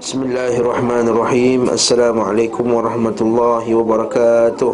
[0.00, 1.68] Bismillahirrahmanirrahim.
[1.68, 4.72] Assalamualaikum warahmatullahi wabarakatuh.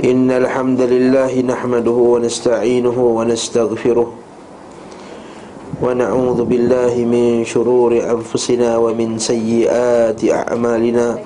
[0.00, 4.08] Innal hamdalillah nahmaduhu wa nasta'inuhu wa nastaghfiruh.
[4.08, 11.20] Wa na'udzu billahi min shururi anfusina wa min sayyiati a'malina.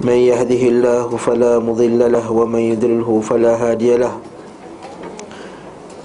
[0.00, 4.24] Man yahdihillahu fala mudilla lahu wa man yudlilhu fala hadiya lahu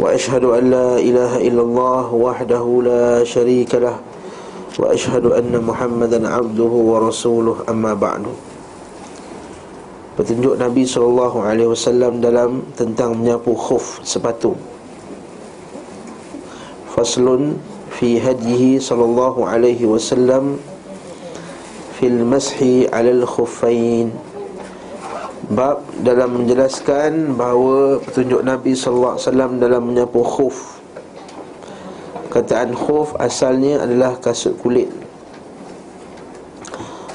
[0.01, 4.01] وأشهد أن لا إله إلا الله وحده لا شريك له
[4.81, 7.69] وأشهد أن محمدا عبده ورسوله.
[7.69, 8.25] اما بعد.
[10.17, 14.57] Petunjuk Nabi sallallahu alaihi wasallam dalam tentang menyapu khuf sepatu.
[16.91, 17.61] Faslun
[17.95, 20.59] fi hadyihi sallallahu alaihi wasallam
[21.95, 24.11] fil mashi alal khuffain
[25.51, 30.79] Bab dalam menjelaskan bahawa petunjuk Nabi sallallahu alaihi wasallam dalam menyapu khuf.
[32.31, 34.87] Kataan khuf asalnya adalah kasut kulit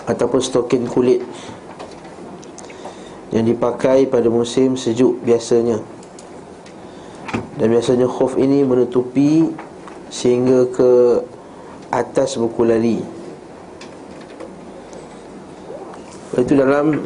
[0.04, 1.24] ataupun stokin kulit
[3.32, 5.80] yang dipakai pada musim sejuk biasanya.
[7.56, 9.48] Dan biasanya khuf ini menutupi
[10.12, 11.24] sehingga ke
[11.88, 13.00] atas buku lali.
[16.36, 17.00] Itu dalam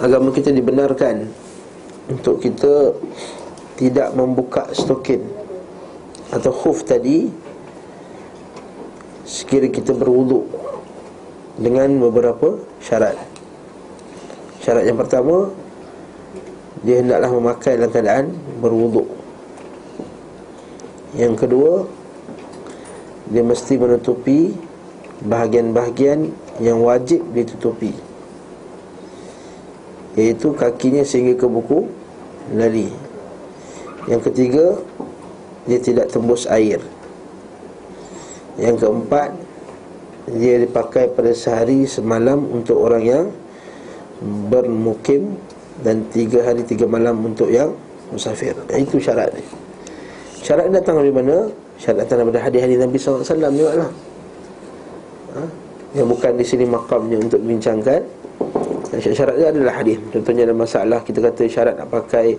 [0.00, 1.28] agama kita dibenarkan
[2.08, 2.96] untuk kita
[3.76, 5.20] tidak membuka stokin
[6.32, 7.28] atau khuf tadi
[9.28, 10.48] sekira kita berwuduk
[11.60, 13.20] dengan beberapa syarat.
[14.64, 15.52] Syarat yang pertama
[16.80, 18.26] dia hendaklah memakai dalam keadaan
[18.64, 19.06] berwuduk.
[21.12, 21.72] Yang kedua
[23.28, 24.56] dia mesti menutupi
[25.28, 26.32] bahagian-bahagian
[26.64, 28.09] yang wajib ditutupi.
[30.18, 31.86] Iaitu kakinya sehingga ke buku
[32.54, 32.90] lali
[34.10, 34.66] Yang ketiga
[35.70, 36.82] Dia tidak tembus air.
[38.58, 39.30] Yang keempat
[40.34, 43.24] Dia dipakai pada sehari semalam Untuk orang yang
[44.50, 45.38] Bermukim
[45.78, 47.70] Dan tiga hari tiga malam untuk yang
[48.10, 48.58] Musafir.
[48.74, 49.30] Itu syarat
[50.42, 51.46] Syarat datang dari mana?
[51.78, 53.22] Syarat datang daripada hadis-hadis Nabi SAW
[53.54, 53.90] juga lah.
[55.38, 55.42] Ha?
[55.94, 58.02] Yang bukan di sini makamnya untuk dibincangkan
[58.90, 60.02] Syarat dia adalah hadis.
[60.10, 62.34] Contohnya ada masalah kita kata syarat nak pakai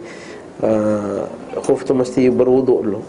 [0.59, 1.23] uh,
[1.63, 3.01] khuf tu mesti berwuduk dulu.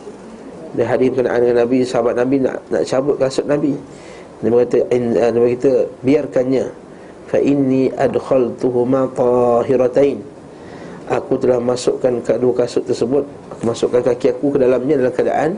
[0.78, 3.74] Dia hadis berkenaan dengan Nabi, sahabat Nabi nak nak cabut kasut Nabi.
[4.46, 5.72] Nabi kata uh, Nabi kata
[6.06, 6.64] biarkannya.
[7.26, 10.22] Fa inni adkhaltuhuma tahiratain.
[11.10, 15.50] Aku telah masukkan kedua kasut tersebut, aku masukkan kaki aku ke dalamnya dalam keadaan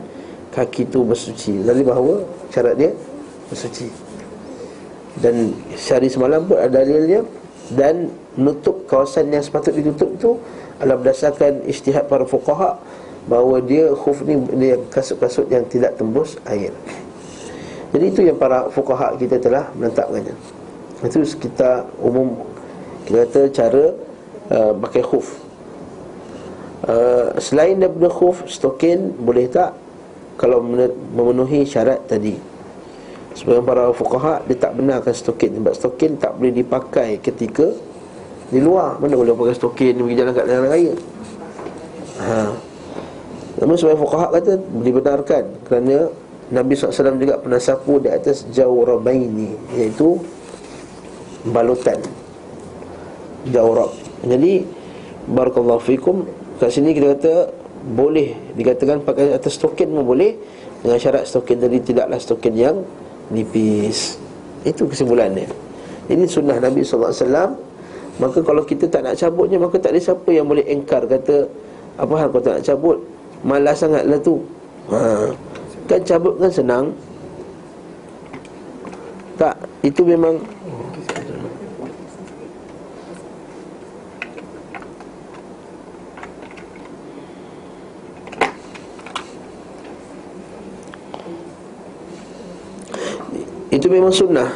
[0.49, 1.61] kaki itu bersuci.
[1.61, 2.13] Lalu bahawa
[2.49, 2.89] syarat dia
[3.45, 3.87] bersuci.
[5.21, 7.21] Dan syari semalam pun ada dalilnya
[7.73, 10.31] dan menutup kawasan yang sepatut ditutup itu
[10.77, 12.77] adalah berdasarkan ijtihad para fuqaha
[13.25, 16.69] bahawa dia khuf ni dia kasut-kasut yang tidak tembus air.
[17.89, 20.35] Jadi itu yang para fuqaha kita telah menetapkannya.
[21.01, 22.37] Itu kita umum
[23.09, 23.83] kita kata cara
[24.53, 25.27] uh, pakai khuf.
[26.85, 29.73] Uh, selain daripada khuf, stokin boleh tak
[30.37, 30.61] kalau
[31.15, 32.37] memenuhi syarat tadi.
[33.35, 37.67] Sebagian para fuqaha dia tak benarkan stokin sebab stokin tak boleh dipakai ketika
[38.47, 38.95] di luar.
[39.03, 40.93] Mana boleh pakai stokin pergi jalan kat jalan raya.
[42.23, 42.39] Ha.
[43.59, 44.53] Namun sebagian fuqaha kata
[44.83, 45.97] dibenarkan kerana
[46.45, 50.15] Nabi SAW juga pernah sapu di atas jawrabaini iaitu
[51.51, 51.99] balutan
[53.51, 53.91] jawrab.
[54.23, 54.63] Jadi
[55.27, 56.23] barakallahu fikum
[56.61, 57.33] kat sini kita kata
[57.85, 60.33] boleh dikatakan pakai atas stokin pun boleh
[60.81, 62.77] dengan syarat stokin tadi tidaklah stokin yang
[63.29, 64.17] nipis.
[64.65, 65.45] Itu kesimpulannya.
[66.05, 67.57] Ini sunnah Nabi SAW
[68.21, 71.49] Maka kalau kita tak nak cabutnya Maka tak ada siapa yang boleh engkar Kata
[71.97, 72.97] Apa hal kau tak nak cabut?
[73.45, 74.41] Malas sangatlah tu.
[74.89, 75.29] Ha.
[75.85, 76.85] Kan cabut kan senang.
[79.37, 79.53] Tak
[79.85, 80.41] Itu memang
[93.75, 94.47] Itu memang sunnah.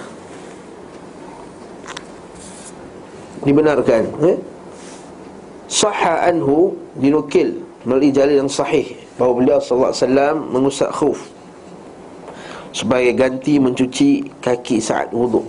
[3.43, 4.37] Dibenarkan eh?
[5.67, 7.55] Sahha anhu Dinukil
[7.87, 8.95] Melalui jalil yang sahih.
[9.15, 9.95] Bahawa beliau SAW
[10.39, 11.27] mengusap khuf
[12.71, 15.43] Sebagai ganti mencuci kaki saat wuduk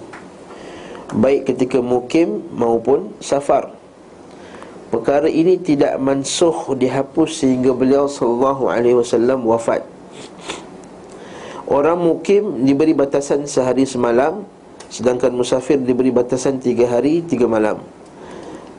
[1.11, 3.75] Baik ketika mukim maupun safar.
[4.94, 9.82] Perkara ini tidak mansuh dihapus sehingga beliau sallallahu alaihi wasallam wafat.
[11.70, 14.43] Orang mukim diberi batasan sehari semalam
[14.90, 17.78] Sedangkan musafir diberi batasan tiga hari, tiga malam.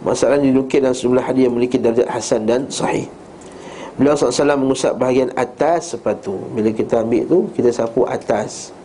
[0.03, 3.07] Masalah dinukil dalam sejumlah hadis yang memiliki darjat hasan dan sahih.
[3.95, 6.35] Beliau SAW mengusap bahagian atas sepatu.
[6.51, 8.75] Bila kita ambil tu Kita sapu atas.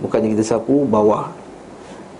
[0.00, 1.28] Bukannya kita sapu bawah.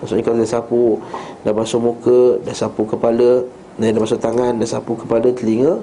[0.00, 1.00] Maksudnya kalau kita sapu
[1.44, 3.44] Dah basuh muka Dah sapu kepala
[3.80, 5.80] Dah basuh tangan Dah sapu kepala telinga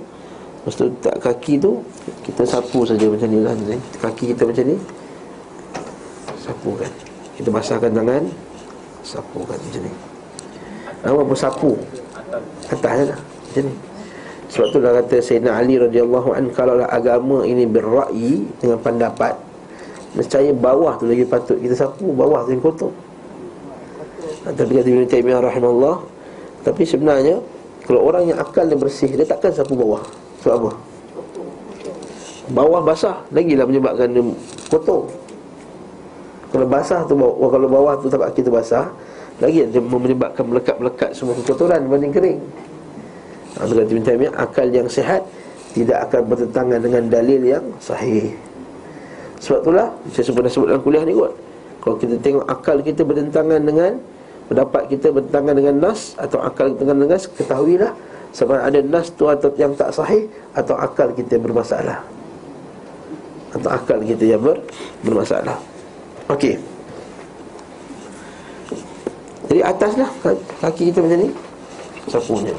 [0.62, 1.81] Lepas tu tak kaki tu
[2.21, 3.53] Kita sapu saja macam ni lah.
[4.01, 4.77] Kaki kita macam ni
[6.44, 6.92] Sapukan
[7.40, 8.24] Kita basahkan tangan
[9.04, 9.92] Sapukan macam ni.
[11.04, 11.34] Apa?
[11.36, 11.72] Sapu?
[12.68, 13.74] Atas lah Macam ni.
[14.51, 19.34] Sebab tu dah kata Sayyidina Ali radhiyallahu an kalau lah agama ini berra'yi dengan pendapat
[20.13, 22.94] Nescaya bawah tu lagi patut kita sapu Bawah tu yang kotor.
[24.45, 25.95] Tapi kata Ibn Taymiyah rahimahullah
[26.68, 27.40] Tapi sebenarnya
[27.88, 30.04] Kalau orang yang akal dia bersih Dia takkan sapu bawah.
[30.44, 30.72] Sebab apa?
[32.54, 34.22] Bawah basah Lagilah menyebabkan dia
[34.69, 35.22] kotor
[36.53, 38.94] Kalau basah tu bawah, Kalau bawah tu tapak kita basah
[39.41, 42.39] Lagi dia menyebabkan melekat-melekat Semua kekotoran berbanding kering.
[43.57, 45.25] Abdul Ibn Taymiyah Akal yang sehat
[45.73, 48.29] Tidak akan bertentangan dengan dalil yang sahih.
[49.41, 51.33] Sebab itulah Saya pernah sebut dalam kuliah ni kot.
[51.81, 53.91] Kalau kita tengok akal kita bertentangan dengan
[54.44, 57.91] Pendapat kita bertentangan dengan nas Atau akal kita dengan nas Ketahuilah
[58.29, 62.06] Sama ada nas tu atau yang tak sahih Atau akal kita bermasalah.
[63.57, 64.61] Atau akal kita yang ber,
[65.01, 65.72] bermasalah
[66.33, 66.57] Okey.
[69.53, 70.09] Jadi ataslah
[70.57, 71.30] Kaki kita macam ni.
[72.09, 72.56] Sapunya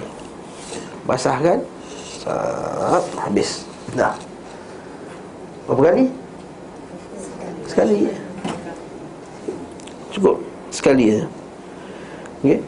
[1.04, 1.58] Basahkan
[2.22, 3.66] Sap, Habis.
[3.98, 4.14] Dah.
[5.66, 6.04] Berapa kali?
[7.68, 7.98] Sekali.
[10.14, 10.38] Cukup.
[10.70, 11.22] Sekali je.
[12.40, 12.58] Okay?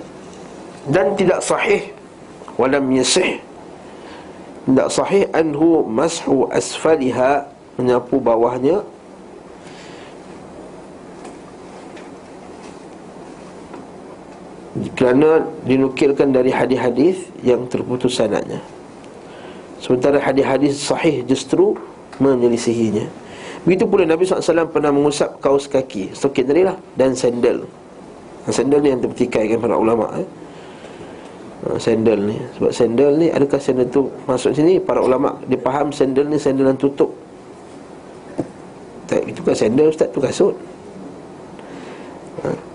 [0.90, 1.82] Dan tidak sahih.
[2.60, 3.40] Walam yasih.
[4.66, 7.46] Tidak sahih Anhu mashu asfaliha.
[7.76, 8.80] Menyapu bawahnya
[14.96, 18.60] Kerana dinukilkan dari hadis-hadis Yang terputus sanatnya
[19.80, 21.76] Sementara hadis-hadis sahih justru
[22.16, 23.04] Menyelisihinya.
[23.68, 27.64] Begitu pula Nabi SAW pernah mengusap kaos kaki Sokit tadi lah Dan sandal.
[28.48, 30.28] Sandal ni yang terpetikaikan para ulama' eh?
[31.76, 32.36] Sandal ni.
[32.56, 34.80] Sebab sandal ni Adakah sandal tu Masuk sini?
[34.80, 37.10] Para ulama' Dia faham sandal ni Sandal yang tutup.
[39.06, 40.54] Tak, Itu kan sandal Ustaz tu kasut.
[42.42, 42.65] Ha?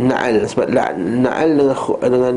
[0.00, 2.36] Na'al Sebab la, Na'al dengan Dengan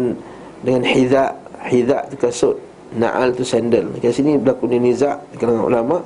[0.65, 1.31] Dengan hizak
[1.71, 2.57] Hizak tu kasut
[2.95, 3.83] Na'al tu sandal.
[3.99, 6.01] Kat sini berlaku ni nizak kalangan ulama'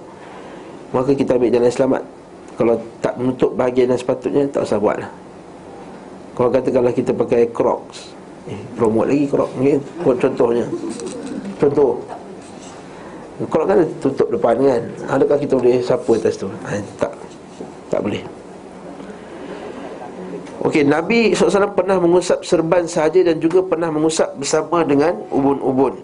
[0.89, 2.01] Maka kita ambil jalan selamat.
[2.57, 5.11] Kalau tak menutup bahagian yang sepatutnya Tak usah buat lah.
[6.33, 8.15] Kalau katakanlah kita pakai crocs
[8.49, 9.77] Eh, promote lagi crocs okay?
[10.01, 10.65] Contohnya.
[11.61, 12.01] Contoh.
[13.45, 14.81] Crocs kan tutup depan kan?
[15.13, 16.49] Adakah kita boleh sapu atas tu?
[16.65, 17.13] Ha, tak.
[17.93, 18.39] Tak boleh
[20.59, 25.95] Okey, Nabi SAW pernah mengusap serban sahaja dan juga pernah mengusap bersama dengan ubun-ubun.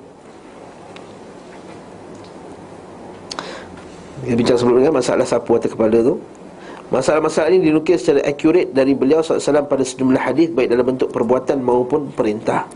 [4.23, 6.15] Kita bincang sebelumnya masalah sapu atas kepala tu.
[6.87, 11.57] Masalah-masalah ini dinukil secara akurat dari beliau SAW pada sejumlah hadis Baik dalam bentuk perbuatan
[11.65, 12.69] maupun perintah.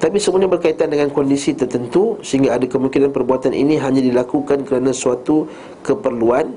[0.00, 5.48] Tapi semuanya berkaitan dengan kondisi tertentu Sehingga ada kemungkinan perbuatan ini hanya dilakukan kerana suatu
[5.84, 6.52] keperluan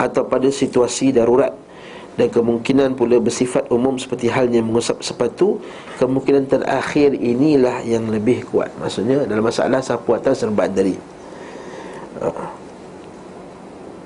[0.00, 1.52] Atau pada situasi darurat
[2.16, 5.60] dan kemungkinan pula bersifat umum seperti halnya mengusap sepatu
[6.00, 8.68] Kemungkinan terakhir inilah yang lebih kuat.
[8.76, 10.96] Maksudnya dalam masalah sapu atas serban tadi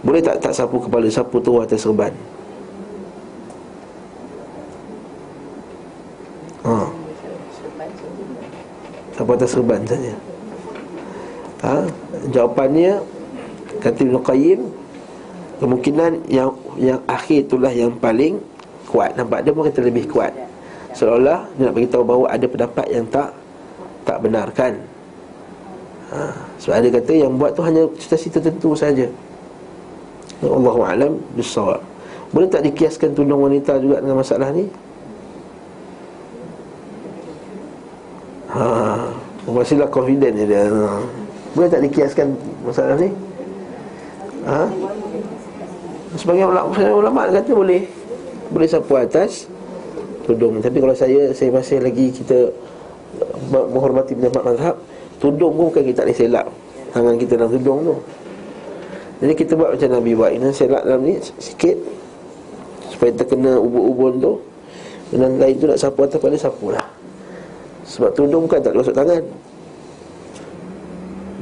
[0.01, 2.13] boleh tak tak sapu kepala Sapu tu atas serban?
[6.65, 6.89] Ha.
[9.17, 10.15] Sapu atas serban saja.
[11.61, 11.85] Ha?
[12.33, 13.01] Jawapannya
[13.81, 14.61] Kata Ibn Qayyim
[15.61, 16.51] Kemungkinan yang
[16.81, 18.41] yang akhir itulah yang paling
[18.89, 20.33] kuat Nampak dia kata lebih kuat
[20.97, 23.31] Seolah-olah dia nak beritahu bahawa ada pendapat yang tak
[24.09, 24.81] Tak benarkan
[26.11, 26.33] ha.
[26.61, 29.07] Sebab ada kata yang buat tu hanya situasi tertentu saja.
[30.45, 31.81] Allahu alam bisawab.
[32.31, 34.65] Boleh tak dikiaskan tudung wanita juga dengan masalah ni?
[38.51, 38.63] Ha,
[39.47, 40.67] masihlah confident dia.
[40.67, 41.01] Ha.
[41.55, 42.27] Boleh tak dikiaskan
[42.63, 43.11] masalah ni?
[44.47, 44.61] Ha?
[46.19, 47.87] Sebagai ulama, ulama kata boleh.
[48.51, 49.47] Boleh sapu atas
[50.27, 50.59] tudung.
[50.59, 52.51] Tapi kalau saya saya masih lagi kita
[53.51, 54.77] menghormati pendapat mazhab,
[55.23, 56.47] tudung pun bukan kita boleh selap
[56.91, 57.97] tangan kita dalam tudung tu.
[59.21, 61.77] Jadi kita buat macam Nabi buat Ini selak dalam ni sikit
[62.89, 64.33] Supaya terkena ubun-ubun tu
[65.13, 66.85] Dan lain tu nak sapu atas pada sapu lah
[67.85, 69.21] Sebab tudung kan tak masuk tangan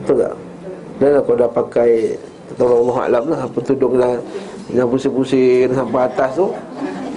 [0.02, 0.34] Betul tak?
[0.98, 2.18] Dan aku dah pakai
[2.58, 4.18] Tolong Allah Alam lah Apa tudung lah
[4.68, 6.52] Yang pusing-pusing sampai atas tu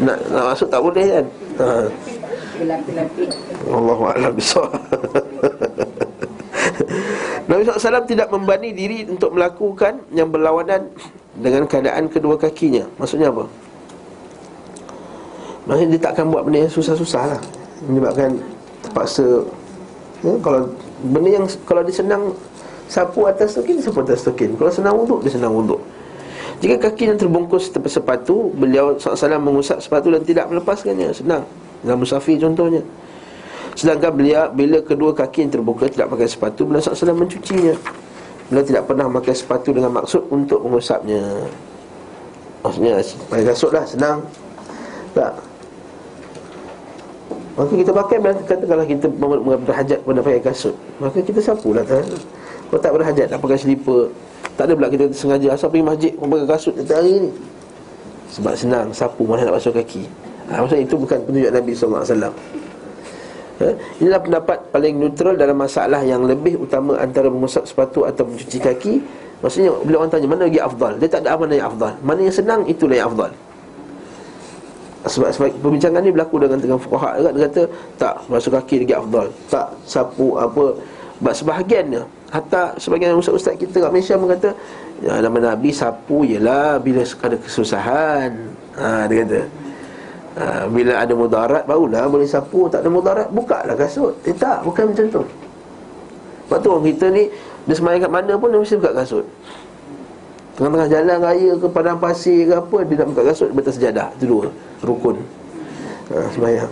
[0.01, 1.25] Nak, nak masuk tak boleh kan
[1.60, 1.67] ha.
[3.70, 4.67] Allah Alam besar
[7.51, 10.88] Nabi SAW tidak membani diri untuk melakukan yang berlawanan
[11.36, 12.88] dengan keadaan kedua kakinya.
[12.96, 13.43] Maksudnya apa?
[15.67, 17.41] Maksudnya dia takkan buat benda yang susah-susah lah.
[17.84, 18.39] Menyebabkan
[18.88, 19.43] terpaksa
[20.24, 20.70] ya, Kalau
[21.12, 22.31] benda yang kalau dia senang
[22.88, 24.55] sapu atas tokin, sapu atas tokin.
[24.55, 25.79] Kalau senang wuduk, dia senang wuduk.
[26.62, 31.10] Jika kaki yang terbungkus tepi sepatu Beliau SAW mengusap sepatu dan tidak melepaskannya.
[31.10, 31.44] Senang.
[31.82, 32.86] Dalam musafir contohnya.
[33.74, 37.74] Sedangkan beliau bila kedua kaki yang terbuka tidak pakai sepatu Beliau SAW mencucinya.
[38.53, 41.50] Beliau tidak pernah pakai sepatu dengan maksud untuk mengusapnya.
[42.62, 44.22] Maksudnya pakai kasut lah senang.
[45.18, 45.34] Tak.
[47.51, 49.08] Maka kita pakai Katakanlah kita
[49.68, 50.72] berhajat pada pakai kasut
[51.03, 51.84] Maka kita sapu lah
[52.72, 54.08] Kalau tak berhajat nak pakai selipar.
[54.56, 57.32] Tak ada pula kita sengaja asal pergi masjid pakai kasut kita hari ni.
[58.32, 60.08] Sebab senang sapu mana nak basuh kaki.
[60.48, 62.32] Ha, maksudnya itu bukan petunjuk Nabi SAW
[63.60, 63.68] ha?
[64.00, 68.94] Inilah pendapat paling neutral dalam masalah yang lebih utama antara mengusap sepatu atau mencuci kaki.
[69.44, 70.94] Maksudnya bila orang tanya mana lagi afdal?
[70.96, 71.92] Dia tak ada mana yang afdal?
[72.06, 73.32] Mana yang senang itulah yang afdal.
[75.01, 77.62] Sebab, sebab perbincangan ni berlaku dengan tengah fukaha juga Dia kata
[77.98, 79.28] tak basuh kaki lagi afdal.
[79.50, 80.78] Tak sapu apa
[81.22, 82.01] Sebab sebahagiannya
[82.34, 84.50] Hatta sebagian ustaz-ustaz kita kat Malaysia berkata
[85.06, 88.32] ya, Nama Nabi sapu ialah bila ada kesusahan.
[88.82, 89.40] Ha, Dia kata.
[90.42, 92.66] Ha, Bila ada mudarat barulah boleh sapu.
[92.74, 94.18] Tak ada mudarat buka lah kasut.
[94.25, 95.22] Eh tak, bukan macam tu.
[96.50, 97.30] Sebab tu orang kita ni
[97.70, 99.25] Dia semayang kat mana pun dia mesti buka kasut.
[100.58, 104.25] Tengah-tengah jalan raya ke padang pasir ke apa Dia nak buka kasut, betul sejadah Itu
[104.25, 104.46] dua,
[104.82, 105.22] rukun.
[106.10, 106.72] Ha, Semayang.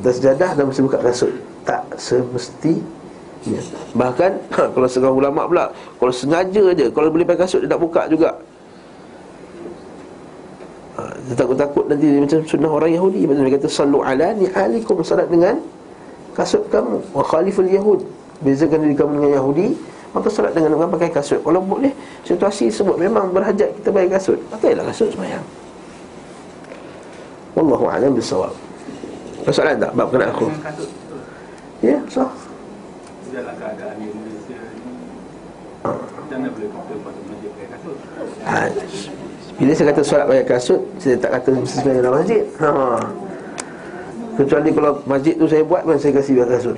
[0.00, 1.34] Betul sejadah dan mesti buka kasut.
[1.66, 3.01] Tak semesti
[3.46, 3.60] ya.
[3.96, 4.30] Bahkan
[4.74, 8.30] kalau seorang ulama pula Kalau sengaja je Kalau boleh pakai kasut dia tak buka juga.
[10.98, 13.20] Ha, Dia takut-takut nanti dia macam sunnah orang Yahudi.
[13.26, 15.58] Macam dia kata Sallu ala ni'alikum Salat dengan
[16.36, 17.02] kasut kamu.
[17.12, 18.00] Wa khaliful Yahud.
[18.42, 19.68] Bezakan diri kamu dengan Yahudi
[20.12, 21.40] Maka salat dengan orang pakai kasut.
[21.40, 21.94] Kalau boleh
[22.26, 24.38] situasi sebut Memang berhajat kita pakai kasut.
[24.50, 25.42] Pakailah kasut semayang
[27.52, 28.52] Wallahu'alam bisawab
[29.50, 29.90] Soalan tak?
[29.98, 30.46] Bab kena aku.
[31.82, 32.22] Ya, so
[33.32, 34.60] dalam keadaan di Malaysia
[36.32, 36.68] boleh
[37.28, 37.96] masjid pakai kasut?
[38.44, 38.58] Ha,
[39.58, 42.42] Bila saya kata solat pakai kasut Saya tak kata mesti sebenarnya dalam masjid.
[42.60, 42.70] Ha.
[44.32, 46.76] Kecuali kalau masjid tu saya buat pun saya kasih pakai kasut.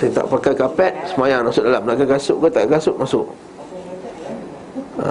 [0.00, 1.82] Saya tak pakai kapet Semayang masuk dalam.
[1.86, 3.26] Nak kasut ke tak kasut masuk.
[4.98, 5.06] Ha.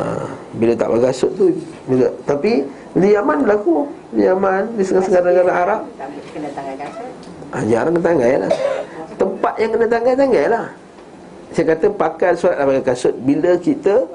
[0.59, 1.45] Bila tak pakai kasut tu
[1.87, 2.51] bila, Tapi
[2.99, 3.87] di Yaman berlaku.
[4.11, 5.81] Di Yaman Di segala-segala negara Arab.
[6.35, 7.07] Kena tangan kasut.
[7.49, 8.53] Ha, Jarang tangan lah
[9.59, 10.67] yang kena tanggal-tanggal lah.
[11.51, 13.13] Saya kata pakai surat dan pakai kasut.
[13.19, 14.07] Bila kita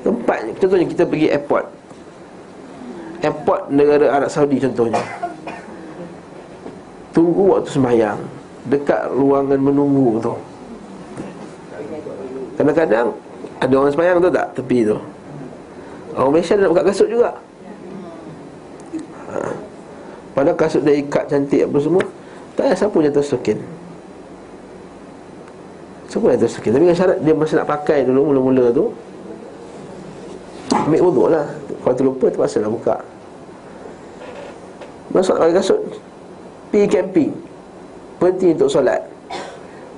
[0.00, 1.66] Tempat Contohnya kita pergi airport.
[3.20, 5.00] Airport negara Arab Saudi contohnya.
[7.12, 8.18] Tunggu waktu sembahyang.
[8.72, 10.34] Dekat ruangan menunggu tu.
[12.56, 13.12] Kadang-kadang
[13.60, 14.46] Ada orang sembahyang tu tak?
[14.56, 14.96] Tepi tu.
[16.16, 17.30] Orang Malaysia nak buka kasut juga.
[19.30, 19.36] Ha.
[20.32, 22.02] Padahal kasut dia ikat cantik apa semua
[22.58, 23.79] Tak ada siapa jatuh stokin
[26.10, 28.90] Siapa yang terus Tapi kan syarat dia masa nak pakai dulu Mula-mula tu
[30.70, 31.46] Ambil wuduk lah.
[31.82, 32.96] Kalau terlupa terpaksa lah buka.
[35.10, 35.80] Masuk pakai kasut
[36.70, 37.30] Pergi camping.
[38.22, 39.02] Berhenti untuk solat.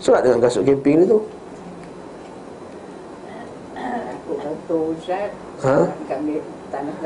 [0.01, 1.21] Solat dengan kasut camping ni tu.
[5.63, 5.77] Ha?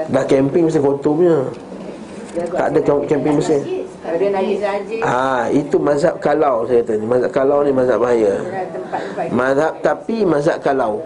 [0.06, 1.38] Dah camping mesti kotor punya
[4.06, 5.02] Tak ada najis najis.
[5.02, 7.06] Ah, itu mazhab kalau saya kata ni.
[7.08, 8.34] Mazhab kalau ni mazhab bahaya.
[9.32, 11.02] Mazhab tapi mazhab kalau.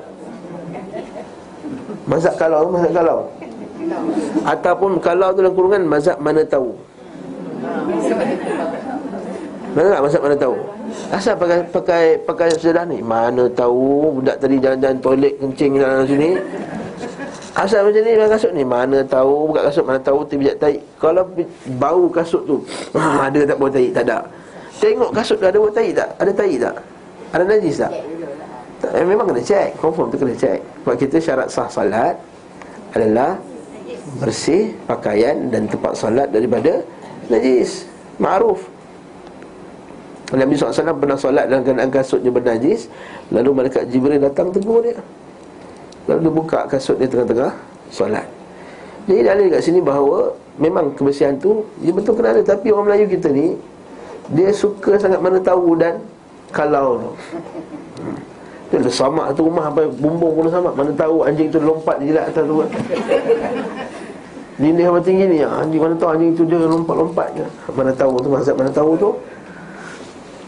[2.05, 3.19] Mazhab kalau, mazhab kalau.
[4.45, 6.77] Ataupun kalau tu dalam kurungan mazhab mana tahu.
[9.71, 10.57] Mana tak mazhab mana tahu?
[11.15, 12.99] Asal pakai pakai pakai sedah ni?
[12.99, 16.31] Mana tahu budak tadi jalan-jalan toilet kencing dalam sini.
[17.59, 18.63] Asal macam ni pakai kasut ni.
[18.63, 21.27] Mana tahu buka kasut Mana tahu terpijak tai Kalau
[21.83, 22.63] bau kasut tu
[22.95, 24.23] ha, Ada tak bau tai Tak ada.
[24.79, 26.09] Tengok kasut tu ada bau tai tak?
[26.23, 26.75] Ada tai tak?
[27.35, 27.93] Ada najis tak?
[28.81, 32.15] Tak, eh, Memang kena cek Confirm tu kena cek Sebab kita syarat sah salat
[32.95, 33.35] Adalah
[34.23, 36.83] Bersih pakaian dan tempat salat daripada
[37.31, 37.87] Najis.
[38.19, 38.67] Ma'ruf.
[40.35, 42.91] Nabi SAW pernah solat dalam keadaan kasutnya bernajis.
[43.31, 44.99] Lalu malaikat Jibril datang tegur dia
[46.09, 47.53] Lalu buka kasut dia tengah-tengah
[47.93, 48.25] solat.
[49.09, 50.31] Jadi dalil kat sini bahawa
[50.61, 52.43] Memang kebersihan tu Dia betul kena ada.
[52.45, 53.57] Tapi orang Melayu kita ni
[54.37, 55.97] Dia suka sangat mana tahu dan
[56.53, 57.01] Kalau.
[57.01, 57.13] Tu.
[58.71, 60.75] Dia ada samak tu rumah apa Bumbung pun samak.
[60.77, 62.63] Mana tahu anjing tu lompat jilat atas tu.
[64.61, 65.39] Dinding apa tinggi ni?
[65.41, 67.47] Anjing mana tahu anjing tu dia lompat-lompat je.
[67.73, 69.11] Mana tahu tu Mazhab mana tahu tu.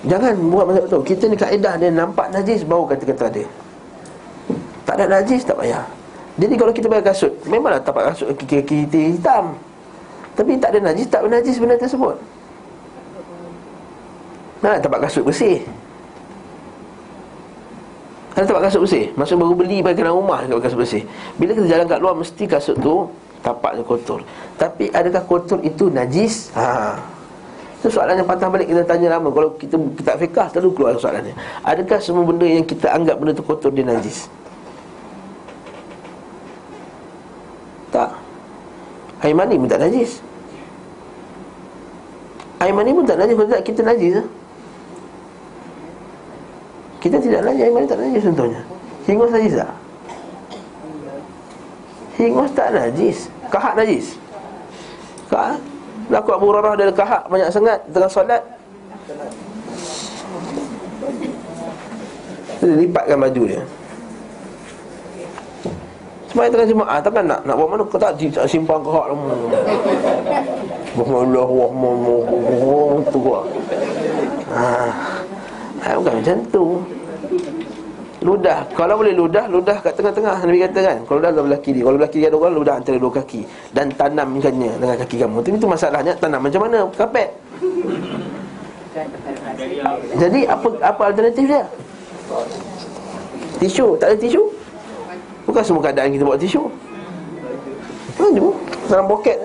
[0.07, 0.99] Jangan buat macam tu.
[1.03, 3.47] Kita ni kaedah dia nampak najis Baru kata-kata dia
[4.93, 5.81] Tak ada najis tak payah.
[6.37, 8.85] Jadi kalau kita pakai kasut Memanglah tapak kasut kaki-kaki
[9.17, 9.57] hitam.
[10.37, 12.13] Tapi tak ada najis Tak ada najis benda tersebut.
[14.61, 15.65] Mana tapak kasut bersih?
[18.37, 19.09] Ada tapak kasut bersih?
[19.17, 21.03] Maksud baru beli bagi rumah Tapak kasut bersih.
[21.41, 23.09] Bila kita jalan kat luar Mesti kasut tu
[23.41, 24.21] Tapaknya kotor.
[24.61, 26.53] Tapi adakah kotor itu najis?
[26.53, 27.01] Haa
[27.83, 29.27] itu soalan yang patah balik kita tanya lama.
[29.35, 31.35] Kalau kita kita fikah selalu keluar soalan ni
[31.67, 34.31] Adakah semua benda yang kita anggap benda tu kotor dia najis?
[39.23, 40.19] Air mani pun tak najis
[42.59, 44.27] Air mani pun tak najis Kalau tak kita najis lah
[46.99, 48.61] Kita tidak najis Air mani tak najis contohnya
[49.07, 49.73] Hingus najis tak?
[52.19, 53.19] Hingus tak najis
[53.51, 54.19] Kahak najis
[55.31, 55.63] Kahak
[56.13, 58.43] Laku Abu Hurairah ada kahak banyak sangat tengah solat.
[62.61, 63.63] Dia lipatkan baju dia.
[66.33, 67.85] Semua tengah jemaah takkan nak nak buat mana?
[67.85, 68.17] Kau tak
[68.49, 69.37] simpan kahak lama.
[70.97, 73.45] Allah Allah tu gua.
[74.49, 75.93] Ha.
[76.01, 76.65] bukan macam tu.
[78.25, 78.65] Ludah.
[78.73, 80.47] Kalau boleh ludah Ludah kat tengah-tengah.
[80.47, 81.85] Nabi kata kan Kalau ludah belah kiri.
[81.85, 83.45] Kalau belah kiri ada orang Ludah antara dua kaki.
[83.77, 85.37] Dan tanamkannya Dengan kaki kamu.
[85.45, 86.17] Itu, itu masalahnya.
[86.17, 86.89] Tanam macam mana?
[86.97, 87.29] Kapet.
[90.17, 91.63] Jadi apa apa alternatif dia?
[93.61, 94.01] Tisu.
[94.01, 94.62] Tak ada tisu
[95.47, 96.63] Bukan semua keadaan kita buat tisu.
[98.19, 98.47] Mana?
[98.87, 99.39] Dalam poket.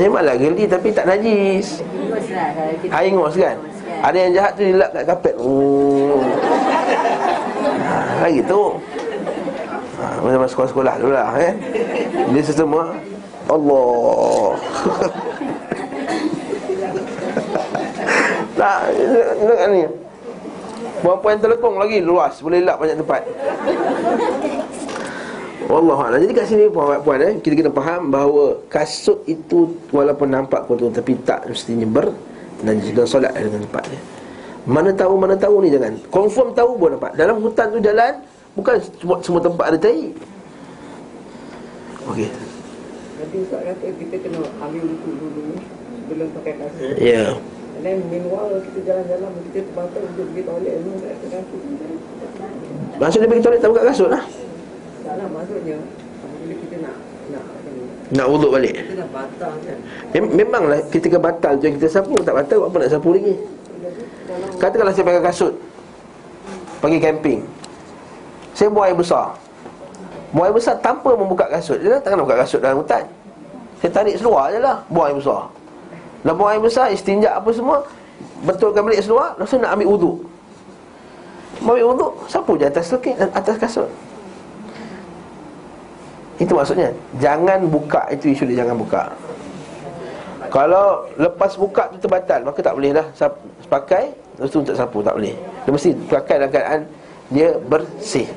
[0.00, 1.84] Memanglah geli tapi tak najis.
[2.88, 3.56] Air ngos kan?
[4.00, 5.34] Ada yang jahat tu dilap kat kapet.
[5.36, 6.24] Oh.
[8.20, 8.76] Ha gitu
[10.00, 11.52] ha, Macam sekolah-sekolah dulu lah eh?
[12.32, 12.96] Dia sesama.
[13.50, 14.56] Allah.
[18.60, 19.82] Tak Tengok ni
[21.00, 23.24] Puan-puan telekong lagi luas Boleh lap banyak tempat
[25.70, 26.18] Wallahualam.
[26.18, 31.14] Jadi kat sini puan-puan eh kita kena faham bahawa kasut itu walaupun nampak kotor tapi
[31.22, 32.10] tak mestinya ber
[32.66, 34.00] dan solat dengan tempat dia.
[34.66, 35.94] Mana tahu mana tahu ni jangan.
[36.10, 37.14] Confirm tahu pun nampak.
[37.14, 38.18] Dalam hutan tu jalan
[38.58, 40.10] bukan semua, semua tempat ada tai.
[42.10, 42.28] Okey.
[43.20, 45.54] Jadi Ustaz kata kita kena ambil wuduk dulu
[46.02, 46.82] sebelum pakai kasut.
[46.98, 47.14] Ya.
[47.14, 47.30] Yeah.
[47.80, 51.60] Dan meanwhile kita jalan-jalan kita terbantai untuk pergi toilet kat kasut.
[53.00, 54.22] Maksudnya pergi toilet tak buka kasut lah.
[55.00, 55.76] Tak lah maksudnya
[56.44, 56.94] bila kita nak
[57.32, 57.44] nak
[58.10, 58.74] nak wuduk balik?
[58.76, 59.78] Kita dah batal kan.
[60.12, 63.34] Mem- Memanglah ketika batal tu kita sapu Tak batal apa nak sapu lagi?
[64.58, 65.54] Katakanlah saya pakai kasut
[66.80, 67.40] Pergi camping.
[68.56, 69.36] Saya buang air besar.
[70.32, 71.80] Buang air besar tanpa membuka kasut.
[71.80, 73.04] Dia takkan nak buka kasut dalam hutan.
[73.80, 75.59] Saya tarik seluar je lah Buang air besar
[76.20, 77.84] Dah buang air besar Istinjak apa semua
[78.44, 80.16] Betulkan balik seluar Lepas nak ambil wuduk
[81.64, 83.88] Ambil wuduk Sapu je atas lekin Atas kasut.
[86.40, 86.88] Itu maksudnya.
[87.20, 89.12] Jangan buka itu isu dia jangan buka.
[90.48, 93.06] Kalau lepas buka tu terbatal Maka tak boleh lah.
[93.68, 95.36] Pakai Lepas tu untuk sapu tak boleh.
[95.36, 96.80] Dia mesti pakai dalam keadaan
[97.28, 98.28] Dia bersih.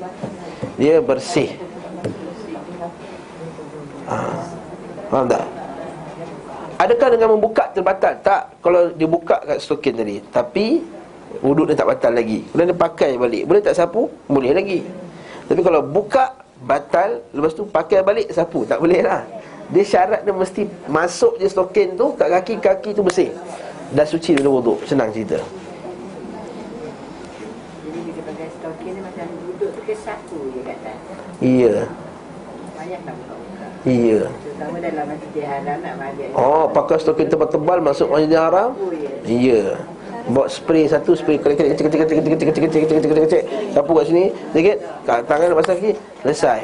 [0.76, 1.48] Dia bersih.
[4.04, 4.16] Ha.
[5.08, 5.44] Faham tak?
[6.74, 8.18] Adakah dengan membuka terbatal?
[8.20, 10.18] Tak Kalau dia buka kat stokin tadi.
[10.32, 10.66] Tapi
[11.42, 12.46] Wuduk dia tak batal lagi.
[12.52, 13.42] Kemudian dia pakai balik.
[13.48, 14.06] Boleh tak sapu?
[14.30, 14.86] Boleh lagi.
[15.50, 18.62] Tapi kalau buka batal lepas tu pakai balik sapu.
[18.62, 19.26] Tak boleh lah.
[19.72, 23.32] Dia syarat dia mesti masuk je stokin tu kat kaki kaki tu bersih.
[23.90, 24.78] Dah suci dulu wuduk.
[24.86, 25.40] Senang cerita.
[27.82, 28.94] Jadi kita pakai stokin
[34.64, 38.72] sama dalam masjid haram nak mandi Oh, pakai stokin tebal-tebal masuk masjid haram?
[38.72, 39.70] Oh, ya yeah.
[40.24, 43.42] Buat spray satu spray kali kali kecil kecil kecil kecil kecil kecil kecil kecil
[43.76, 44.24] Sapu kat sini
[44.56, 45.90] sedikit kat tangan lepas lagi
[46.24, 46.60] selesai.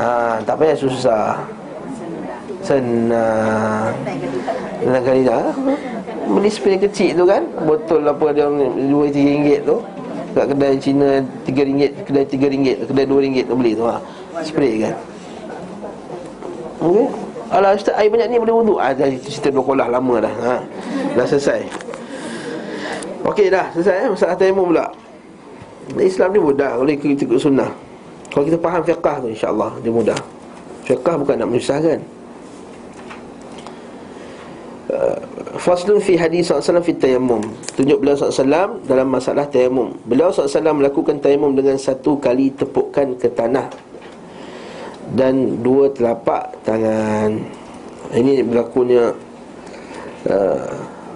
[0.00, 1.36] Ha tak payah susah.
[2.64, 3.92] Senang.
[4.80, 5.52] Senang kali dah.
[6.32, 9.76] Beli spray kecil tu kan botol lah apa dia 2 3 tu.
[10.32, 14.00] Kat kedai Cina RM3, kedai RM3, kedai RM2 tu beli tu ha.
[14.40, 14.96] Spray kan.
[16.82, 17.06] Okey
[17.52, 20.54] Alah Ustaz air banyak ni boleh wuduk Ah dah cerita dua kolah lama dah ha.
[21.14, 21.92] Dah selesai
[23.22, 24.86] Okey dah selesai eh masalah tayammum pula.
[26.02, 27.70] Islam ni mudah kalau kita ikut sunnah.
[28.34, 30.18] Kalau kita faham fiqah tu insya-Allah dia mudah.
[30.82, 32.00] Fiqah bukan nak menyusahkan.
[34.90, 35.18] Uh,
[35.62, 37.42] faslun fi hadis sallallahu fi tayammum.
[37.78, 39.94] Tunjuk beliau sallallahu dalam masalah tayammum.
[40.02, 43.70] Beliau sallallahu melakukan tayammum dengan satu kali tepukan ke tanah
[45.12, 47.36] dan dua telapak tangan.
[48.12, 49.08] Ini berlakunya
[50.28, 50.72] uh,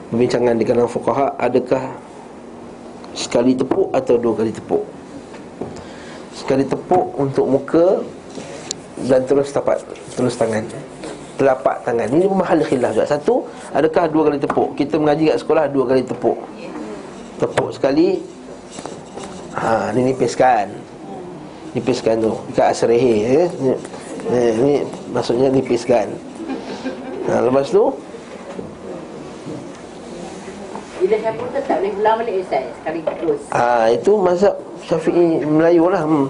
[0.07, 1.85] Perbincangan di kalangan fuqaha Adakah
[3.13, 4.81] Sekali tepuk atau dua kali tepuk?
[6.33, 8.01] Sekali tepuk untuk muka
[8.97, 9.83] Dan terus tapak
[10.17, 10.65] Terus tangan.
[11.37, 12.09] Telapak tangan.
[12.09, 13.05] Ini mahal khilaf juga.
[13.05, 13.45] Satu
[13.77, 14.73] Adakah dua kali tepuk?
[14.73, 16.39] Kita mengaji kat sekolah Dua kali tepuk.
[17.37, 18.25] Tepuk sekali.
[19.53, 20.86] Ha, ni nipiskan
[21.77, 22.33] Nipiskan tu.
[22.49, 23.47] Dekat asrehi eh?
[23.61, 23.73] ni,
[24.33, 24.73] ni, ni
[25.12, 26.09] maksudnya nipiskan.
[27.29, 27.93] Ha, Lepas tu?
[31.05, 32.65] Bila siapa tu tak boleh ulang balik Ustaz.
[32.81, 33.41] Sekali terus.
[33.53, 34.57] Ha, Itu mazhab
[34.89, 36.27] Syafi'i Melayu lah hmm.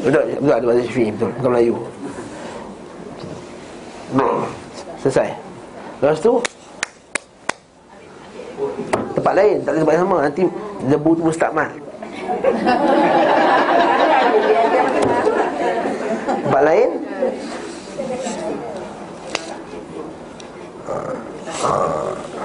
[0.00, 1.76] Betul, betul ada mazhab Syafi'i Betul, bukan Melayu.
[5.04, 5.28] Selesai.
[6.00, 6.32] Lepas tu?
[9.12, 10.16] Tempat lain, tak boleh tempat sama.
[10.24, 10.42] Nanti
[10.88, 11.83] debu tu mustakmal
[16.44, 16.90] Tempat lain.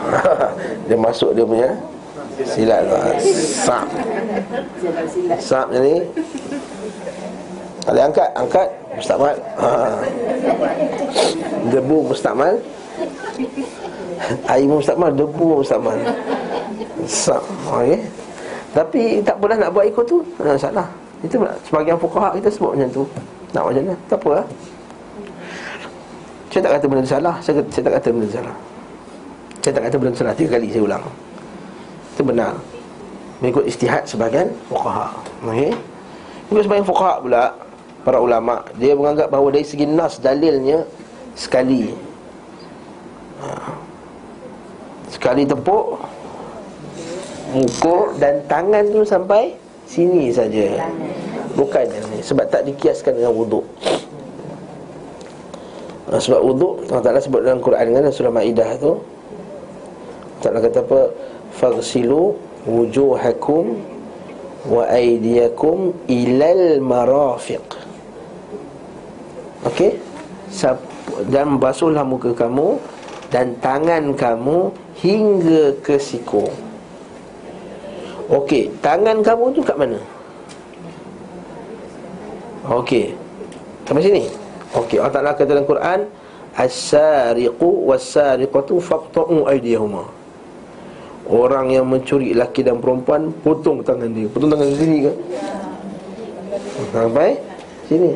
[0.90, 1.70] Dia masuk dia punya?
[2.48, 3.88] Silat tu ah, Sap
[5.38, 6.08] Sap jadi
[7.84, 8.68] Kalau angkat, angkat?
[8.96, 10.00] Mustakmal ha.
[11.70, 12.54] Debu mustakmal
[14.48, 15.98] Air mustakmal, debu mustakmal
[17.06, 17.44] Sap.
[17.70, 18.00] Okey
[18.70, 20.22] Tapi tak pernah nak buat ikut tu.
[20.38, 20.88] Tak salah.
[21.26, 23.04] Itu sebagian fukaha kita sebut macam tu.
[23.52, 24.46] Nak macam mana, tak apa lah.
[26.50, 27.36] Saya tak kata benda tu salah.
[27.42, 28.56] Saya, saya tak kata benda tu salah.
[29.60, 30.34] Saya tak kata benda tu salah.
[30.38, 31.04] Tiga kali saya ulang.
[32.14, 32.54] Itu benar.
[33.40, 35.16] Mengikut istihad sebagian fukaha
[35.48, 35.72] Okey?
[36.52, 37.44] Mengikut sebagian fukaha pula
[38.04, 40.84] Para ulama Dia menganggap bahawa dari segi nas dalilnya
[41.40, 41.88] Sekali.
[43.40, 43.48] Ha.
[45.08, 46.04] Sekali tepuk
[47.50, 49.58] Muka dan tangan tu sampai
[49.90, 50.86] Sini saja.
[51.58, 53.66] Bukan yang ni Sebab tak dikiaskan dengan wuduk.
[56.14, 59.02] Sebab wuduk Allah Ta'ala sebut dalam Quran kan Surah Ma'idah tu.
[59.02, 61.02] Allah Ta'ala kata apa?
[61.58, 62.38] Fagsilu
[62.70, 63.82] wujuhakum
[64.70, 67.66] Wa aidiyakum Ilal marafiq.
[69.66, 69.98] Okey?
[71.34, 72.78] Dan basuhlah muka kamu
[73.34, 74.70] Dan tangan kamu
[75.02, 76.69] Hingga ke siku
[78.30, 79.98] Okey Tangan kamu tu kat mana?
[82.70, 83.18] Okey.
[83.90, 84.24] Sampai sini?
[84.78, 86.06] Okey Allah Ta'ala kata dalam Quran
[86.60, 90.04] As-sariqu was-sariqatu faqta'u aydiyahuma.
[91.30, 94.28] Orang yang mencuri laki dan perempuan Potong tangan dia.
[94.28, 95.14] Potong tangan sini ke?
[96.92, 97.38] Sampai
[97.88, 98.12] sini.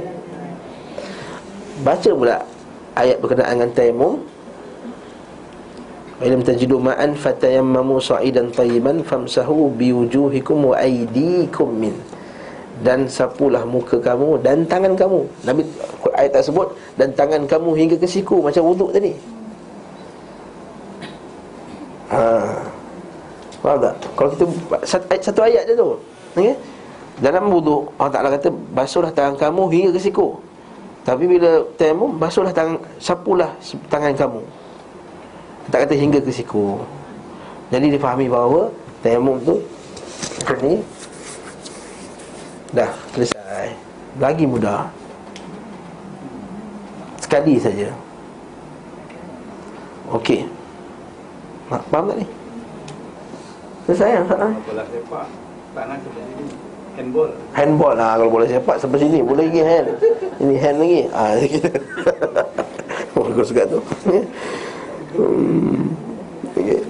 [1.81, 2.37] Baca pula
[2.93, 4.13] Ayat berkenaan dengan taimum
[6.21, 11.95] Ilam tajidu ma'an fatayammamu sa'idan tayyiban famsahu biwujuhikum wa aydikum min
[12.85, 15.25] dan sapulah muka kamu dan tangan kamu.
[15.45, 15.61] Nabi
[16.13, 19.13] ayat tak sebut dan tangan kamu hingga ke siku macam wuduk tadi.
[22.13, 22.21] Ha.
[23.63, 23.95] Faham tak?
[24.13, 24.45] Kalau kita
[25.23, 25.97] satu ayat, je tu.
[26.35, 26.53] Okay?
[27.23, 30.35] Dalam wuduk Allah Taala kata basuhlah tangan kamu hingga ke siku.
[31.07, 33.49] Tapi bila tayamum basuhlah tangan sapulah
[33.87, 34.41] tangan kamu.
[35.71, 36.83] Tak kata hingga ke siku.
[37.71, 38.69] Jadi difahami bahawa
[39.01, 39.57] Tayamum tu
[40.43, 40.75] Macam ni
[42.73, 43.73] Dah selesai.
[44.21, 44.89] Lagi mudah.
[47.17, 47.89] Sekali saja.
[50.13, 50.45] Okey.
[51.69, 52.25] Faham tak ni?
[53.89, 55.25] Selesai yang salah Bola sepak
[55.73, 56.45] Tak nak kita jadi
[56.93, 57.29] Handball.
[57.57, 57.93] Handball.
[57.97, 59.87] Lah Kalau bola sepak sampai sini Boleh lagi hand.
[60.37, 60.99] Ini hand lagi.
[61.09, 61.33] Ah,
[63.17, 63.79] Bagus juga tu.
[64.09, 64.21] Ya
[65.13, 65.93] Hmm.
[66.53, 66.81] Okay.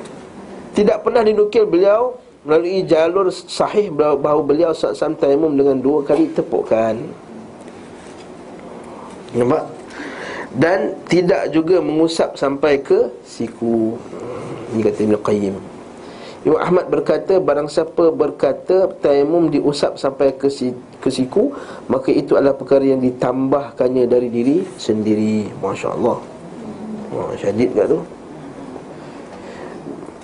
[0.74, 7.00] Tidak pernah dinukil beliau melalui jalur sahih bahawa beliau saksam taimum dengan dua kali tepukan.
[9.34, 9.64] Nampak?
[10.54, 13.98] Dan tidak juga mengusap sampai ke siku.
[14.76, 15.56] Ini kata Ibn Qayyim.
[16.44, 21.56] Imam Ahmad berkata barang siapa berkata taimum diusap sampai ke si, ke siku
[21.88, 25.48] maka itu adalah perkara yang ditambahkannya dari diri sendiri.
[25.64, 26.20] Masya-Allah.
[27.16, 28.04] Wah, syadid kat tu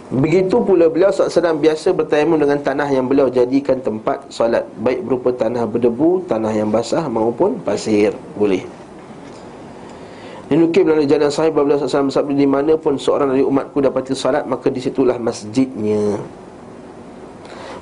[0.09, 4.65] Begitu pula beliau SAW biasa bertayamum dengan tanah yang beliau jadikan tempat solat.
[4.81, 8.65] Baik berupa tanah berdebu, tanah yang basah maupun pasir Boleh.
[10.49, 14.49] Dinukir melalui jalan bahawa beliau SAW bersabda Di mana pun seorang dari umatku dapati salat
[14.49, 16.17] Maka disitulah masjidnya.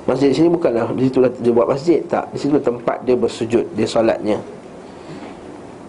[0.04, 4.36] Masjid sini bukanlah Disitulah dia buat masjid Tak, disitulah tempat dia bersujud Dia salatnya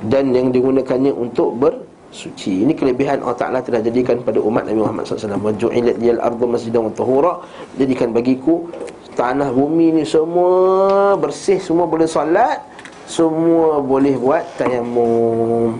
[0.08, 2.66] Dan yang digunakannya untuk ber suci.
[2.66, 5.40] Ini kelebihan Allah Taala telah jadikan pada umat Nabi Muhammad SAW.
[5.40, 7.34] Waju'ilat liyal ardu masjidan wa tahura.
[7.78, 8.70] Jadikan bagiku
[9.14, 12.64] tanah bumi ni semua bersih, semua boleh solat,
[13.06, 15.78] semua boleh buat tayamum.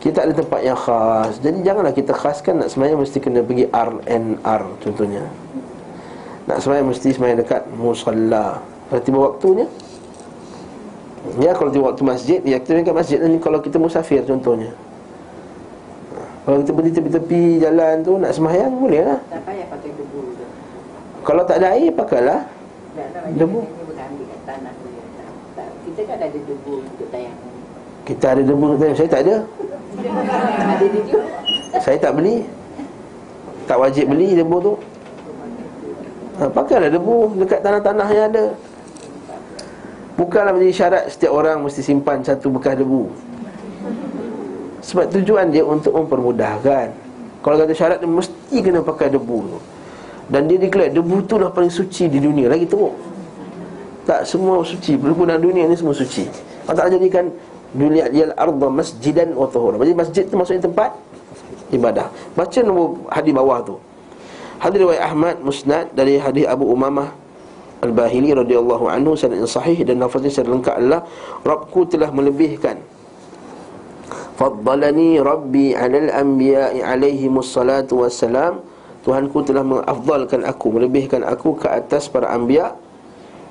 [0.00, 4.62] Kita ada tempat yang khas Jadi janganlah kita khaskan Nak semayang mesti kena pergi RNR
[4.80, 5.28] contohnya
[6.48, 8.64] Nak semayang mesti semayang dekat Musalla
[9.04, 9.68] tiba waktunya
[11.36, 14.72] Ya kalau tiba waktu masjid Ya kita dekat masjid ni Kalau kita musafir contohnya
[16.40, 20.44] Kalau kita berdiri tepi-tepi jalan tu Nak semayang boleh lah Tak payah pakai debu tu.
[21.20, 22.40] Kalau tak ada air pakailah
[23.36, 23.60] Debu?
[24.48, 25.68] tak.
[25.86, 27.36] Kita kan ada debu untuk tayang.
[28.08, 29.36] Kita ada debu Saya tak ada.
[31.84, 32.42] Saya tak beli
[33.68, 34.72] Tak wajib beli debu tu
[36.40, 38.44] ha, Pakailah debu Dekat tanah-tanah yang ada
[40.16, 43.29] Bukanlah menjadi syarat Setiap orang mesti simpan satu bekas debu
[44.80, 46.86] Sebab tujuan dia Untuk mempermudahkan.
[47.40, 49.58] Kalau kata syarat dia Mesti kena pakai debu tu.
[50.30, 52.46] Dan dia declare Debu tu lah paling suci di dunia.
[52.46, 52.94] Lagi teruk.
[54.06, 54.94] Tak semua suci.
[54.94, 56.22] Perkebunan dunia ni semua suci.
[56.70, 57.26] Allah Ta'ala jadikan
[57.70, 59.78] Dunia al arda masjidan wa tahura.
[59.82, 60.90] Jadi masjid tu maksudnya tempat
[61.70, 62.10] Ibadah.
[62.34, 63.74] Baca nombor hadis bawah tu.
[64.58, 67.14] Hadis riwayat Ahmad Musnad Dari hadis Abu Umamah
[67.80, 71.00] Al-Bahili radhiyallahu anhu sanad yang sahih dan lafaznya secara lengkap adalah
[71.40, 72.76] Rabbku telah melebihkan
[74.40, 78.64] Faddalani Rabbi 'alal anbiya'i 'alaihimus salatu wassalam.
[79.04, 82.72] Tuhanku telah mengafdalkan aku melebihkan aku ke atas para anbiya.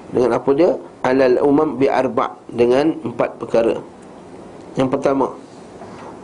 [0.10, 0.74] Dengan apa dia?
[1.06, 3.78] Alal umam bi arba dengan empat perkara.
[4.74, 5.30] Yang pertama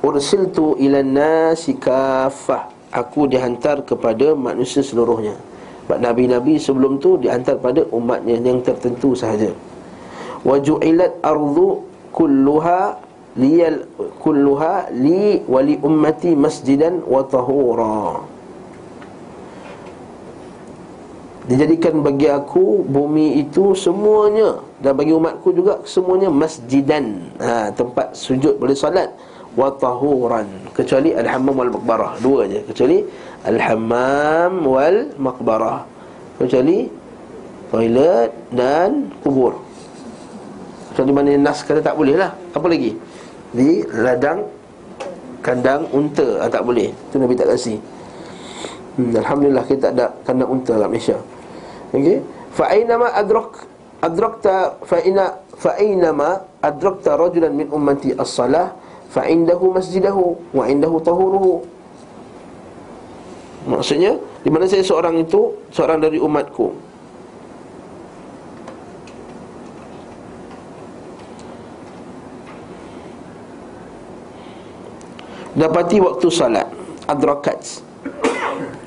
[0.01, 5.37] ursiltu ila nasi kafah aku dihantar kepada manusia seluruhnya.
[5.85, 9.53] Sebab nabi-nabi sebelum tu dihantar pada umatnya yang tertentu sahaja.
[10.41, 13.04] Wa ju'ilat ardu kulluha
[13.35, 13.83] liyal
[14.23, 18.23] kulluha li wa li ummati masjidan wa tahura.
[21.45, 27.21] Dijadikan bagi aku bumi itu semuanya Dan bagi umatku juga semuanya masjidan.
[27.37, 29.13] Ha, Tempat sujud boleh solat.
[29.53, 30.73] Wa tahuran.
[30.73, 32.65] Kecuali al-hammam wal-maqbarah Dua je.
[32.65, 33.05] Kecuali
[33.45, 35.85] al-hammam wal-maqbarah
[36.41, 36.89] Kecuali
[37.69, 39.53] toilet dan kubur.
[40.91, 42.33] Kecuali mana nas kata tak boleh lah.
[42.57, 42.97] Apa lagi?
[43.55, 44.43] Di ladang
[45.39, 46.43] kandang unta.
[46.43, 46.91] Ha, Tak boleh.
[46.91, 47.79] Itu Nabi tak kasih
[48.99, 51.17] hmm, Alhamdulillah kita tak ada kandang unta kat Malaysia.
[51.95, 52.19] Okey.
[52.55, 53.67] Fa aynama adrak
[53.99, 58.75] adrakta fa ina fa aynama adrakta rajulan min ummati as-salah
[59.11, 61.53] fa indahu masjidahu wa indahu tahuruhu.
[63.65, 64.15] Maksudnya
[64.45, 66.84] di mana saya seorang itu seorang dari umatku
[75.55, 76.67] dapati waktu salat.
[77.07, 77.59] Adrakat.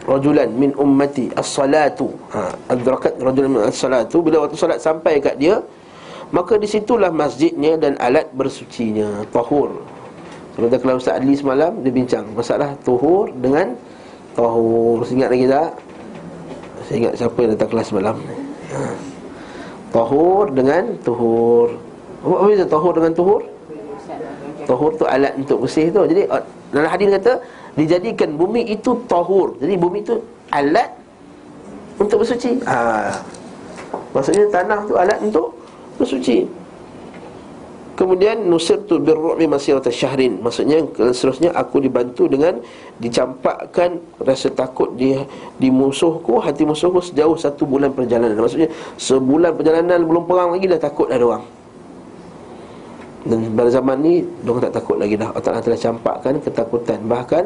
[0.08, 2.08] Rajulan min ummati as-salatu.
[2.32, 4.24] Ha adrakat rajulan min as-salatu.
[4.24, 5.60] Bila waktu salat sampai kat dia
[6.28, 9.24] maka disitulah masjidnya dan alat bersucinya.
[9.32, 9.80] Tahur.
[10.56, 13.72] Kalau kalau Ustaz Adli semalam dia bincang masalah tuhur dengan
[14.34, 15.06] tahur.
[15.06, 15.70] Ingat lagi tak?
[16.88, 18.16] Saya ingat siapa yang datang kelas semalam
[18.72, 18.80] ha.
[19.92, 21.68] tahur dengan tuhur.
[22.24, 23.40] Apa beza tahur dengan tuhur?
[24.66, 26.02] Tahur tu alat untuk bersih tu.
[26.04, 26.26] Jadi
[26.74, 27.32] dalam hadis kata
[27.78, 29.56] dijadikan bumi itu tahur.
[29.62, 30.20] Jadi bumi itu
[30.52, 30.92] alat
[31.96, 32.60] untuk bersuci.
[32.68, 33.12] Ha.
[34.12, 35.56] Maksudnya tanah tu alat untuk
[35.96, 36.44] bersuci.
[37.98, 40.38] Kemudian nusirtu birru'bi masirata syahrin.
[40.38, 42.62] Maksudnya seterusnya aku dibantu dengan
[43.02, 45.18] dicampakkan rasa takut di
[45.58, 48.38] di musuhku, hati musuhku sejauh satu bulan perjalanan.
[48.38, 48.70] Maksudnya
[49.02, 51.57] sebulan perjalanan belum perang lagi dah takut dah orang.
[53.28, 55.28] Dan pada zaman ni Mereka tak takut lagi dah.
[55.36, 56.98] Allah telah campakkan ketakutan.
[57.04, 57.44] Bahkan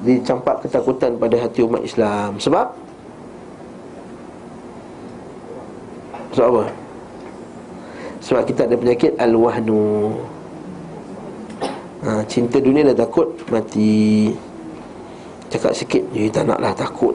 [0.00, 2.40] Dicampak ketakutan pada hati umat Islam.
[2.40, 2.72] Sebab?
[6.32, 6.64] Sebab apa?
[8.24, 10.16] Sebab kita ada penyakit Al-Wahnu.
[12.00, 14.32] Ha, Cinta dunia dah takut Mati.
[15.52, 17.12] Cakap sikit Eh tak naklah takut.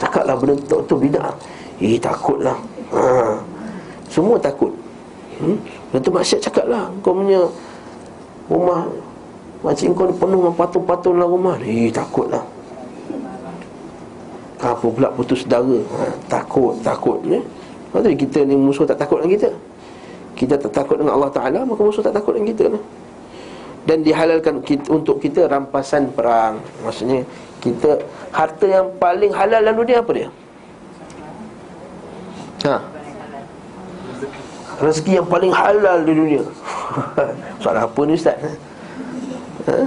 [0.00, 1.28] Cakaplah benda tu, tu bina.
[1.76, 2.56] Eh takutlah.
[2.96, 3.36] Ha.
[4.08, 4.72] Semua takut.
[5.44, 5.60] Hmm?
[5.92, 7.48] Dan tu maksiat cakap lah Kau punya
[8.48, 8.84] rumah
[9.58, 12.44] Makcik kau penuh dengan patung-patung dalam rumah Eh takut lah
[14.62, 17.42] Apa pula putus saudara ha, Takut, takut ya?
[17.88, 19.50] Lepas tu kita ni musuh tak takut dengan kita
[20.38, 22.82] Kita tak takut dengan Allah Ta'ala Maka musuh tak takut dengan kita lah
[23.88, 27.24] dan dihalalkan kita, untuk kita rampasan perang Maksudnya
[27.56, 27.96] kita
[28.36, 30.28] Harta yang paling halal dalam dunia apa dia?
[32.68, 32.97] Ha?
[34.78, 36.42] Rezeki yang paling halal di dunia
[37.62, 38.38] Soalan apa ni Ustaz?
[39.66, 39.78] Ha?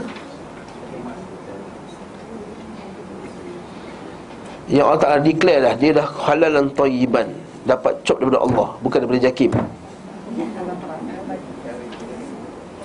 [4.72, 7.28] Yang Allah Ta'ala declare lah Dia dah halal dan tayyiban
[7.64, 9.52] Dapat cop daripada Allah Bukan daripada jakim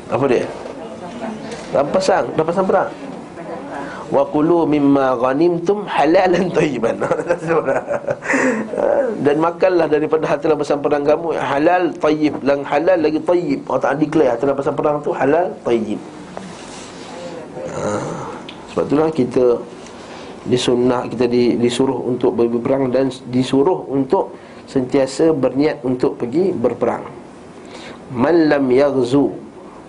[0.07, 0.47] Apa dia?
[1.75, 2.91] Rampasan, rampasan perang.
[4.07, 6.95] Wa kulu mimma ghanimtum halalan tayyiban.
[9.25, 13.67] Dan makanlah daripada harta rampasan perang kamu halal tayyib, yang halal lagi tayyib.
[13.67, 15.99] Allah Taala declare harta rampasan perang tu halal tayyib.
[17.75, 17.91] Ha.
[18.71, 19.45] Sebab itulah kita
[20.47, 24.39] disunnah kita di, disuruh untuk berperang dan disuruh untuk
[24.71, 27.03] sentiasa berniat untuk pergi berperang.
[28.15, 29.46] Man lam yaghzu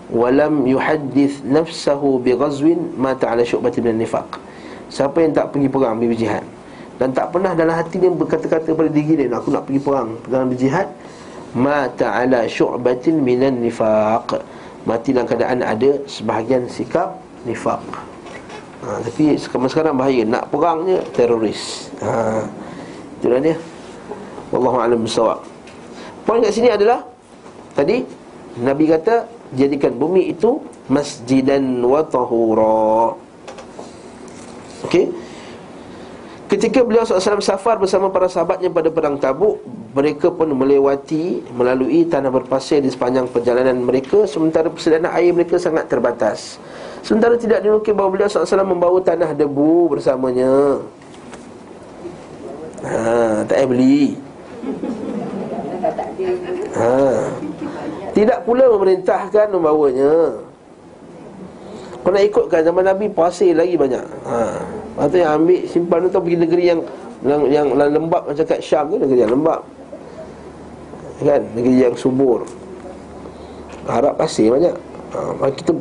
[0.08, 4.40] wa lam yuhaddith nafsahu bighazwin mata ala syu'batin min nifaq.
[4.88, 6.44] Siapa yang tak pergi perang pergi berjihad
[6.98, 10.48] dan tak pernah dalam hati dia berkata-kata pada diri dia aku nak pergi perang dalam
[10.50, 10.88] berjihad
[11.54, 14.40] mata ala syu'batin minan nifaq.
[14.88, 17.84] Mati dalam keadaan ada sebahagian sikap nifaq.
[18.78, 22.46] Ha, tapi sekarang, sekarang bahaya Nak perangnya teroris ha,
[23.18, 23.58] Itulah dia
[24.54, 25.42] Wallahu'alam bersawab
[26.30, 27.02] Poin kat sini adalah
[27.74, 28.06] Tadi
[28.62, 30.60] Nabi kata Jadikan bumi itu
[30.92, 33.16] Masjidan wa tahura.
[34.88, 35.12] Okey.
[36.48, 39.60] Ketika beliau SAW safar bersama para sahabatnya pada perang tabuk
[39.92, 44.24] Mereka pun melewati Melalui tanah berpasir di sepanjang perjalanan mereka.
[44.24, 46.56] Sementara persediaan air mereka sangat terbatas.
[47.04, 50.84] Sementara tidak dinukil bahawa beliau SAW membawa tanah debu bersamanya.
[52.84, 54.16] Ha, tak payah beli.
[56.78, 56.96] Ha.
[58.18, 60.42] Tidak pula memerintahkan membawanya.
[62.02, 64.02] Kau nak ikutkan zaman Nabi pasir lagi banyak.
[64.26, 64.38] Ha.
[64.98, 66.82] Lepas tu yang ambil simpan tu pergi negeri yang
[67.22, 69.62] yang, yang, yang lembab macam kat Syam tu negeri yang lembab.
[71.22, 71.46] Kan?
[71.54, 72.42] Negeri yang subur.
[73.86, 74.74] Harap pasir banyak.
[75.14, 75.54] Ha.
[75.54, 75.78] Kita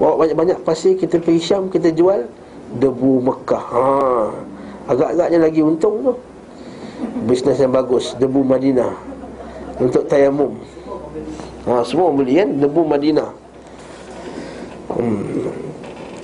[0.00, 2.24] bawa banyak-banyak pasir kita pergi Syam kita jual
[2.80, 3.64] debu Mekah.
[3.68, 3.84] Ha.
[4.96, 6.12] Agak-agaknya lagi untung tu.
[7.28, 8.96] Bisnes yang bagus Debu Madinah.
[9.76, 10.56] Untuk tayamum
[11.66, 12.48] ha, Semua beli kan?
[12.56, 13.30] Debu Madinah.
[14.96, 15.50] Hmm.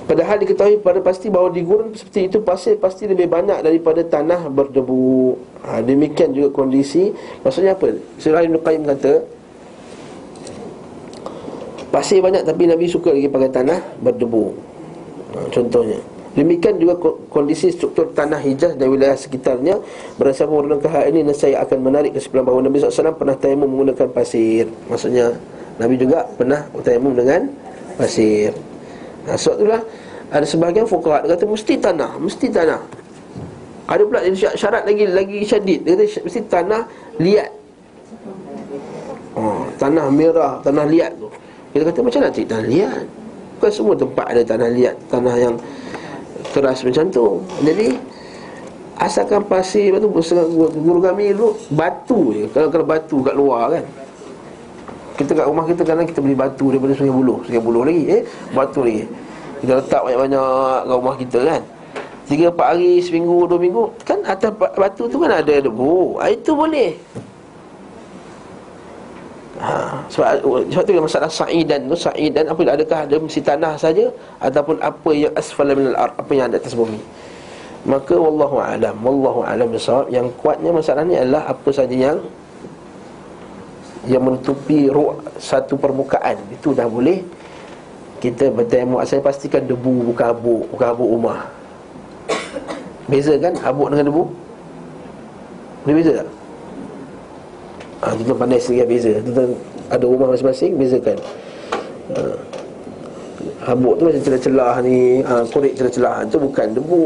[0.03, 4.51] Padahal diketahui pada pasti bahawa di gurun seperti itu Pasir pasti lebih banyak daripada tanah
[4.51, 5.39] berdebu.
[5.63, 7.15] Ha, Demikian juga kondisi.
[7.43, 7.95] Maksudnya apa?
[8.19, 9.13] Surah Ibn Qayyim kata
[11.87, 14.43] Pasir banyak tapi Nabi suka lagi pakai tanah berdebu.
[15.35, 15.99] Ha, Contohnya
[16.33, 16.97] Demikian juga
[17.29, 19.77] kondisi struktur tanah Hijaz dan wilayah sekitarnya.
[20.17, 24.65] Berdasarkan uraian hal ini saya akan menarik kesimpulan bahawa Nabi SAW pernah tayamum menggunakan pasir.
[24.89, 25.37] Maksudnya
[25.77, 27.45] Nabi juga pernah tayamum dengan
[28.01, 28.49] pasir.
[29.29, 29.81] Nah, Sebab itulah
[30.33, 32.81] ada sebahagian fukahat kata mesti tanah, mesti tanah.
[33.85, 34.19] Ada pula
[34.57, 35.85] syarat lagi lagi syadid.
[35.85, 36.81] Dia kata mesti tanah
[37.21, 37.51] liat.
[39.37, 41.29] Oh, Tanah merah, tanah liat tu.
[41.73, 43.05] Kita kata macam nak cari tanah liat?
[43.57, 45.55] Bukan semua tempat ada tanah liat Tanah yang
[46.53, 47.41] keras macam tu.
[47.65, 48.13] Jadi
[48.93, 50.07] Asalkan pasir batu
[50.77, 52.45] Guru kami dulu Batu je.
[52.53, 53.85] Kalau kalau batu kat luar kan.
[55.17, 58.21] Kita kat rumah kita kadang kita beli batu Daripada sungai buluh Sungai buluh lagi eh?
[58.53, 59.03] Batu lagi.
[59.65, 60.49] Kita letak banyak-banyak
[60.85, 61.61] kat rumah kita kan.
[62.23, 63.83] Tiga empat hari Seminggu dua minggu.
[64.05, 66.95] Kan atas batu tu kan ada debu ah, Itu boleh
[70.11, 74.11] sebab, sebab tu masalah sa'idan tu sa'idan apa adakah ada mesti tanah saja
[74.43, 76.99] ataupun apa yang asfala minal ard apa yang ada atas bumi.
[77.83, 80.07] Maka wallahu alam wallahu alam bisawab.
[80.07, 82.17] Yang kuatnya masalah ni adalah apa saja yang
[84.07, 86.39] yang menutupi ruh satu permukaan.
[86.51, 87.23] Itu dah boleh.
[88.23, 91.39] Kita bertemu saya pastikan debu bukan habuk bukan habuk rumah.
[93.11, 94.23] Beza kan habuk dengan debu?
[95.83, 96.29] Boleh beza tak?
[98.03, 99.11] Ha, Tuan pandai sedikit beza.
[99.27, 99.51] Tuan
[99.91, 101.17] ada rumah masing-masing Bezakan.
[102.13, 102.21] Ha.
[103.63, 106.27] Habuk tu macam celah-celah ni ha, Korek celah-celah.
[106.27, 107.03] Itu bukan debu.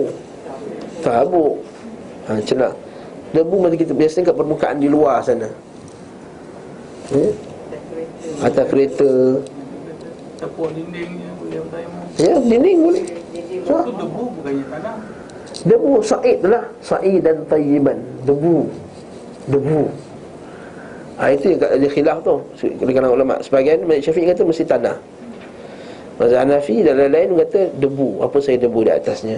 [1.02, 1.56] Tak habuk.
[2.28, 2.74] Ha, Celah.
[3.32, 5.50] Debu macam kita biasanya kat permukaan di luar sana.
[7.12, 7.32] Hmm?
[8.44, 9.12] Atas kereta.
[10.38, 10.86] Tepuk boleh
[11.66, 12.06] bertayamum.
[12.22, 13.04] Ya, dinding boleh.
[13.34, 14.96] Itu debu bukannya tanah.
[15.66, 16.64] Debu sa'id lah.
[16.86, 17.98] Sa'id dan tayyiban.
[18.24, 18.70] Debu.
[19.50, 20.07] Debu
[21.18, 22.36] ha, Itu yang ada khilaf tu.
[22.62, 23.36] Di kalangan ulama.
[23.42, 24.96] Sebagian Malik Syafiq kata mesti tanah.
[26.18, 28.26] Mazhab Hanafi dan lain-lain kata debu.
[28.26, 29.38] Apa saya debu di atasnya?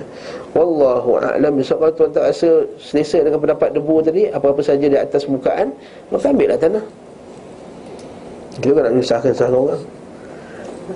[0.56, 1.60] Wallahu a'lam.
[1.60, 2.50] Sebab kalau tuan tak rasa
[2.80, 5.76] selesa dengan pendapat debu tadi Apa-apa saja di atas mukaan
[6.08, 6.84] Maka ambil lah tanah.
[8.60, 9.82] Kita kan nak menyusahkan salah orang.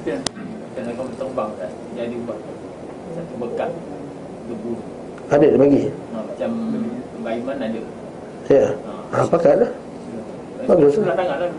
[0.04, 1.72] Jangan kau terbang kan.
[2.00, 2.40] Jadi buat.
[3.14, 3.72] Satu bekat
[4.48, 4.72] debu.
[5.32, 5.84] Ada dia bagi.
[5.88, 6.50] Ha, macam
[7.24, 7.82] Baiman ada.
[8.52, 8.66] Ya.
[9.16, 9.72] Ha, Pakai lah
[10.64, 10.96] Bagus.
[10.96, 11.52] Sebelah tangan lah.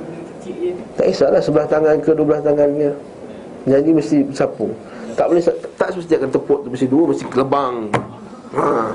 [0.95, 2.93] Tak kisahlah sebelah tangan ke dua belah tangannya
[3.65, 4.69] Jadi mesti sapu
[5.17, 5.41] Tak boleh
[5.81, 7.89] Tak mesti akan tepuk tu Mesti dua Mesti kelebang
[8.53, 8.93] ha.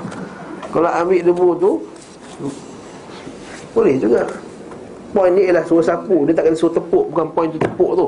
[0.70, 1.70] Kalau ambil debu tu
[3.74, 4.30] Boleh juga
[5.10, 8.06] Poin ni ialah suruh sapu Dia tak kena suruh tepuk Bukan poin tu tepuk tu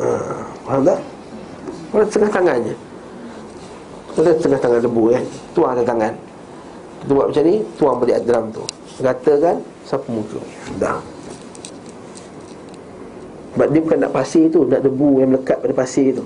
[0.00, 0.08] ha,
[0.64, 0.98] Faham tak?
[1.92, 2.74] Pada tengah tangan je
[4.16, 6.12] Pada tengah tangan debu kan Tuang atas tangan
[7.02, 8.64] Kita buat macam ni Tuang balik dalam tu.
[8.98, 10.40] Ratakan Sapu muka
[10.82, 10.98] Dah
[13.54, 16.24] Sebab dia bukan nak pasir tu Nak debu yang melekat pada pasir tu.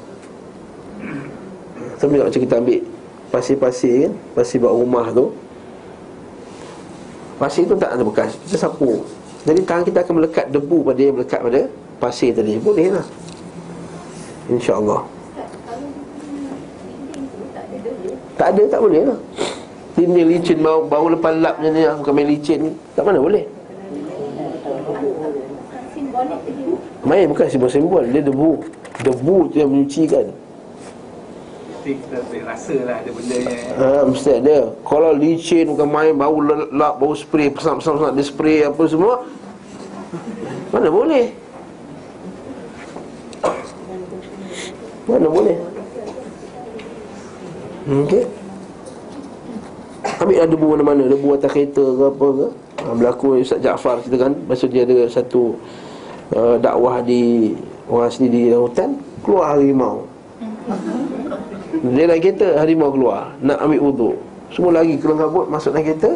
[2.01, 2.81] Sama juga macam kita ambil
[3.33, 5.33] Pasir-pasir kan Pasir buat rumah tu.
[7.37, 9.05] Pasir tu tak ada bekas Kita sapu.
[9.43, 11.61] Jadi tangan kita akan melekat debu pada yang melekat pada
[12.03, 12.59] Pasir tadi.
[12.59, 13.07] Boleh lah.
[14.51, 15.07] InsyaAllah.
[18.35, 19.18] Tak ada, tak boleh lah
[19.93, 22.70] Dinding licin bau, bau lepas lap macam ni lah Bukan main licin ni.
[22.97, 23.45] Tak mana boleh.
[27.05, 28.05] Main bukan simbol-simbol.
[28.09, 28.64] Dia debu
[29.05, 30.32] Debu tu yang menyucikan.
[31.82, 34.59] Tapi kita boleh rasa lah ada benda yang Ha, mesti ada.
[34.86, 36.38] Kalau licin bukan main Bau
[36.70, 39.26] lap, bau spray Pesam-pesam dia spray apa semua
[40.70, 41.34] Mana boleh.
[45.11, 45.59] Mana boleh.
[47.82, 48.41] Okey
[50.23, 51.03] Ambil lah debu mana-mana.
[51.11, 52.47] Debu atas kereta ke apa ke.
[52.79, 54.33] Ha, Berlaku Ustaz Jaafar cerita kan.
[54.47, 55.59] Masa dia ada satu
[56.39, 57.55] uh, Dakwah di
[57.91, 58.95] Orang asli di hutan
[59.27, 60.07] Keluar harimau.
[61.83, 63.35] Dia naik kereta Harimau keluar.
[63.43, 64.16] Nak ambil wuduk
[64.55, 66.14] Semua lagi keluar kabut Masuk naik kereta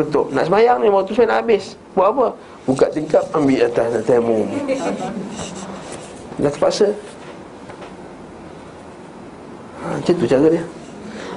[0.00, 0.32] Tutup.
[0.32, 1.76] Nak semayang ni Waktu saya nak habis.
[1.92, 2.26] Buat apa?
[2.64, 4.48] Buka tingkap Ambil atas Nak tayamum
[6.40, 6.88] Dah terpaksa.
[9.84, 10.64] Ha, Macam tu cara dia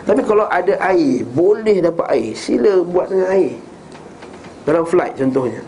[0.08, 3.60] Tapi kalau ada air Boleh dapat air Sila buat dengan air.
[4.64, 5.60] Dalam flight contohnya.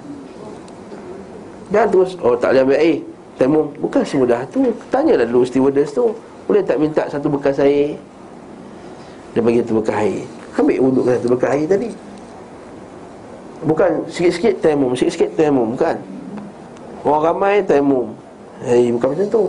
[1.75, 2.97] Jangan terus Oh tak boleh ambil air.
[3.35, 4.71] Tayamum Bukan semudah tu.
[4.87, 6.15] Tanyalah dulu stewardess tu.
[6.47, 7.99] Boleh tak minta satu bekas air?
[9.35, 10.23] Dia bagi satu bekas air.
[10.55, 11.89] Ambil dengan satu bekas air tadi.
[13.59, 15.99] Bukan sikit-sikit tayamum Sikit-sikit tayamum Bukan.
[17.03, 18.15] Orang ramai tayamum
[18.59, 19.43] Hei, bukan macam tu.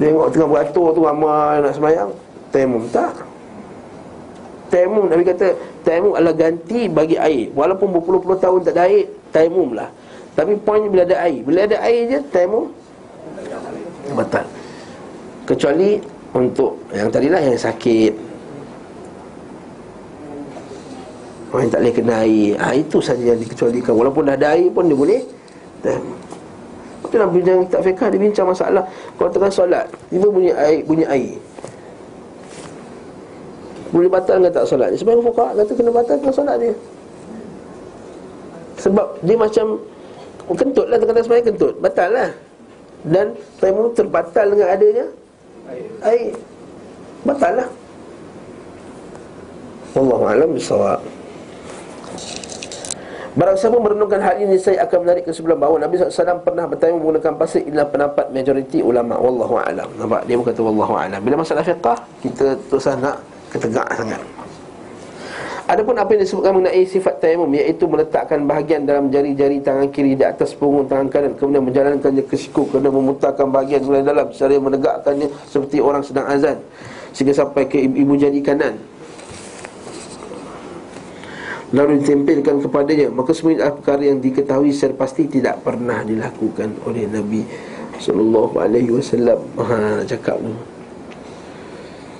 [0.00, 2.10] Tengok tengah beratur tu ramai nak semayang
[2.54, 3.18] Tayamum tak?
[4.70, 7.50] Tayamum Nabi kata Tayamum adalah ganti bagi air.
[7.50, 9.90] Walaupun berpuluh-puluh tahun tak ada air Tayamum lah.
[10.38, 11.42] Tapi poinnya bila ada air.
[11.42, 12.70] Bila ada air je Tayamum
[14.14, 14.46] Batal.
[15.50, 15.98] Kecuali
[16.30, 18.12] Untuk Yang tadilah yang sakit.
[21.50, 22.50] Orang yang tak boleh kena air.
[22.62, 23.94] Ha, Itu saja yang dikecualikan.
[23.98, 25.22] Walaupun dah ada air pun dia boleh
[27.14, 28.82] itu dalam bincang kitab fiqah dia bincang masalah.
[29.20, 31.36] Kalau tengah solat Tiba bunyi air, bunyi air
[33.94, 36.74] Boleh batal ke tak solat Sebab fuqaha kata kena batal tengah solat dia.
[38.82, 39.66] Sebab dia macam
[40.44, 41.74] Kentut lah tengah semayang kentut.
[41.78, 42.30] Batal lah.
[43.06, 45.06] Dan tayamum terbatal dengan adanya
[46.02, 46.34] Air.
[47.22, 47.68] Batal lah.
[49.94, 50.98] Wallahu'alam bisawab
[53.34, 57.32] Barang siapa merenungkan hal ini Saya akan menarik kesimpulan bahawa Nabi SAW pernah bertanya menggunakan
[57.38, 59.86] pasir Inilah pendapat majoriti ulama' Wallahu a'lam.
[60.02, 60.26] Nampak?
[60.26, 61.22] Dia berkata Wallahu a'lam.
[61.22, 64.20] Bila masalah fiqah Kita terus nak ketegak sangat.
[65.64, 70.20] Adapun apa yang disebutkan mengenai sifat tayamum Iaitu meletakkan bahagian dalam jari-jari tangan kiri Di
[70.20, 75.32] atas punggung tangan kanan Kemudian menjalankannya ke siku Kemudian memutarkan bahagian mulai dalam Secara menegakkannya
[75.48, 76.60] seperti orang sedang azan
[77.16, 78.76] Sehingga sampai ke ibu jari kanan.
[81.74, 87.06] Lalu ditempelkan kepadanya maka semua adalah perkara yang diketahui secara pasti tidak pernah dilakukan oleh
[87.10, 87.42] Nabi
[87.98, 89.42] sallallahu alaihi wasallam.
[89.58, 90.73] Ha cakap tu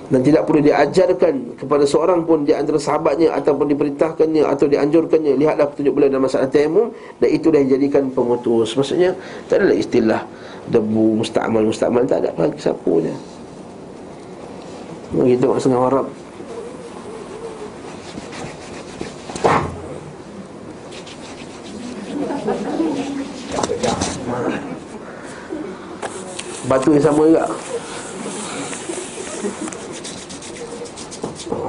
[0.09, 5.33] dan tidak perlu diajarkan kepada seorang pun di antara sahabatnya ataupun diperintahkannya atau dianjurkannya.
[5.37, 9.15] Lihatlah petunjuk beliau dalam masalah tayamum dan itu dah dijadikan pemutus maksudnya
[9.49, 10.21] tak adalah istilah
[10.69, 13.13] debu musta'mal musta'mal tak ada bagi sapunya
[15.13, 16.07] begitu mak setengah Arab
[26.65, 27.45] Batu yang sama juga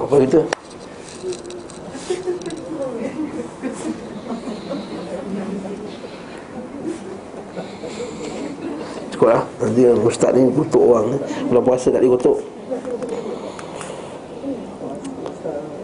[0.07, 0.39] Apa itu?
[9.11, 9.43] Cukup lah.
[9.59, 11.19] Nanti ustaz ni kutuk orang.
[11.51, 12.39] Bulan puasa tak dikutuk.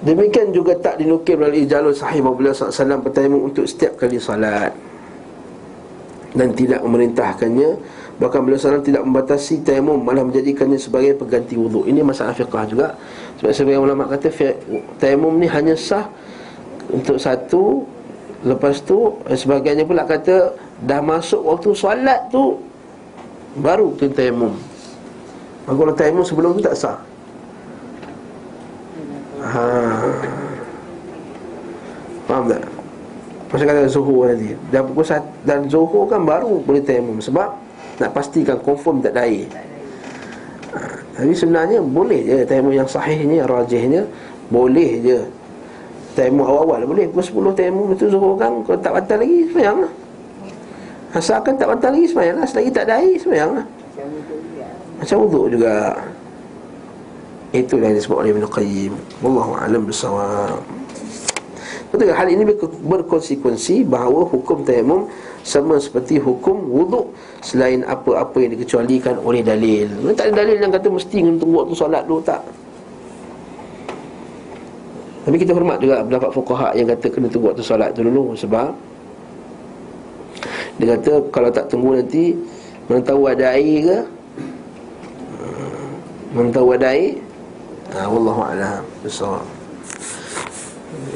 [0.06, 4.74] Demikian juga tak dinukil melalui jalur sahih beliau SAW bertayamum untuk setiap kali salat
[6.34, 7.70] Dan tidak memerintahkannya
[8.22, 12.94] Bahkan beliau SAW tidak membatasi tayamum Malah menjadikannya sebagai pengganti wuduk Ini masalah fiqah juga.
[13.42, 14.30] Sebab sebagian ulama kata
[15.02, 16.06] Tayamum ni hanya sah
[16.86, 17.82] Untuk satu
[18.46, 20.54] Lepas tu Sebagainya pula kata
[20.86, 22.62] Dah masuk waktu solat tu
[23.60, 24.56] Baru kena tayamum.
[25.68, 26.96] Kalau tayamum sebelum tu tak sah.
[29.44, 29.64] Ha.
[32.24, 32.62] Faham tak?
[33.52, 34.56] Masa kata zuhur tadi.
[34.72, 35.04] Dan pukul
[35.44, 37.20] dan zuhur kan baru boleh tayamum.
[37.20, 37.52] Sebab
[38.00, 39.48] Nak pastikan confirm tak ada air.
[41.12, 44.08] Tapi sebenarnya boleh je Tayamum yang sahihnya, rajihnya
[44.48, 45.20] Boleh je.
[46.16, 49.92] Tayamum awal-awal boleh Pukul 10 tayamum itu suruh orang Kalau tak batal lagi semayang lah.
[51.12, 52.46] Asalkan tak batal lagi semayang lah.
[52.48, 53.66] Selagi tak ada air semayang lah.
[54.96, 55.92] Macam wuduk juga.
[57.52, 58.92] Itulah yang disebut oleh Ibn Qayyim.
[59.20, 60.64] Wallahu'alam bersawab
[61.92, 62.48] Betul hal ini
[62.88, 65.12] berkonsekuensi bahawa hukum tayamum
[65.44, 67.12] sama seperti hukum wuduk
[67.44, 69.92] selain apa-apa yang dikecualikan oleh dalil.
[70.16, 72.40] Tak ada dalil yang kata mesti tunggu waktu solat dulu tak.
[75.28, 78.72] Tapi kita hormat juga pendapat fuqaha yang kata kena tunggu waktu solat tu dulu sebab
[80.80, 82.32] dia kata kalau tak tunggu nanti
[82.88, 83.98] mana tahu ada air ke?
[86.32, 87.20] Mana tahu ada air?
[87.92, 88.80] Ha, wallahu a'lam.
[89.04, 89.44] Besar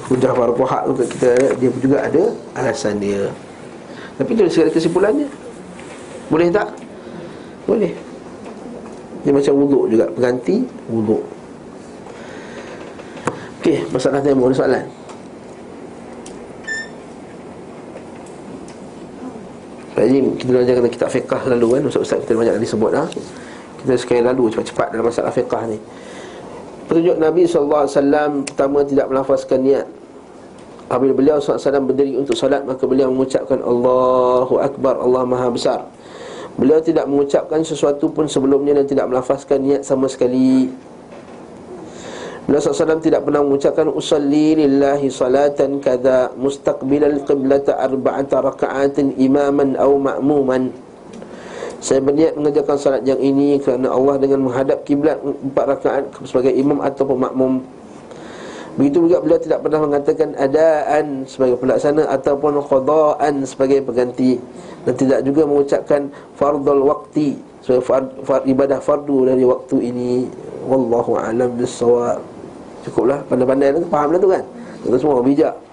[0.06, 2.22] hujah para puhak tu kita dia juga ada
[2.54, 3.26] alasan dia.
[4.16, 5.28] Tapi itu segala kesimpulannya.
[6.32, 6.68] Boleh tak?
[7.66, 7.92] Boleh.
[9.26, 10.06] Dia macam wuduk juga.
[10.14, 11.22] Berganti wuduk.
[13.60, 14.86] Okey, masalah temu ada soalan?
[19.96, 21.82] Jadi kita belajar kata kitab fiqah lalu kan.
[21.90, 23.04] Ustaz-ustaz kita banyak kali sebut ha?
[23.82, 25.78] Kita sekali lalu cepat-cepat dalam masalah fiqah ni
[26.86, 29.86] Petunjuk Nabi SAW Pertama tidak melafazkan niat.
[30.86, 35.80] Apabila beliau SAW berdiri untuk salat Maka beliau mengucapkan Allahu Akbar Allah Maha Besar.
[36.56, 40.70] Beliau tidak mengucapkan sesuatu pun sebelumnya Dan tidak melafazkan niat sama sekali.
[42.46, 49.98] Beliau SAW tidak pernah mengucapkan Usalli lillahi salatan kada Mustaqbilal qiblata arba'ata raka'atin imaman au
[49.98, 50.85] ma'muman
[51.80, 56.80] saya berniat mengerjakan salat yang ini kerana Allah dengan menghadap kiblat empat rakaat sebagai imam
[56.80, 57.52] ataupun makmum.
[58.76, 64.36] Begitu juga beliau tidak pernah mengatakan adaan sebagai pelaksana ataupun qadaan sebagai pengganti
[64.84, 70.28] dan tidak juga mengucapkan fardul waqti sebagai fard, fard, ibadah fardu dari waktu ini.
[70.68, 72.20] Wallahu a'lam bissawab.
[72.84, 74.44] Cukuplah pandai-pandai tu faham dah tu kan.
[74.84, 75.65] Kita semua bijak.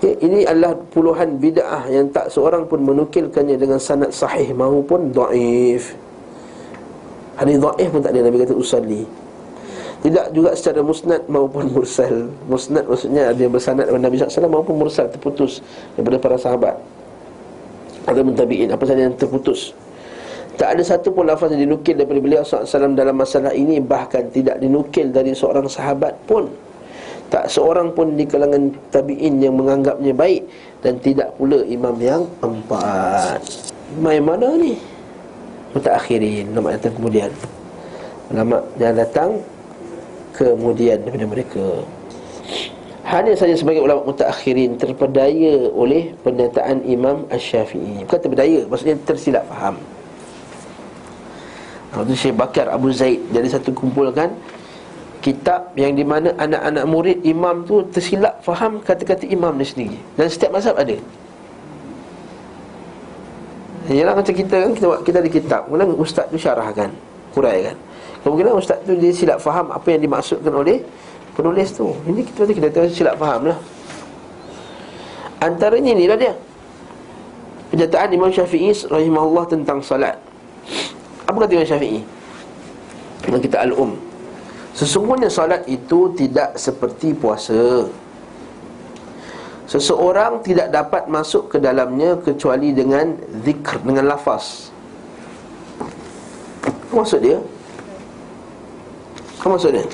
[0.00, 5.92] Okay, ini adalah puluhan bid'ah yang tak seorang pun menukilkannya dengan sanad sahih maupun dhaif.
[7.36, 9.04] Hadis dhaif pun tak ada Nabi kata usalli.
[10.00, 12.32] Tidak juga secara musnad maupun mursal.
[12.48, 15.60] Musnad maksudnya ada yang bersanad dengan Nabi SAW maupun mursal terputus
[15.92, 16.80] daripada para sahabat.
[18.08, 19.76] Ada mentabi'in apa saja yang terputus.
[20.56, 24.64] Tak ada satu pun lafaz yang dinukil daripada beliau SAW dalam masalah ini Bahkan tidak
[24.64, 26.48] dinukil dari seorang sahabat pun
[27.30, 30.42] tak seorang pun di kalangan tabi'in yang menganggapnya baik
[30.82, 33.38] Dan tidak pula imam yang empat.
[33.94, 34.74] Imam yang mana ni?
[35.70, 37.30] Mutakhirin Ulama datang kemudian.
[38.34, 39.30] Ulama yang datang
[40.34, 41.66] Kemudian daripada mereka.
[43.06, 49.78] Hanya saja sebagai ulama mutakhirin Terpedaya oleh pernyataan Imam Ash-Syafi'i Bukan terpedaya Maksudnya tersilap faham.
[51.94, 54.34] Waktu Syekh Bakar Abu Zaid Jadi satu kumpulkan
[55.20, 59.98] kitab yang di mana anak-anak murid imam tu tersilap faham kata-kata imam ni sendiri.
[60.16, 60.96] Dan setiap mazhab ada.
[63.90, 65.60] Yalah macam kita kan kita kita ada kitab.
[65.68, 66.88] Kemudian ustaz tu syarahkan
[67.36, 67.76] huraikan.
[68.24, 70.80] Kemungkinan ustaz tu dia silap faham apa yang dimaksudkan oleh
[71.36, 71.92] penulis tu.
[72.08, 73.58] Ini kita kita tahu silap faham lah.
[75.40, 76.32] Antaranya inilah dia.
[77.70, 80.18] Penyataan Imam Syafi'i rahimahullah tentang salat.
[81.24, 82.00] Apa kata Imam Syafi'i?
[83.24, 84.09] Dalam kitab Al-Um
[84.70, 87.90] Sesungguhnya solat itu tidak seperti puasa
[89.66, 94.70] Seseorang tidak dapat masuk ke dalamnya Kecuali dengan zikr, dengan lafaz
[96.62, 97.38] Apa maksud dia?
[99.42, 99.86] Apa maksud dia?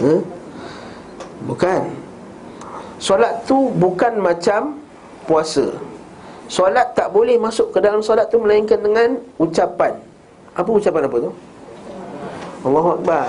[0.00, 0.20] Hmm?
[1.44, 1.82] Bukan
[2.96, 4.80] Solat tu bukan macam
[5.28, 5.76] puasa
[6.48, 10.13] Solat tak boleh masuk ke dalam solat tu Melainkan dengan ucapan
[10.54, 11.30] apa ucapan apa tu?
[12.64, 13.26] Allahu Akbar.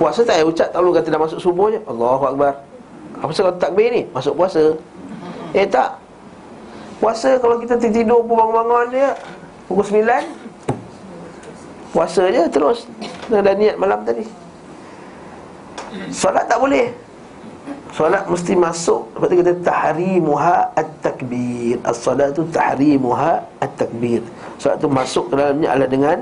[0.00, 2.52] Puasa tak payah ucap Tak perlu kata dah masuk subuh je Allahu Akbar.
[3.20, 4.02] Apa sebab takbir ni?
[4.14, 4.78] Masuk puasa.
[5.52, 5.98] Eh tak.
[7.02, 9.18] Puasa kalau kita tidur pun bangun-bangun dia
[9.66, 10.06] Pukul 9
[11.92, 12.88] Puasa je terus.
[13.28, 14.24] Dah niat malam tadi.
[16.08, 16.88] Solat tak boleh
[17.92, 19.12] Solat mesti masuk.
[19.12, 21.76] Sebab tu kata tahrimuha at-takbir.
[21.84, 24.24] As-solat tu tahrimuha at-takbir.
[24.56, 26.18] Solat tu masuk ke dalamnya adalah dengan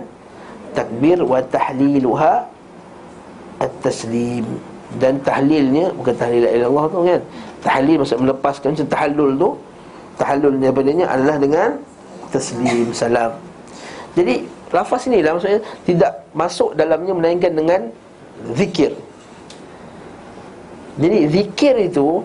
[0.70, 2.46] Takbir wa tahliluha
[3.58, 4.46] At-taslim.
[4.98, 7.22] Dan tahlilnya Bukan tahlil Allah tu kan?
[7.62, 9.50] Tahlil maksud melepaskan macam tahallul tu
[10.18, 11.68] Tahallul daripadanya adalah dengan
[12.30, 13.34] Taslim, salam.
[14.14, 17.80] Jadi lafaz ni lah maksudnya Tidak masuk dalamnya melainkan dengan
[18.54, 18.94] Zikir
[20.98, 22.24] jadi zikir itu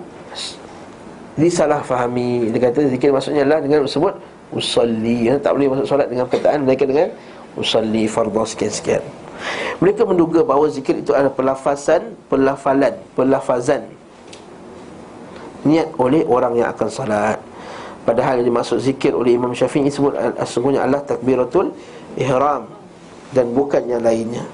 [1.36, 4.16] Jadi salah fahami Dia kata zikir maksudnya adalah dengan sebut
[4.56, 5.30] Usalli.
[5.30, 7.12] Ya, Tak boleh masuk solat dengan perkataan Mereka dengan
[7.60, 9.04] Usalli fardah sekian-sekian.
[9.84, 13.84] Mereka menduga bahawa zikir itu adalah pelafazan Pelafalan Pelafazan.
[15.66, 17.40] Niat oleh orang yang akan salat
[18.06, 20.14] Padahal yang dimaksud zikir oleh Imam Syafi'i sebut
[20.46, 21.74] Sesungguhnya Allah takbiratul
[22.16, 22.70] ihram.
[23.34, 24.46] Dan bukan yang lainnya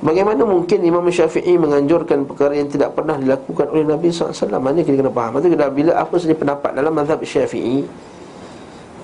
[0.00, 4.96] Bagaimana mungkin Imam Syafi'i menganjurkan perkara yang tidak pernah dilakukan oleh Nabi SAW Maksudnya kita
[5.04, 5.30] kena faham.
[5.36, 7.84] Maksudnya bila apa saja pendapat dalam mazhab Syafi'i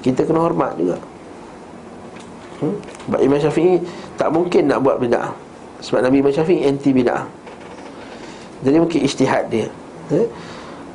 [0.01, 0.97] Kita kena hormat juga.
[2.65, 2.81] Hmm?
[2.81, 3.77] Sebab Imam Syafi'i
[4.17, 5.37] tak mungkin nak buat bid'ah.
[5.85, 7.29] Sebab Nabi Imam Syafi'i anti bid'ah.
[8.65, 9.69] Jadi mungkin istihad dia.
[10.17, 10.27] Eh?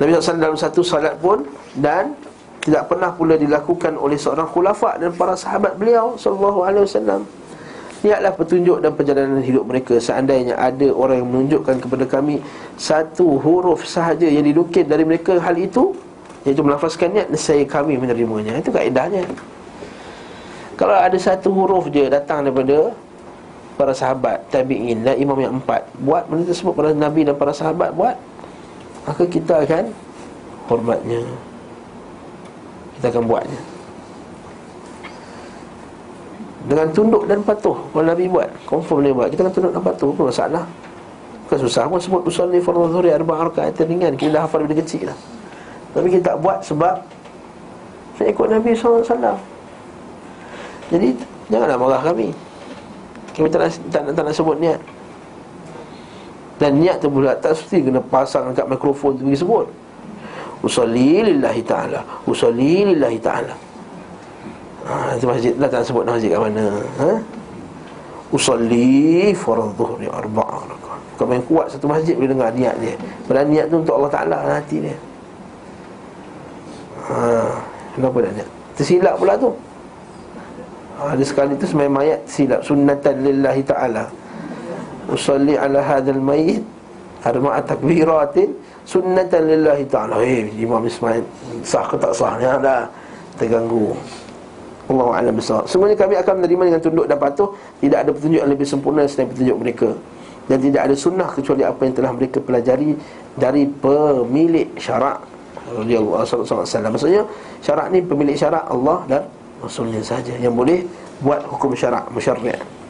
[0.01, 1.45] Nabi SAW dalam satu salat pun
[1.77, 2.17] Dan
[2.61, 7.25] tidak pernah pula dilakukan oleh seorang khulafak dan para sahabat beliau sallallahu alaihi wasallam
[8.01, 10.01] Lihatlah petunjuk dan perjalanan hidup mereka.
[10.01, 12.41] Seandainya ada orang yang menunjukkan kepada kami
[12.73, 15.93] Satu huruf sahaja yang dilukir dari mereka hal itu
[16.41, 18.57] Iaitu melafazkan niat Nesaya kami menerimanya.
[18.57, 19.21] Itu kaedahnya.
[20.81, 22.89] Kalau ada satu huruf je datang daripada
[23.77, 27.93] Para sahabat Tabi'in dan imam yang empat Buat benda tersebut para Nabi dan para sahabat
[27.93, 28.17] buat
[29.05, 29.93] Maka kita akan
[30.69, 31.21] Hormatnya.
[32.97, 33.70] Kita akan buatnya
[36.61, 39.27] dengan tunduk dan patuh Kalau Nabi buat Confirm dia buat.
[39.33, 40.63] Kita akan tunduk dan patuh Apa masalah.
[41.45, 45.09] Bukan susah pun sebut Usalli fardu zuhri Arba Itu ringan Kita dah hafal dari kecil
[45.09, 45.17] lah.
[45.97, 46.95] Tapi kita tak buat sebab
[48.19, 49.01] Saya ikut Nabi SAW
[50.93, 51.09] Jadi
[51.51, 52.31] Janganlah marah kami.
[53.35, 54.79] Kami tak nak, tak, tak, tak nak sebut niat.
[56.63, 59.67] Dan niat tu pula Tak mesti kena pasang dekat mikrofon tu pergi sebut.
[60.63, 62.23] Usalli lillahi ta'ala.
[62.23, 63.70] Usalli lillahi ta'ala
[64.81, 66.65] Ha, masjid lah tak sebut masjid kat mana.
[66.97, 67.11] Ha?
[68.31, 72.95] Usalli faradhuhri arba'a rakaat Kalau yang kuat satu masjid boleh dengar niat dia.
[73.27, 74.97] Padahal niat tu untuk Allah Ta'ala hati dia.
[77.11, 77.17] Ha,
[77.91, 78.49] Kenapa dah niat?
[78.79, 79.51] Tersilap pula tu.
[80.97, 84.07] Ha, Ada sekali tu semai mayat silap Sunnatan lillahi ta'ala.
[85.11, 86.63] Usalli ala hadal mayit
[87.21, 88.49] Arma'a takbiratin
[88.87, 90.23] Sunnatan lillahi ta'ala.
[90.23, 91.21] Hei Imam Ismail
[91.67, 92.39] Sah ke tak sah?
[92.39, 92.87] Ni ada.
[93.35, 93.91] Terganggu
[94.91, 97.49] Allah Alam besar Semuanya kami akan menerima dengan tunduk dan patuh.
[97.79, 99.89] Tidak ada petunjuk yang lebih sempurna selain petunjuk mereka.
[100.45, 102.91] Dan tidak ada sunnah kecuali apa yang telah mereka pelajari
[103.39, 105.23] Dari pemilik syarak.
[105.71, 107.23] Rasulullah SAW Maksudnya
[107.63, 109.21] syarak ni pemilik syarak Allah dan
[109.63, 110.79] Rasulnya sahaja Yang boleh
[111.23, 112.81] buat hukum syarak Masyarakat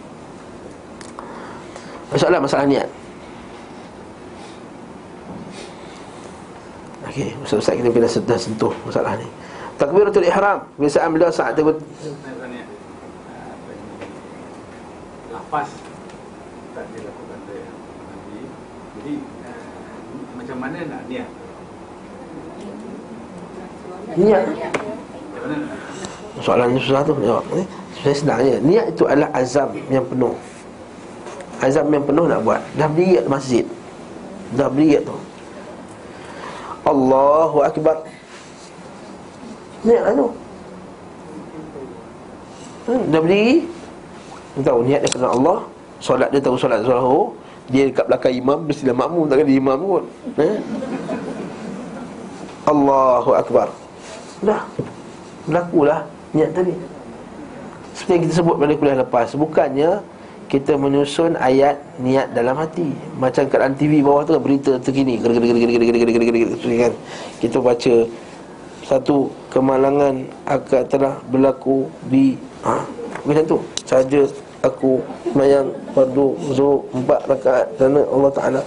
[2.12, 2.90] Masalah masalah niat.
[7.08, 9.28] Okey, Ustaz-Ustaz kita kena dah sentuh masalah ni
[9.82, 10.62] Takbiratul ihram.
[10.78, 12.70] Biasaan beliau saat Sebenarnya
[15.34, 15.74] Lafaz
[16.78, 18.40] Tak dilakukan Nabi
[18.94, 19.66] Jadi uh,
[20.38, 21.30] Macam mana nak niat?
[24.22, 24.44] Niat.
[26.46, 27.18] Soalan ni susah tu.
[27.18, 27.66] Jawab eh?
[28.06, 30.38] Saya senang je Niat itu adalah azam yang penuh.
[31.58, 32.62] Azam yang penuh nak buat.
[32.78, 33.66] Dah berdiri kat masjid.
[34.54, 35.18] Dah berdiri kat tu.
[36.86, 38.06] Allahu Akbar
[39.82, 40.28] Niat lah tu.
[42.90, 43.56] Hmm, Dah berdiri.
[44.52, 45.58] Dia tahu niat dia kerana Allah.
[46.02, 47.34] Solat dia tahu solat zuhur.
[47.72, 50.04] Dia dekat belakang imam Mestilah makmum Takkan dia imam pun.
[50.38, 50.56] Eh?
[52.68, 53.68] Allahu Akbar.
[54.44, 54.62] Dah.
[55.50, 56.74] Berlakulah niat tadi.
[57.98, 60.00] Seperti yang kita sebut pada kuliah lepas Bukannya
[60.52, 62.92] kita menyusun ayat niat dalam hati.
[63.16, 65.16] Macam kat TV bawah tu kan berita terkini
[67.40, 67.94] Kita baca
[68.92, 72.36] satu kemalangan akan telah berlaku di
[72.68, 72.84] ha,
[73.24, 73.58] macam tu.
[73.88, 74.28] Saja
[74.60, 75.00] aku
[75.32, 78.62] semayang fardu zuhur empat rakaat kerana Allah Taala.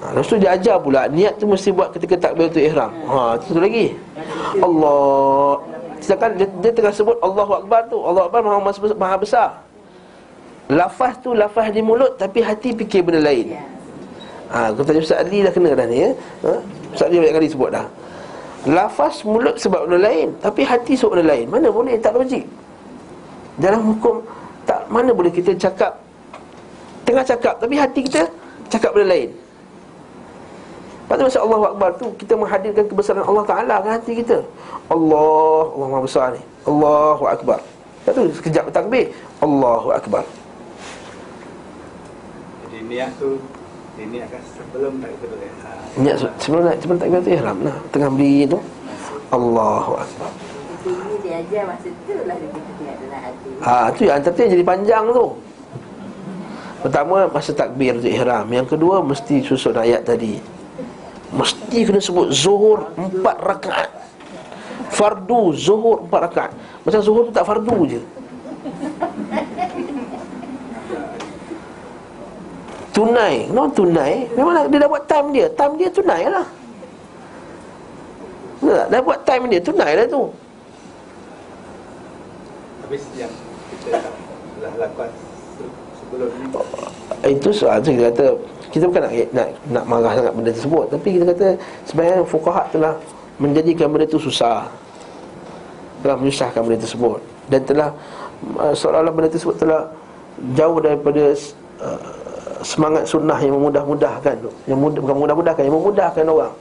[0.00, 2.88] Ha, lepas tu dia ajar pula Niat tu mesti buat ketika takbiratul ihram.
[3.04, 3.92] Ha, tu, tu lagi.
[4.56, 5.60] Allah.
[6.00, 8.00] Sedangkan dia, dia tengah sebut Allahu Akbar tu.
[8.00, 9.48] Allah Akbar maha, maha, maha besar.
[10.72, 13.60] Lafaz tu lafaz di mulut Tapi hati fikir benda lain.
[14.48, 16.10] Ha, kata Ustaz Ali dah kena dah ni ya?
[16.48, 16.79] Ha?
[16.94, 17.86] Ustaz Ali banyak kali sebut dah.
[18.68, 21.48] Lafaz mulut sebab benda lain Tapi hati sebab benda lain.
[21.48, 22.44] Mana boleh tak logik?
[23.56, 24.20] Dalam hukum
[24.68, 25.96] tak Mana boleh kita cakap
[27.08, 28.28] Tengah cakap Tapi hati kita
[28.68, 29.32] Cakap benda lain?
[31.08, 34.44] Lepas tu masa Allahu Akbar tu Kita menghadirkan kebesaran Allah Ta'ala Kan hati kita.
[34.92, 36.42] Allah Allah Maha Besar ni.
[36.68, 37.58] Allahu Akbar.
[38.04, 39.08] Lepas tu sekejap takbir
[39.40, 40.24] Allahu Akbar.
[42.68, 43.40] Jadi niat tu
[44.00, 45.50] Diniatkan sebelum tak kita boleh
[46.00, 48.58] Niat se- sebelum nak sebelum takbir ihram lah Tengah berdiri tu.
[49.28, 50.30] Allahu Akbar.
[50.88, 53.50] Ini dia ajar masa tu lah dia niat dalam hati.
[53.60, 55.26] Ha tu yang jadi panjang tu.
[56.80, 60.40] Pertama masa takbir tu ihram, yang kedua mesti susun ayat tadi.
[61.36, 63.90] Mesti kena sebut Zuhur empat rakaat.
[64.88, 66.52] Fardu Zuhur empat rakaat.
[66.88, 68.00] Macam Zuhur tu tak fardu je
[73.00, 73.48] Tunai.
[73.48, 74.28] No tunai.
[74.36, 75.46] Memang dia dah buat time dia.
[75.56, 76.44] Time dia tunai lah.
[78.60, 78.88] Betul tak?
[78.92, 80.22] Dah buat time dia Tunai lah tu.
[82.84, 83.32] Habis yang
[83.72, 84.04] kita
[84.60, 85.08] telah lakukan
[85.56, 86.44] se- sebelum ni?
[87.32, 88.26] Itu soal tu kita kata
[88.68, 90.84] Kita bukan nak, nak nak marah sangat benda tersebut.
[90.92, 91.46] Tapi kita kata
[91.88, 92.92] Sebenarnya fukahat telah
[93.40, 94.68] Menjadikan benda tu susah.
[96.04, 97.16] Telah menyusahkan benda tersebut.
[97.48, 97.88] Dan telah
[98.60, 99.88] uh, Seolah-olah benda tersebut telah
[100.52, 101.32] Jauh daripada
[101.80, 102.19] uh,
[102.60, 104.36] Semangat sunnah yang memudah-mudahkan.
[104.68, 106.52] Yang mudah, bukan mudah-mudahkan Yang memudahkan orang.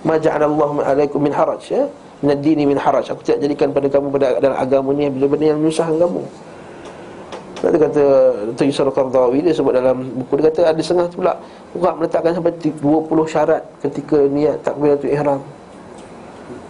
[0.00, 1.84] Ma ja'alallahu alaikum min haraj ya?
[2.24, 3.12] Min ad-dini min haraj.
[3.12, 6.22] Aku tidak jadikan pada kamu pada dalam agama ni Benda-benda yang menyusahkan kamu.
[7.60, 8.02] Nanti kata
[8.56, 8.64] Dr.
[8.72, 11.36] Yusuf Qardawi Dia sebut dalam buku Dia kata ada setengah pula
[11.76, 12.80] Orang meletakkan sampai 20
[13.28, 15.44] syarat Ketika niat takbiratul ihram.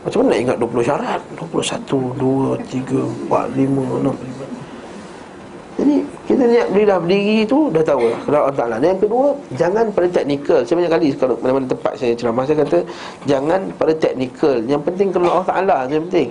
[0.02, 1.20] Macam mana nak ingat 20 syarat?
[1.38, 5.96] 21, 2, 3, 4, 5, 6 Jadi
[6.30, 9.26] kita niat berilah berdiri tu Dah tahu lah Kalau Allah Ta'ala yang kedua
[9.58, 12.78] Jangan pada teknikal Saya banyak kali Kalau mana-mana tempat saya ceramah Saya kata
[13.26, 16.30] Jangan pada teknikal Yang penting kalau Allah Ta'ala Yang penting.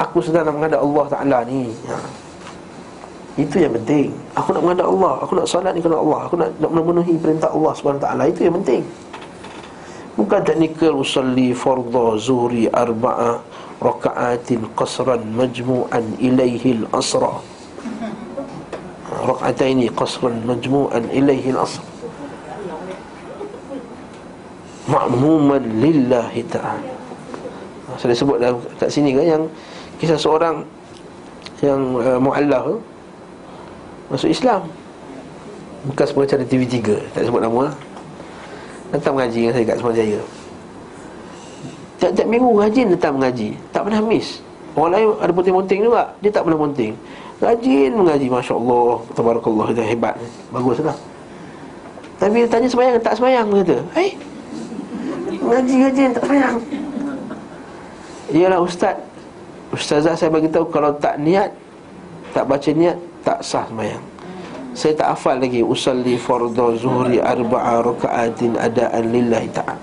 [0.00, 1.68] Aku sedang nak menghadap Allah Ta'ala ni.
[1.88, 1.96] Ha.
[3.36, 4.08] Itu yang penting.
[4.36, 5.14] Aku nak menghadap Allah.
[5.20, 6.20] Aku nak solat ni kerana Allah.
[6.28, 8.82] Aku nak, nak memenuhi perintah Allah SWT Itu yang penting.
[10.16, 13.40] Bukan teknikal Usalli fardha zuhri arba'a
[13.80, 17.51] Raka'atin qasran majmu'an ilaihil asra
[19.12, 21.84] Raka'ataini qasran majmu'an ilaihil asra
[24.88, 26.90] Ma'muman lillahi ta'ala
[28.00, 29.42] Saya sebut dalam kat sini kan Yang
[30.02, 30.66] kisah seorang
[31.62, 32.76] Yang uh, mu'allaf tu
[34.10, 34.68] Masuk Islam.
[35.88, 36.76] Bekas pengacara TV3
[37.14, 37.70] Tak sebut nama.
[37.70, 37.76] Lah
[38.92, 40.20] Datang mengaji dengan saya kat Semua Jaya
[42.02, 44.42] Tiap-tiap minggu rajin datang mengaji Tak pernah miss
[44.72, 46.02] Orang lain ada ponting-ponting juga.
[46.24, 46.96] Dia tak pernah ponting
[47.42, 50.14] Rajin mengaji Masya Allah Tabarakallah Itu hebat.
[50.48, 50.96] Bagus lah.
[52.16, 53.76] Tapi dia tanya semayang Tak semayang Dia kata.
[54.00, 54.12] Eh?
[55.42, 56.56] Mengaji rajin tak semayang.
[58.32, 58.96] Yalah ustaz.
[59.74, 61.52] Ustazah saya bagi tahu Kalau tak niat
[62.32, 62.96] Tak baca niat
[63.26, 64.00] Tak sah semayang.
[64.72, 69.76] Saya tak hafal lagi usalli fardhu zuhri arba'a raka'atin adaan lillahi ta'ala.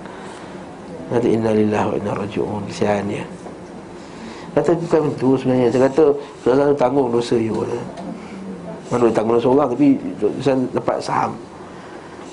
[1.14, 2.62] Kata inna lillahi wa inna raji'un.
[2.66, 3.22] Kesian dia
[4.50, 6.04] Kata bukan itu sebenarnya Saya kata
[6.42, 7.78] Selalu tanggung dosa you kata.
[8.90, 9.86] Mana boleh tanggung dosa orang Tapi
[10.42, 11.32] Saya dapat saham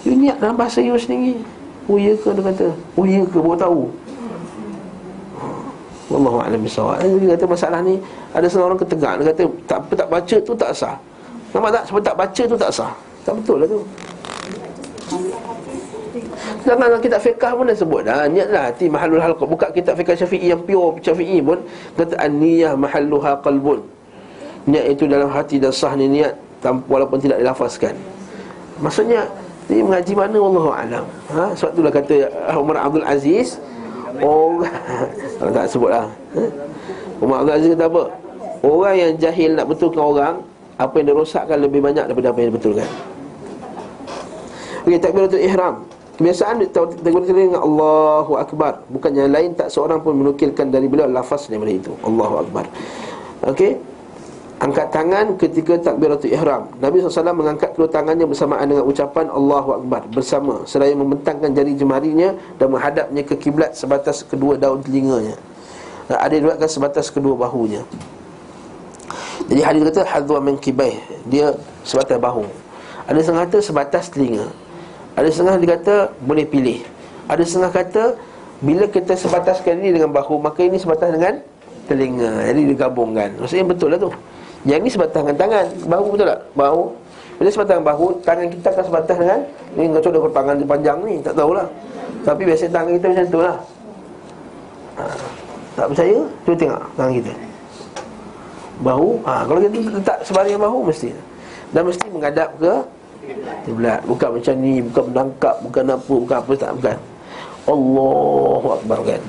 [0.02, 1.38] You niat dalam bahasa you sendiri
[1.86, 3.82] Oh iya ke dia kata Oh iya ke baru tahu
[6.08, 7.04] Wallahu a'lam bisawab.
[7.04, 8.00] Dia kata masalah ni
[8.32, 10.96] ada seorang orang ketegak dia kata tak apa tak baca tu tak sah.
[11.52, 11.84] Nampak tak?
[11.92, 12.92] Sebab tak baca tu tak sah
[13.28, 13.80] Tak betul lah tu
[16.68, 20.52] Sedangkan kitab fiqah pun dah sebut dah Niatlah hati mahalul halqa Buka kitab fiqah syafi'i
[20.52, 21.64] yang pure syafi'i pun
[21.96, 23.88] Kata an-niyah mahalluha qalbun
[24.68, 27.96] Niat itu dalam hati dan sah ni niat tanpa, Walaupun tidak dilafazkan
[28.84, 29.24] Maksudnya
[29.72, 31.44] Ini mengaji mana Allah Alam ha?
[31.56, 32.16] Sebab itulah kata
[32.60, 33.64] Umar Abdul Aziz
[34.20, 34.60] Oh
[35.56, 36.44] Tak sebut lah ha?
[37.24, 38.12] Umar Abdul Aziz kata apa
[38.60, 40.36] Orang yang jahil nak betulkan orang
[40.78, 42.90] apa yang dirosakkan lebih banyak daripada apa yang dibetulkan.
[44.86, 45.76] Okey, takbiratul ihram.
[46.18, 51.06] Kebiasaan takbiratul ihram dengan Allahu akbar, bukan yang lain tak seorang pun menukilkan dari beliau
[51.06, 51.94] lafaz daripada itu.
[52.02, 52.66] Allahu akbar.
[53.46, 53.78] Okey.
[54.58, 56.74] Angkat tangan ketika takbiratul ihram.
[56.82, 62.34] Nabi SAW mengangkat kedua tangannya bersamaan dengan ucapan Allahu akbar bersama seraya membentangkan jari jemarinya
[62.58, 65.38] dan menghadapnya ke kiblat sebatas kedua daun telinganya.
[66.10, 67.86] Dan ada diriwayatkan sebatas kedua bahunya.
[69.46, 70.98] Jadi hadis kata hadwa min kibai
[71.30, 71.56] Dia
[71.86, 72.44] sebatas bahu
[73.08, 74.50] Ada setengah kata sebatas telinga
[75.18, 76.86] Ada setengah dia kata boleh pilih.
[77.28, 78.04] Ada setengah kata
[78.62, 81.42] Bila kita sebataskan ini dengan bahu Maka ini sebatas dengan
[81.90, 82.46] telinga.
[82.46, 84.14] Jadi digabungkan Maksudnya betul lah tu.
[84.64, 85.66] Yang ini sebatas dengan tangan.
[85.90, 86.40] Bahu betul tak?
[86.54, 86.82] Bahu.
[87.42, 89.40] Bila sebatas dengan bahu Tangan kita akan sebatas dengan
[89.74, 91.16] Ini contoh kalau tangan panjang ni.
[91.26, 91.68] Tak tahulah.
[92.24, 93.58] Tapi biasa tangan kita macam tu lah.
[94.98, 95.04] Ha.
[95.78, 96.18] Tak percaya?
[96.46, 97.34] Cuba tengok tangan kita.
[98.82, 99.10] Bahu.
[99.26, 101.10] Ha, Kalau kita letak sebaring bahu mesti.
[101.74, 102.74] Dan mesti menghadap ke
[103.68, 106.52] Kiblat Bukan macam ni Bukan menangkap Bukan apa Bukan apa.
[106.56, 106.98] Tak Bukan.
[107.68, 109.22] Allahu Akbar kan.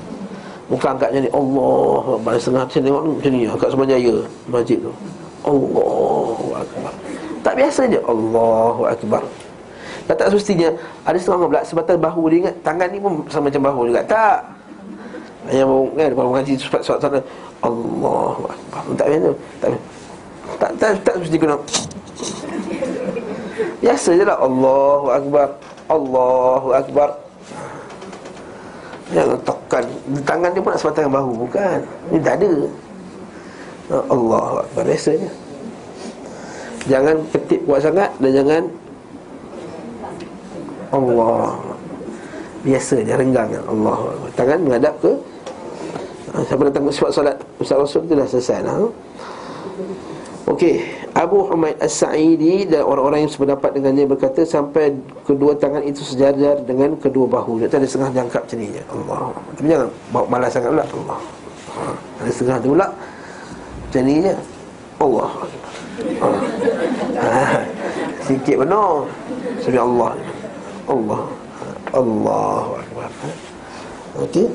[0.71, 2.31] Bukan angkat macam ni Allahu Akbar.
[2.39, 4.15] Setengah macam tengok macam ni Angkat semua jaya
[4.47, 4.91] Masjid tu.
[5.43, 6.93] Allahu Akbar.
[7.43, 9.23] Tak biasa je Allahu Akbar.
[10.07, 10.69] Tak, tak semestinya
[11.03, 14.01] Ada setengah orang pula Sebatas bahu dia ingat Tangan ni pun sama macam bahu juga.
[14.07, 14.39] Tak.
[15.49, 17.19] Yang kan kalau mengaji sebab sana
[17.59, 18.81] Allahu akbar.
[18.95, 19.29] Tak biasa.
[19.59, 19.69] Tak
[20.59, 21.55] tak tak, tak mesti kena.
[23.79, 24.37] Biasa je lah.
[24.39, 25.47] Allahu akbar.
[25.87, 27.09] Allahu akbar.
[29.09, 29.85] Jangan tekan
[30.21, 31.31] Tangan dia pun nak sebatang bahu.
[31.47, 31.79] Bukan.
[32.13, 32.51] Ini tak ada
[34.05, 34.83] Allah Akbar.
[34.85, 35.29] Biasanya
[36.85, 38.63] Jangan ketip kuat sangat Dan jangan
[40.89, 41.57] Allah.
[42.65, 43.97] Biasa dia renggang Allah.
[44.35, 45.11] Tangan menghadap ke?
[46.33, 47.37] Ha, Siapa datang sifat solat?
[47.57, 48.89] Ustaz Rasul tu dah selesai lah.
[50.49, 50.81] Okey,
[51.19, 54.95] Abu Humaid As-Sa'idi dan orang-orang yang sependapat dengannya berkata sampai
[55.27, 57.59] kedua tangan itu sejajar dengan kedua bahu.
[57.59, 58.83] Dia tak ada setengah jangkap macam ni je.
[58.87, 59.19] Allah.
[59.59, 60.85] Tapi jangan bawa malas sangat pula.
[60.87, 61.19] Allah.
[61.75, 61.81] Ha,
[62.23, 62.87] ada setengah tu pula.
[63.83, 64.33] Macam ni je.
[65.03, 65.29] Allah.
[66.23, 66.27] Ha.
[67.19, 67.59] Ha.
[68.23, 68.91] Sikit benar.
[69.59, 70.11] Sebab Allah.
[70.87, 71.21] Allah.
[71.99, 72.63] Allah.
[74.23, 74.47] Okey.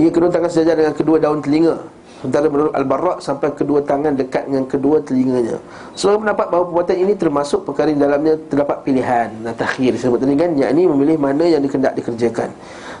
[0.00, 4.50] Hingga kedua tangan sejajar dengan kedua daun telinga Sementara menurut Al-Barra sampai kedua tangan dekat
[4.50, 5.62] dengan kedua telinganya.
[5.94, 10.34] Seorang pendapat bahawa perbuatan ini termasuk perkara di dalamnya terdapat pilihan dan takhir disebut tadi
[10.34, 12.50] kan yakni memilih mana yang dikendak dikerjakan.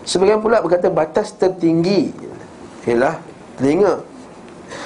[0.06, 2.14] Sebagian pula berkata batas tertinggi
[2.86, 3.18] ialah
[3.58, 4.06] telinga.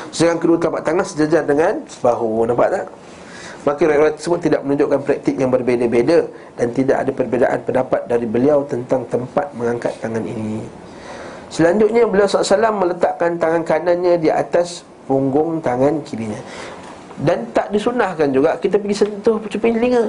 [0.08, 2.48] Sedangkan kedua telapak tangan sejajar dengan bahu.
[2.48, 2.86] Nampak tak?
[3.62, 6.26] Maka riwayat tersebut tidak menunjukkan praktik yang berbeza-beza
[6.58, 10.81] dan tidak ada perbezaan pendapat dari beliau tentang tempat mengangkat tangan ini.
[11.52, 16.40] Selanjutnya beliau SAW meletakkan tangan kanannya di atas punggung tangan kirinya.
[17.20, 20.08] Dan tak disunahkan juga kita pergi sentuh cuping telinga.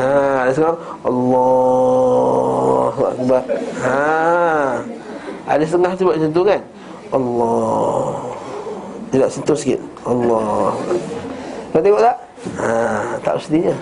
[0.00, 3.42] Ha, ada Allah Akbar.
[3.80, 4.00] Ha
[5.44, 6.60] Ada setengah tu buat tu kan?
[7.12, 8.12] Allah
[9.12, 9.80] Tidak sentuh sikit.
[10.08, 10.72] Allah
[11.72, 12.16] Kau tengok tak?
[12.60, 12.68] Ha,
[13.20, 13.76] tak mestinya.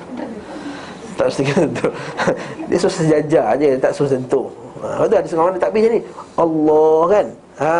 [1.14, 1.92] Tak mesti sentuh
[2.68, 4.50] Dia suruh sejajar je Tak suruh sentuh
[4.84, 6.02] Ha, ada setengah orang takbir macam ni.
[6.36, 7.26] Allah kan.
[7.56, 7.76] Ha.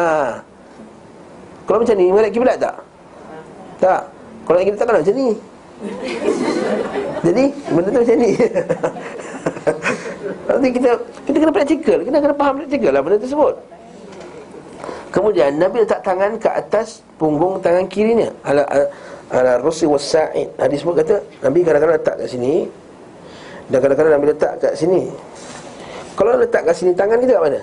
[1.65, 2.77] Kalau macam ni, menghadap kiblat tak?
[3.81, 4.03] Tak.
[4.45, 5.29] Kalau kita tak macam ni.
[7.25, 8.31] Jadi, benda tu macam ni.
[10.49, 10.91] Nanti kita
[11.25, 13.55] kita kena praktikal, kita kena faham praktikal lah benda tersebut.
[15.15, 18.29] Kemudian Nabi letak tangan ke atas punggung tangan kirinya.
[18.43, 18.67] Ala
[19.31, 20.51] ala Rusi was Sa'id.
[20.59, 22.67] Hadis sebut kata Nabi kadang-kadang letak kat sini
[23.71, 25.09] dan kadang-kadang Nabi letak kat sini.
[26.15, 27.61] Kalau letak kat sini tangan kita kat mana?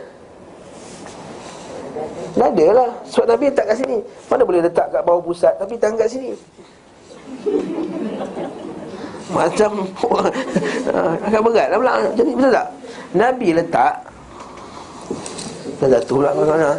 [2.32, 2.90] Tak ada lah.
[3.08, 3.98] Sebab Nabi letak kat sini.
[4.28, 6.32] Mana boleh letak kat bawah pusat Tapi tangan kat sini?
[9.32, 9.72] Macam
[11.28, 11.94] Agak berat lah pula.
[12.16, 12.68] Jadi betul tak?
[13.12, 13.94] Nabi letak
[15.82, 16.78] jatuh pula mana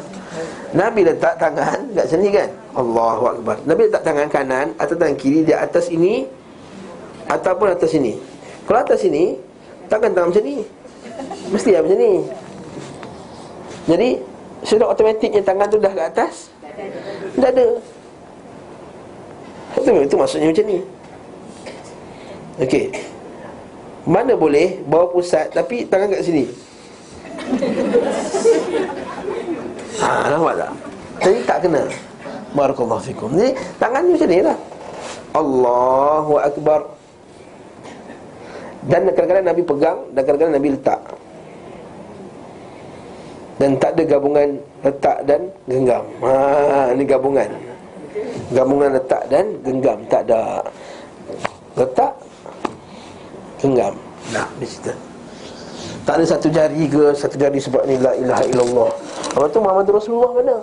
[0.71, 2.49] Nabi letak tangan kat sini kan?
[2.77, 3.57] Allahu Akbar.
[3.65, 6.29] Nabi letak tangan kanan Atau tangan kiri di atas ini
[7.29, 8.17] Ataupun atas sini.
[8.69, 9.37] Kalau atas sini
[9.89, 10.65] Tangan-tangan macam ni
[11.53, 12.13] Mesti lah macam ni.
[13.87, 14.11] Jadi
[14.63, 16.55] Sudah otomatiknya tangan tu dah ke atas?
[17.35, 17.67] Tak ada.
[19.75, 20.79] Itu, itu maksudnya macam ni.
[22.63, 22.87] Okey.
[24.07, 26.45] Mana boleh bawa pusat Tapi tangan kat sini?
[29.99, 30.73] Haa nampak tak?
[31.27, 31.83] Jadi tak kena.
[32.55, 33.35] Barakallahu fikum.
[33.35, 34.59] Jadi tangan macam ni lah.
[35.35, 36.81] Allahu Akbar.
[38.87, 41.03] Dan kadang-kadang Nabi pegang Dan kadang-kadang Nabi letak
[43.63, 46.03] dan tak ada gabungan letak dan genggam.
[46.19, 47.47] Ha ni gabungan.
[48.51, 50.67] Gabungan letak dan genggam tak ada.
[51.79, 52.11] Letak
[53.63, 53.95] genggam.
[54.35, 54.91] Nah, di situ.
[56.03, 58.91] Tak ada satu jari ke satu jari sebab ni la ilaha illallah.
[59.39, 60.57] Apa tu Muhammad Rasulullah mana?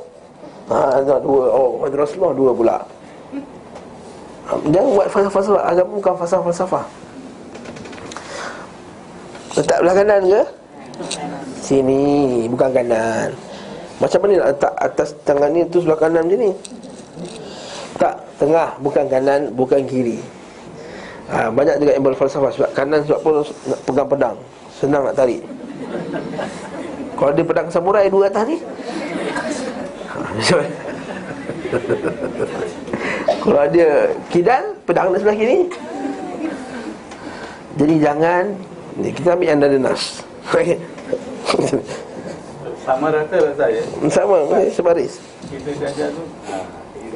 [0.68, 1.44] Ha ada dua.
[1.56, 2.78] Oh, Muhammad Rasulullah dua pula.
[4.76, 6.86] Jangan buat falsafah agama bukan falsafah-falsafah.
[9.56, 10.44] Letak belah kanan ke?
[11.60, 13.30] Sini Bukan kanan.
[14.00, 16.52] Macam mana nak letak atas tangan ni tu sebelah kanan macam ni?
[18.00, 20.20] Tak Tengah Bukan kanan Bukan kiri.
[21.30, 24.36] Ha, Banyak juga yang berfalsafah Sebab kanan sebab pun nak pegang pedang.
[24.80, 25.44] Senang nak tarik.
[27.20, 28.58] Kalau dia pedang samurai Dua atas ni?
[30.10, 30.20] Ha,
[33.44, 33.88] Kalau ada
[34.32, 35.60] kidal Pedang di sebelah kiri?
[37.78, 38.44] Jadi jangan
[39.00, 40.24] Kita ambil yang ada nas
[42.90, 44.36] Sama rata lah saya Sama,
[44.74, 45.22] sebaris.
[45.46, 46.24] Kita jajan tu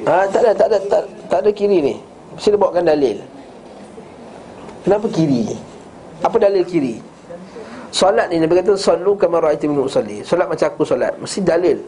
[0.04, 1.96] Ah, tak ada, tak ada, tak, tak ada kiri ni.
[2.36, 3.24] Mesti dia bawakan dalil.
[4.84, 5.56] Kenapa kiri?
[6.20, 7.00] Apa dalil kiri?
[7.88, 10.20] Solat ni, Nabi kata Sallu kama ra'aiti min usalli.
[10.28, 11.16] Solat macam aku solat.
[11.24, 11.80] Mesti dalil.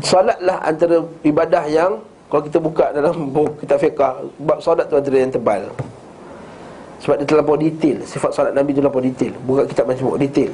[0.00, 5.20] Solatlah antara ibadah yang Kalau kita buka dalam buku kitab fiqah Bab solat tu antara
[5.20, 5.68] yang tebal.
[7.04, 8.00] Sebab dia terlampau detail.
[8.08, 9.36] Sifat solat Nabi tu terlampau detail.
[9.44, 10.50] Buka kitab macam detail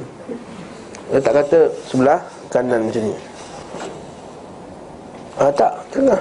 [1.12, 3.16] dia tak kata sebelah kanan macam ni.
[5.36, 6.20] Ha, Tak, tengah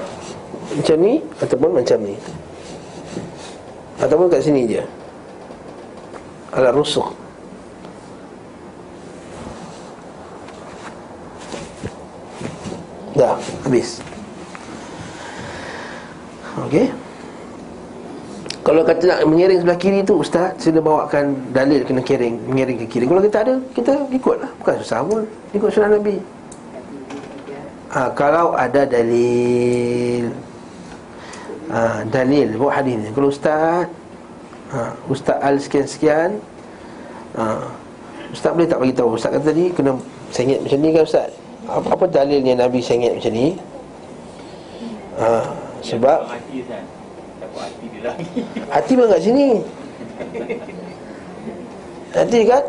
[0.75, 2.15] Macam ni ataupun macam ni.
[4.03, 4.83] Ataupun kat sini je.
[6.51, 7.07] Ala rusuk.
[13.15, 14.03] Dah, habis.
[16.67, 16.91] Okay
[18.61, 22.85] kalau kata nak mengiring sebelah kiri tu Ustaz Sila bawakan dalil kena kiring Mengiring ke
[22.85, 24.51] kiri Kalau kita ada Kita ikutlah.
[24.61, 25.25] Bukan susah pun.
[25.49, 26.21] Ikut sunnah Nabi.
[27.89, 30.29] Ha, Kalau ada dalil.
[31.73, 33.09] Ha, Dalil Bawa hadis ni.
[33.09, 33.89] Kalau Ustaz
[34.69, 36.37] ha, Ustaz Al sekian-sekian
[37.41, 37.65] ha,
[38.29, 39.97] Ustaz boleh tak bagi tahu Ustaz kata tadi Kena
[40.29, 41.29] sengit macam ni kan Ustaz?
[41.65, 43.57] Apa, apa dalilnya Nabi sengit macam ni?
[45.17, 45.49] Ha,
[45.81, 46.29] Sebab
[48.73, 49.47] hati pun kat sini.
[52.11, 52.63] Hati kat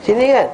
[0.00, 0.48] Sini kan?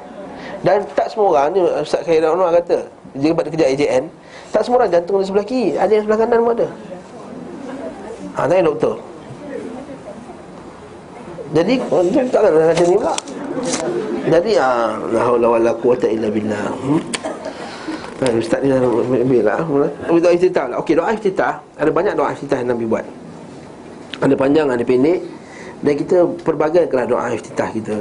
[0.67, 4.11] Dan tak semua orang ni Ustaz Khairat Anwar kata Dia buat kerja AJN
[4.51, 6.69] Tak semua orang jantung di sebelah kiri Ada yang sebelah kanan pun ada.
[8.37, 9.01] Ha, tanya doktor.
[11.57, 13.15] Jadi dia takkan nak macam ni pula.
[14.29, 16.69] Jadi ah, La haula wa la quwata illa billah.
[16.69, 17.01] Hmm?
[18.21, 19.65] Ha, Ustaz ni dah ambil lah.
[20.05, 20.77] Doa iftitah lah.
[20.85, 23.09] Okey doa iftitah Ada banyak doa iftitah yang Nabi buat
[24.21, 25.21] Ada panjang, ada pendek.
[25.85, 27.97] Dan kita perbagaikanlah doa iftitah kita?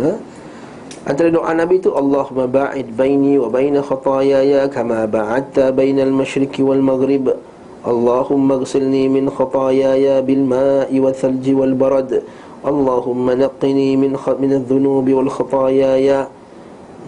[1.06, 6.82] Antara doa Nabi tu Allahumma ba'id baini wa baina khatayaya Kama ba'adta baina al-mashriqi wal
[6.82, 7.30] maghrib.
[7.86, 12.26] Allahumma gsilni min khatayaya bil ma'i wal thalji wal barad.
[12.66, 16.26] Allahumma naqqini min, min al-dhunubi wal khatayaya.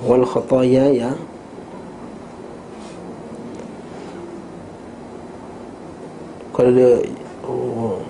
[0.06, 1.18] Wal khatayaya.
[6.54, 7.02] Kalau
[7.50, 8.07] oh.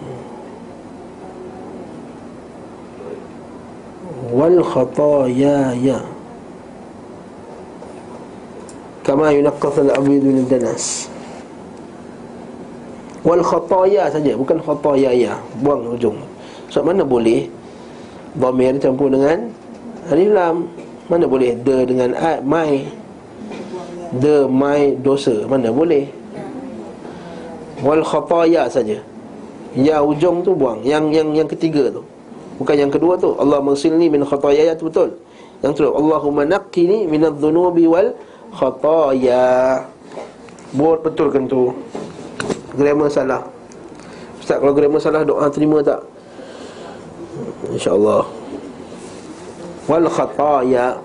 [4.28, 6.03] Wal khatayaya
[9.07, 11.07] Kama yunaqqas al-abid min danas
[13.23, 15.39] Wal khataya saja Bukan khatayaya.
[15.63, 16.19] Buang ujung.
[16.71, 17.47] Sebab mana boleh
[18.36, 19.47] Dhamir campur dengan
[20.11, 20.67] Alif lam?
[21.07, 22.88] Mana boleh De dengan a, mai?
[24.19, 25.47] De mai dosa.
[25.47, 26.07] Mana boleh?
[27.80, 28.99] Wal khataya saja.
[29.75, 30.84] Ya ujung tu buang.
[30.84, 32.03] Yang yang yang ketiga tu
[32.57, 33.37] Bukan yang kedua tu.
[33.37, 35.13] Allah mengsilni min khataya tu betul.
[35.61, 38.13] Yang tu Allahumma naqqini min adh-dhunubi wal
[38.53, 39.81] khataya.
[40.73, 41.73] Buat betulkan tu?
[42.77, 43.41] Grammar salah.
[44.41, 46.01] Ustaz kalau grammar salah doa terima tak?
[47.73, 48.25] InsyaAllah.
[49.85, 50.97] Wal khataya.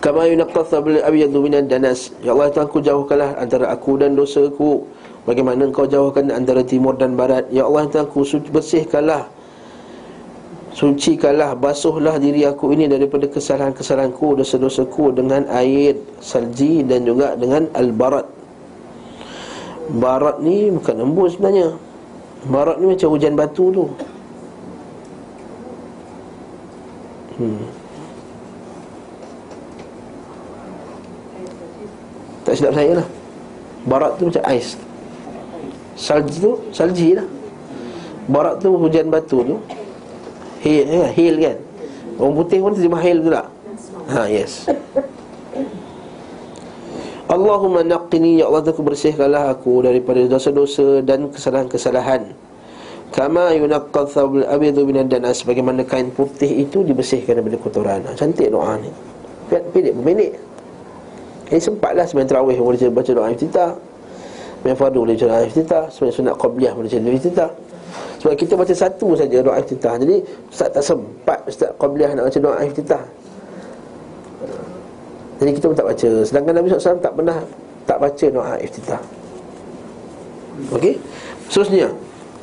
[0.00, 2.08] Kama yunaqqatha bil abyadu minad danas.
[2.24, 4.88] Ya Allah Tuhan ku jauhkanlah antara aku dan dosaku
[5.28, 7.44] Bagaimana engkau jauhkan antara timur dan barat?
[7.52, 9.28] Ya Allah Tuhan ku bersihkanlah
[10.70, 18.22] Sucikanlah, basuhlah diri aku ini daripada kesalahan-kesalahanku, dosa-dosaku dengan air salji dan juga dengan al-barat.
[19.90, 21.74] Barat ni bukan embun sebenarnya.
[22.46, 23.84] Barat ni macam hujan batu tu.
[27.40, 27.80] Hmm.
[32.44, 33.06] Tak silap saya lah
[33.88, 34.76] Barat tu macam ais
[35.96, 37.24] Salji tu, salji lah
[38.28, 39.56] Barat tu hujan batu tu
[40.60, 41.56] Hail, ya, hail kan?
[42.20, 43.48] Orang putih pun terjemah hail tu tak
[44.10, 44.66] Ha, yes.
[47.30, 52.34] Allahumma naqqini Ya Allah aku bersihkanlah aku Daripada dosa-dosa dan kesalahan-kesalahan.
[53.14, 58.04] Kama yunaqqal thawbul abidu minan danas Bagaimana kain putih itu dibersihkan daripada kotoran.
[58.04, 58.90] Ha, Cantik doa ni.
[59.48, 60.34] Pun pendek
[61.50, 63.70] Ini sempatlah sebenarnya terawih Boleh baca doa iftitah.
[64.60, 65.84] Sebenarnya fardu boleh baca doa iftitah.
[65.88, 67.50] Sebenarnya sunat qabliyah boleh baca doa iftitah
[68.20, 69.96] sebab kita baca satu saja doa iftitah.
[69.96, 70.20] Jadi
[70.52, 73.04] Ustaz tak sempat Ustaz Qabliyah nak baca doa iftitah.
[75.40, 76.10] Jadi kita pun tak baca.
[76.20, 77.38] Sedangkan Nabi SAW tak pernah
[77.88, 79.02] Tak baca doa iftitah.
[80.70, 80.94] Okey?
[81.48, 81.88] Seterusnya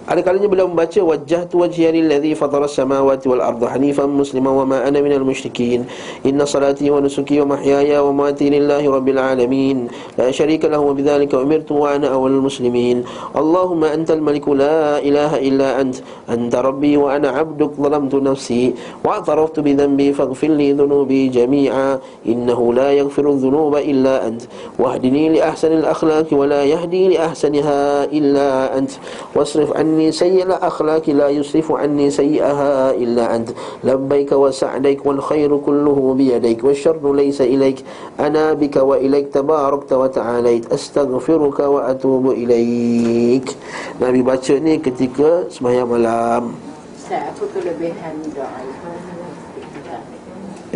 [0.08, 4.64] ada kalanya beliau membaca wajah tu wajhiya lillazi fatara samawati wal arda hanifan musliman wa
[4.64, 5.84] ma ana minal musyrikin
[6.24, 10.96] inna salati wa nusuki wa mahyaya wa mamati lillahi rabbil alamin la syarika lahu wa
[10.96, 13.04] bidzalika umirtu wa ana awwalul muslimin
[13.36, 16.00] Allahumma antal maliku la ilaha illa ant
[16.32, 18.72] anta rabbi wa ana 'abduk zalamtu nafsi
[19.04, 24.48] wa ataraftu bi dhanbi faghfir li dhunubi jami'a innahu la yaghfiru dhunuba illa ant
[24.80, 28.96] wahdini li ahsanil akhlaqi wa la yahdi li ahsaniha illa ant
[29.36, 33.50] wasrif anni anni sayyi'a akhlaqi la yusrifu anni sayyi'aha illa ant.
[33.82, 37.82] Labbaik wa sa'daik wal khairu kulluhu bi yadayk wash sharru laysa ilayk.
[38.22, 43.58] Ana bika wa ilayk tabarakta wa ta'alait astaghfiruka wa atubu ilayk.
[43.98, 46.54] Nabi baca ni ketika sembahyang malam.
[46.94, 48.62] Ustaz apa kelebihan doa?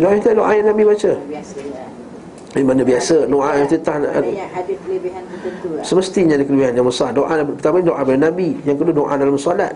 [0.02, 1.12] Doa itu doa yang Nabi baca?
[1.30, 1.91] Biasanya lah.
[2.52, 4.52] Di mana biasa doa yang kita Ada yang
[4.84, 5.84] kelebihan tertentu lah.
[5.84, 6.72] Semestinya ada kelebihan.
[6.76, 8.48] Yang besar Doa pertama doa daripada Nabi.
[8.68, 9.72] Yang kedua doa dalam solat.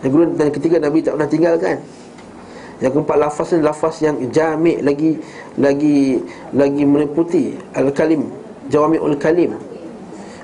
[0.00, 1.76] Yang kedua dan ketiga Nabi tak pernah tinggalkan.
[2.80, 5.16] Yang keempat lafaz ni lafaz yang jamik lagi
[5.56, 6.20] Lagi
[6.52, 8.28] lagi meliputi Al-Kalim.
[8.68, 9.56] Jawami'ul Kalim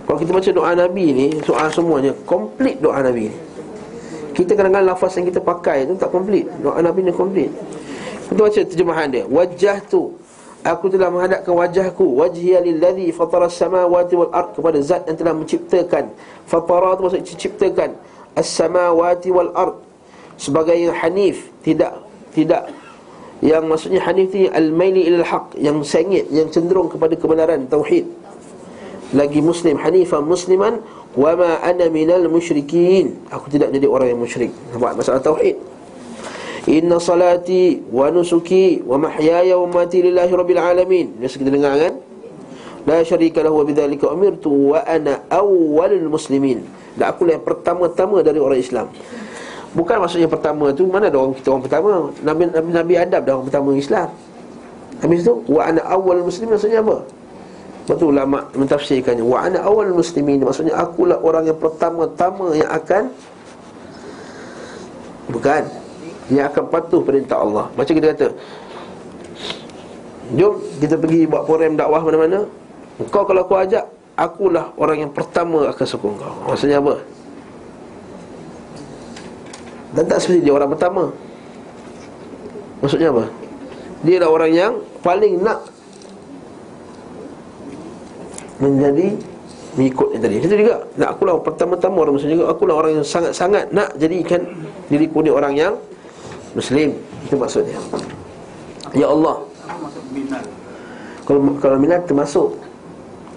[0.08, 3.36] Kalau kita baca doa Nabi ni Soal semuanya Komplit doa Nabi ni.
[4.32, 6.48] Kita kadang-kadang lafaz yang kita pakai tu tak komplit.
[6.64, 7.52] Doa Nabi ni komplit.
[8.32, 9.24] Kita baca terjemahan dia.
[9.28, 10.16] Wajah tu
[10.62, 16.14] Aku telah menghadapkan wajahku Wajhiya lilladhi fatara samawati wal ard Kepada zat yang telah menciptakan.
[16.46, 17.98] Fatara tu maksud ciptakan.
[18.38, 19.76] As-samawati wal ard.
[20.38, 21.92] Sebagai yang hanif Tidak
[22.30, 22.62] Tidak.
[23.42, 28.06] Yang maksudnya hanif ni Al-maili ilal haq Yang sengit Yang cenderung kepada kebenaran Tauhid.
[29.18, 30.78] Lagi muslim Hanifah musliman
[31.12, 33.18] Wa ma ana minal musyrikin.
[33.28, 34.48] Aku tidak jadi orang yang musyrik.
[34.70, 35.71] Nampak masalah Tauhid
[36.70, 41.06] Inna salati wa nusuki wa mahyaya wa mati lillahi rabbil alamin.
[41.18, 41.94] Biasa kita dengar kan?
[42.86, 46.62] La syarika lahu wa bidzalika umirtu wa ana awwalul muslimin.
[46.94, 48.86] Dan aku lah yang pertama-tama dari orang Islam.
[49.74, 51.90] Bukan maksudnya pertama tu mana ada orang kita orang pertama.
[52.22, 54.08] Nabi Nabi, Nabi Adam dah orang pertama Islam.
[55.02, 57.02] Habis tu wa ana awwalul muslimin maksudnya apa?
[57.90, 63.10] Betul ulama mentafsirkannya wa ana awwalul muslimin maksudnya akulah orang yang pertama-tama yang akan
[65.26, 65.81] bukan
[66.32, 67.68] yang akan patuh perintah Allah.
[67.76, 68.28] Macam kita kata,
[70.32, 72.48] jom kita pergi buat program dakwah mana-mana.
[73.12, 73.84] Kau kalau kau ajak,
[74.16, 76.34] akulah orang yang pertama akan sokong kau.
[76.48, 76.96] Maksudnya apa?
[79.92, 81.12] Dan tak seperti dia orang pertama.
[82.80, 83.28] Maksudnya apa?
[84.02, 84.72] Dia adalah orang yang
[85.04, 85.68] paling nak
[88.58, 89.14] menjadi
[89.76, 90.34] mengikut yang tadi.
[90.40, 90.76] Itu juga.
[90.96, 92.50] Nak akulah pertama-tama orang Muslim juga.
[92.50, 94.42] Akulah orang yang sangat-sangat nak jadikan
[94.88, 95.74] diriku ni orang yang
[96.52, 96.92] Muslim
[97.24, 97.78] Itu maksudnya.
[98.92, 99.40] Ya Allah?
[101.24, 102.58] Kalau kalau minal termasuk.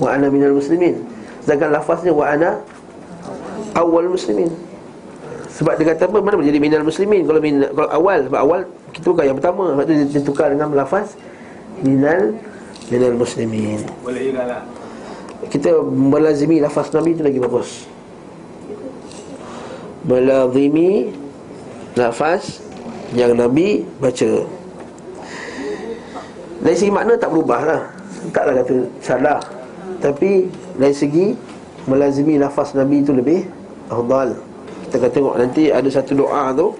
[0.01, 0.99] Wa ana minal muslimin.
[1.45, 2.59] Sedangkan lafaznya wa ana
[3.76, 4.51] Awal muslimin.
[5.55, 6.20] Sebab dia kata apa?
[6.20, 7.24] Mana boleh jadi minal muslimin?
[7.24, 8.59] Kalau, minal, kalau awal Sebab awal
[8.91, 9.63] Kita bukan yang pertama.
[9.72, 11.16] Sebab tu dia, dia tukar dengan lafaz
[11.80, 12.36] Minal
[12.91, 13.80] Minal muslimin.
[14.03, 14.61] Boleh juga lah.
[15.47, 17.70] Kita melazimi lafaz Nabi itu lagi bagus.
[20.03, 21.09] Melazimi
[21.95, 22.59] Lafaz
[23.16, 24.32] yang Nabi baca.
[26.59, 27.82] Dari segi makna tak berubah lah.
[28.36, 29.39] Taklah kata salah.
[30.03, 31.28] Tapi dari segi
[31.86, 33.45] Melazimi lafaz Nabi itu lebih
[33.88, 34.36] Afdal.
[34.86, 36.74] Kita akan tengok nanti ada satu doa tu.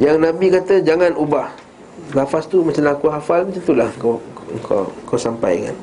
[0.00, 1.52] Yang Nabi kata jangan ubah.
[2.12, 4.20] Lafaz tu macam aku hafal Macam itulah kau,
[4.64, 5.76] kau, kau sampaikan.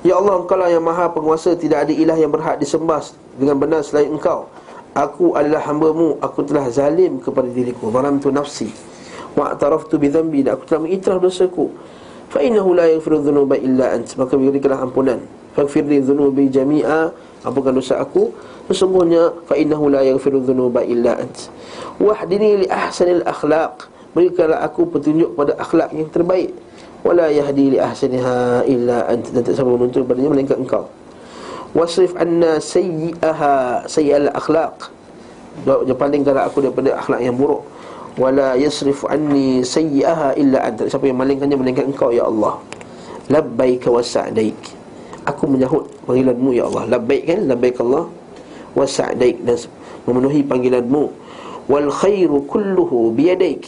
[0.00, 1.52] Ya Allah engkau lah yang maha penguasa.
[1.52, 3.04] Tidak ada ilah yang berhak disembah
[3.36, 4.48] Dengan benar selain engkau
[4.96, 7.94] Aku adalah hambamu Aku telah zalim kepada diriku.
[7.94, 8.68] Zalam tu nafsi.
[9.38, 11.70] Wa ataraftu bidhambi Dan aku telah mengitraf dosaku.
[12.30, 14.06] Fa innahu la yaghfiru dhunuba illa ant.
[14.18, 15.22] Maka berikanlah ampunan.
[15.54, 17.10] Faghfirli dhunubi jami'a.
[17.46, 18.34] Ampunkan dosa aku.
[18.66, 21.50] Sesungguhnya Fa innahu la yaghfiru dhunuba illa ant.
[22.02, 23.86] Wahdini li ahsanil akhlaq.
[24.10, 26.50] Berikanlah aku petunjuk pada akhlak yang terbaik.
[27.06, 29.22] Wala yahdi li ahsaniha illa ant.
[29.30, 30.90] Dan tak siapa menuntut padanya Melainkan engkau
[31.70, 34.90] Wasrif anna sayyi'aha sayyi'al akhlaq.
[35.62, 37.62] Dia palingkanlah aku daripada akhlak yang buruk.
[38.18, 40.90] Wala yasrif anni sayyi'aha illa anta.
[40.90, 42.58] Siapa yang malingkannya melainkan engkau ya Allah.
[43.30, 44.58] Labbaik wa sa'daik
[45.22, 46.98] Aku menyahut panggilanmu ya Allah.
[46.98, 47.40] Labbaik kan?
[47.46, 48.10] Labbaik Allah.
[48.74, 49.58] Wa sa'daik Dan
[50.10, 51.04] memenuhi panggilanmu.
[51.70, 53.62] Wal khairu kulluhu biyadaik.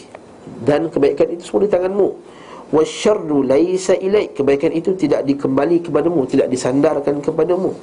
[0.67, 2.32] Dan kebaikan itu semua di tanganmu
[2.73, 4.35] wasyarru laisa ilaik.
[4.41, 7.77] Kebaikan itu tidak dikembali kepadamu tidak disandarkan kepadamu.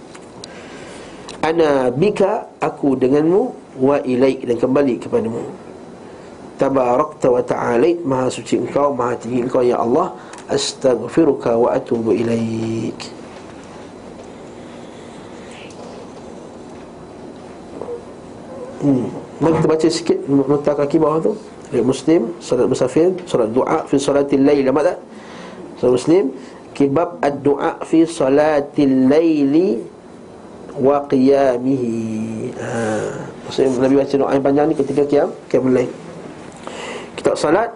[1.40, 3.42] Ana bika aku denganmu
[3.80, 5.46] wa ilaik dan kembali kepadamu.
[6.60, 10.12] Tabarakta wa ta'alait maha suci engkau maha tinggi engkau ya Allah.
[10.50, 13.00] Astaghfiruka wa atubu ilaik.
[18.84, 19.08] Hmm.
[19.40, 21.32] Mari kita baca sikit nota kaki bawah tu
[21.70, 24.98] Riwayat Muslim, salat musafir, salat doa fi salatil lail, nampak tak?
[25.78, 26.24] Salat Muslim,
[26.74, 29.78] kibab ad-du'a fi salatil laili
[30.80, 31.98] wa qiyamihi.
[32.58, 32.74] Ha.
[33.46, 35.92] Maksudnya Nabi baca doa yang panjang ni ketika qiyam, qiyam lail.
[37.14, 37.70] Kitab salat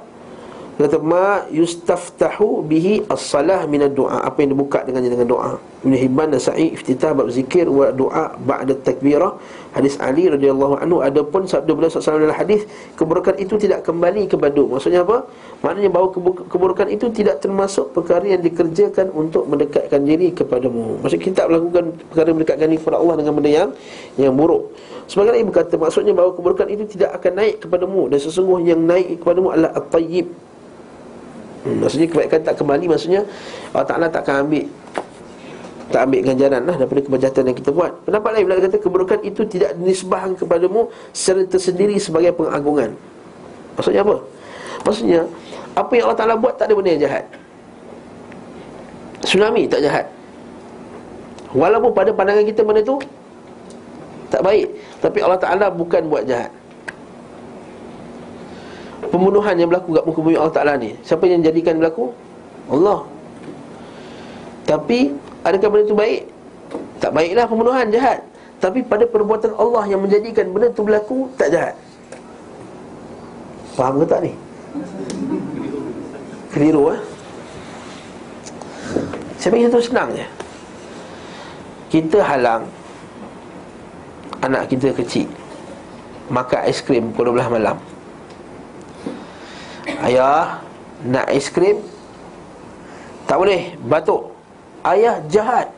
[0.73, 4.25] kata ma yustaftahu bihi as-salah min ad-du'a.
[4.25, 5.51] Apa yang dibuka dengannya dengan doa.
[5.83, 9.35] Ibn Hibban dan iftitah bab zikir wa doa ba'da takbirah
[9.73, 12.61] Hadis Ali radhiyallahu anhu adapun sabda beliau sallallahu dalam hadis
[12.93, 15.25] keburukan itu tidak kembali kepada maksudnya apa?
[15.65, 16.13] Maknanya bahawa
[16.45, 21.01] keburukan itu tidak termasuk perkara yang dikerjakan untuk mendekatkan diri kepadamu.
[21.01, 23.69] Maksud kita melakukan perkara mendekatkan diri kepada Allah dengan benda yang
[24.21, 24.77] yang buruk.
[25.09, 29.25] Sebagaimana ibu kata maksudnya bahawa keburukan itu tidak akan naik kepadamu dan sesungguhnya yang naik
[29.25, 30.29] kepadamu adalah at-tayyib.
[31.65, 33.25] Hmm, maksudnya kebaikan tak kembali maksudnya
[33.73, 34.69] Allah Taala tak akan ambil
[35.93, 37.93] tak ambil ganjaran lah daripada kebajatan yang kita buat.
[38.01, 42.97] Pendapat lain bila kata keburukan itu tidak dinisbahkan kepadamu secara tersendiri sebagai pengagungan.
[43.77, 44.17] Maksudnya apa?
[44.89, 45.21] Maksudnya
[45.77, 47.25] apa yang Allah Ta'ala buat tak ada benda yang jahat.
[49.21, 50.05] Tsunami tak jahat.
[51.53, 52.97] Walaupun pada pandangan kita benda tu
[54.33, 54.73] Tak baik
[55.05, 56.49] Tapi Allah Ta'ala bukan buat jahat.
[59.13, 62.09] Pembunuhan yang berlaku kat muka bumi Allah Ta'ala ni Siapa yang jadikan berlaku?
[62.73, 63.05] Allah.
[64.65, 65.13] Tapi
[65.43, 66.21] Adakah benda tu baik?
[67.03, 68.23] Tak baiklah pembunuhan jahat
[68.63, 71.75] Tapi pada perbuatan Allah yang menjadikan benda tu berlaku Tak jahat
[73.75, 74.31] Faham ke tak ni?
[76.55, 77.01] Keliru eh?
[79.35, 80.23] Saya fikir tu senang je
[81.91, 82.63] Kita halang
[84.39, 85.27] Anak kita kecil
[86.31, 87.75] Makan aiskrim pukul 12 malam
[90.07, 90.63] Ayah
[91.03, 91.83] Nak aiskrim
[93.27, 94.32] Tak boleh Batuk
[94.83, 95.71] Ayah jahat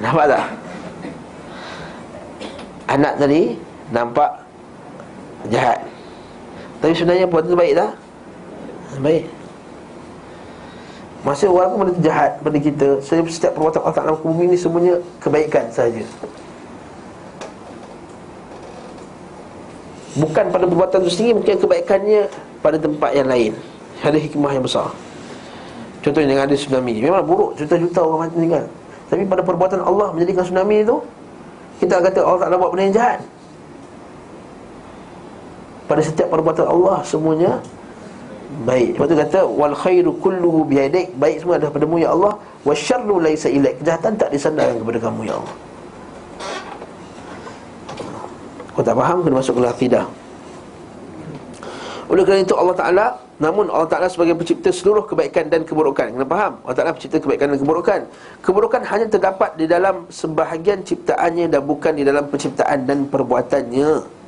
[0.00, 0.44] Nampak tak?
[2.92, 3.56] Anak tadi
[3.88, 4.30] Nampak
[5.48, 5.80] Jahat
[6.84, 7.92] Tapi sebenarnya perbuatan tu baik tak?
[9.00, 9.24] Baik
[11.24, 15.72] Masa walaupun benda tu jahat pada kita Setiap perbuatan Allah Ta'ala bumi ni Semuanya kebaikan
[15.72, 16.04] saja.
[20.20, 22.22] Bukan pada perbuatan itu sendiri Mungkin kebaikannya
[22.60, 23.56] pada tempat yang lain
[24.00, 24.88] Ada hikmah yang besar.
[26.00, 26.96] Contohnya dengan ada tsunami.
[26.96, 28.64] Memang buruk juta-juta orang mati meninggal.
[29.12, 30.96] Tapi pada perbuatan Allah menjadikan tsunami itu
[31.82, 33.20] Kita kata Allah Ta'ala buat benda yang jahat.
[35.90, 37.60] Pada setiap perbuatan Allah semuanya
[38.64, 38.96] Baik.
[38.96, 42.38] Sebab tu kata Wal khairu kulluhu biyadik Baik semua adalah padamu ya Allah.
[42.64, 43.84] Wa syarru laisa ilaik.
[43.84, 45.54] Kejahatan tak disandarkan kepada kamu ya Allah.
[48.72, 50.06] Kau tak faham kena masuk ke akidah
[52.10, 53.06] Oleh kerana itu Allah Ta'ala
[53.40, 56.12] Namun Allah Ta'ala sebagai pencipta seluruh kebaikan dan keburukan.
[56.12, 56.60] Kena faham?
[56.60, 58.00] Allah Ta'ala pencipta kebaikan dan keburukan.
[58.44, 64.20] Keburukan hanya terdapat di dalam sebahagian ciptaannya Dan bukan di dalam penciptaan dan perbuatannya.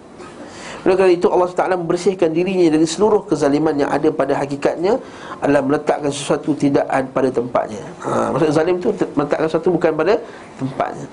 [0.82, 4.96] Oleh kerana itu Allah Ta'ala membersihkan dirinya dari seluruh kezaliman yang ada pada hakikatnya.
[5.44, 7.84] Adalah meletakkan sesuatu tidak pada tempatnya.
[8.02, 10.16] Ha, Maksud zalim itu meletakkan sesuatu bukan pada
[10.56, 11.06] tempatnya.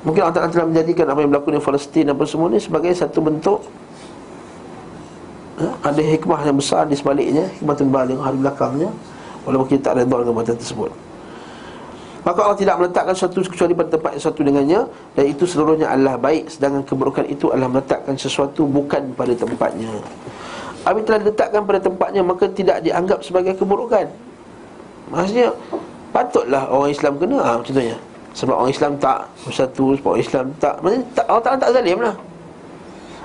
[0.00, 3.20] Mungkin Allah Ta'ala telah menjadikan apa yang berlaku di Palestin apa semua ni sebagai satu
[3.20, 3.60] bentuk?
[5.84, 8.90] Ada hikmah yang besar di sebaliknya Hikmah terbalik hari belakangnya
[9.44, 10.90] Walaupun kita tak redha dengan perbuatan tersebut.
[12.20, 14.80] Maka Allah tidak meletakkan sesuatu kecuali pada tempat yang sesuatu dengannya
[15.16, 19.88] Dan itu seluruhnya adalah baik Sedangkan keburukan itu adalah meletakkan sesuatu bukan pada tempatnya.
[20.84, 24.04] Apabila telah diletakkan pada tempatnya Maka tidak dianggap sebagai keburukan.
[25.08, 25.48] Maksudnya
[26.10, 27.96] Patutlah orang Islam kena ha, Contohnya.
[28.36, 32.00] Sebab orang Islam tak bersatu Sebab orang Islam tak Maksudnya tak, Allah Ta'ala tak zalim
[32.04, 32.16] lah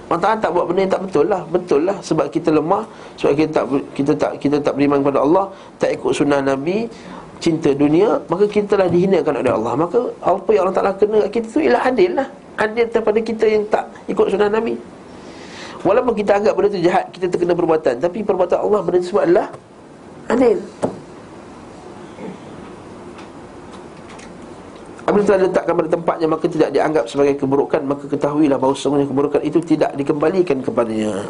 [0.06, 1.42] Allah Ta'ala tak buat benda yang tak betul lah.
[1.50, 2.86] Betul lah Sebab kita lemah
[3.18, 3.66] Sebab kita tak
[3.98, 5.46] kita tak kita tak beriman kepada Allah
[5.82, 6.86] Tak ikut sunnah Nabi
[7.42, 9.74] Cinta dunia Maka kita telah dihinakan oleh Allah.
[9.74, 12.28] Maka apa yang Allah Ta'ala kena kat kita tu Ialah adil lah.
[12.62, 14.78] Adil daripada kita yang tak ikut sunnah Nabi.
[15.82, 19.48] Walaupun kita anggap benda tu jahat Kita terkena perbuatan Tapi perbuatan Allah benda tersebut adalah
[20.30, 20.58] Adil
[25.06, 27.82] Apabila telah diletakkan pada tempatnya Maka tidak dianggap sebagai keburukan.
[27.86, 31.30] Maka ketahuilah bahawa semuanya keburukan itu Tidak dikembalikan kepadanya.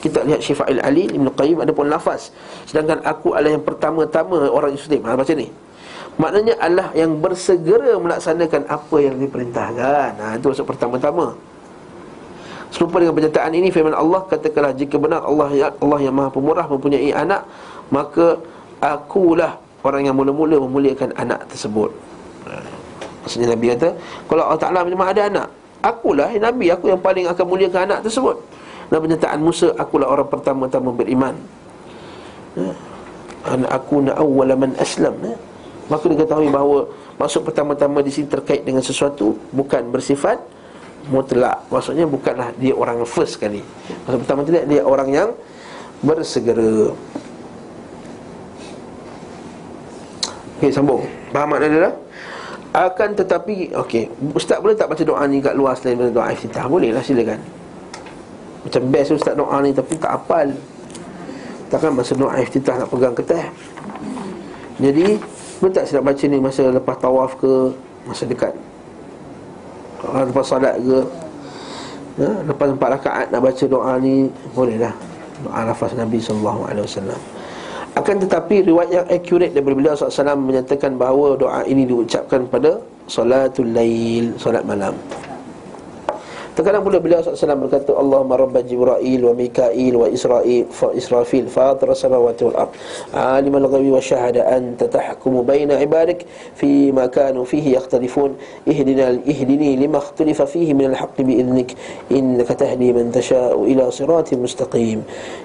[0.00, 2.32] Kita lihat Syifa'il Ali Ibn Qayyim ada pun lafaz.
[2.64, 5.52] Sedangkan aku adalah yang pertama-tama orang Muslim ha, Baca ni.
[6.16, 10.10] Maknanya Allah yang bersegera melaksanakan apa yang diperintahkan.
[10.16, 11.36] Ha, Itu maksud pertama-tama.
[12.72, 16.70] Serupa dengan pernyataan ini firman Allah katakanlah jika benar Allah ya Allah yang Maha Pemurah
[16.70, 17.42] mempunyai anak
[17.90, 18.38] maka
[18.78, 21.90] akulah orang yang mula-mula memuliakan anak tersebut.
[23.24, 23.88] Maksudnya Nabi kata
[24.26, 25.48] Kalau Allah Ta'ala memang ada anak
[25.80, 28.36] Akulah Nabi Aku yang paling akan muliakan anak tersebut
[28.88, 31.36] Dan pernyataan Musa Akulah orang pertama-tama beriman
[32.56, 32.72] ya.
[33.72, 35.36] Aku na'awwala man aslam ya.
[35.88, 40.40] Maka diketahui bahawa Maksud pertama-tama di sini terkait dengan sesuatu Bukan bersifat
[41.08, 43.64] mutlak Maksudnya bukanlah dia orang first kali
[44.08, 45.30] Maksud pertama tidak dia orang yang
[46.00, 46.92] Bersegera
[50.60, 51.94] Okey sambung Faham makna dia dah?
[52.70, 56.94] Akan tetapi Okey Ustaz boleh tak baca doa ni kat luar Selain doa iftitah Boleh
[56.94, 57.42] lah silakan.
[58.62, 60.54] Macam best Ustaz doa ni Tapi tak hafal.
[61.66, 63.46] Takkan masa doa iftitah Nak pegang ketah
[64.78, 65.18] Jadi
[65.58, 67.52] Boleh tak saya baca ni Masa lepas tawaf ke
[68.06, 68.54] Masa dekat
[70.00, 70.98] Lepas salat ke.
[72.22, 72.30] Ya?
[72.46, 74.94] Lepas empat rakaat Nak baca doa ni Boleh lah.
[75.42, 76.70] Doa lafaz Nabi SAW
[77.98, 82.78] akan tetapi riwayat yang accurate daripada beliau SAW menyatakan bahawa doa ini diucapkan pada
[83.10, 84.94] Salatul Lail, salat malam.
[86.54, 91.88] Terkadang pula beliau SAW berkata Allahumma rabba Jibrail wa Mikail wa Israel fa Israfil fatir
[91.90, 92.72] samawati wal ard.
[93.10, 98.36] Alim al-ghaibi wa syahada anta tahkumu baina ibadik fi ma kanu fihi yakhtalifun.
[98.68, 101.74] Ihdina ihdini lima ikhtalafa fihi min al-haqq bi idnik.
[102.12, 105.00] Innaka tahdi man tasha'u ila siratin mustaqim.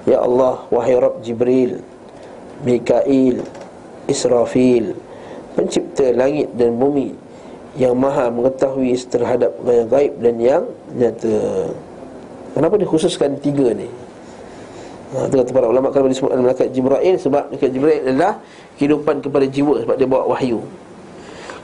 [0.10, 1.95] Ya Allah wahai rabb Jibril
[2.64, 3.44] Mikail
[4.08, 4.96] Israfil
[5.58, 7.12] Pencipta langit dan bumi
[7.76, 10.64] Yang maha mengetahui terhadap yang gaib dan yang
[10.96, 11.68] nyata
[12.56, 13.92] Kenapa dikhususkan tiga ni?
[15.12, 18.40] Ha, itu kata para ulama kalau disebut malaikat Jibril sebab malaikat Jibril adalah
[18.80, 20.64] kehidupan kepada jiwa sebab dia bawa wahyu.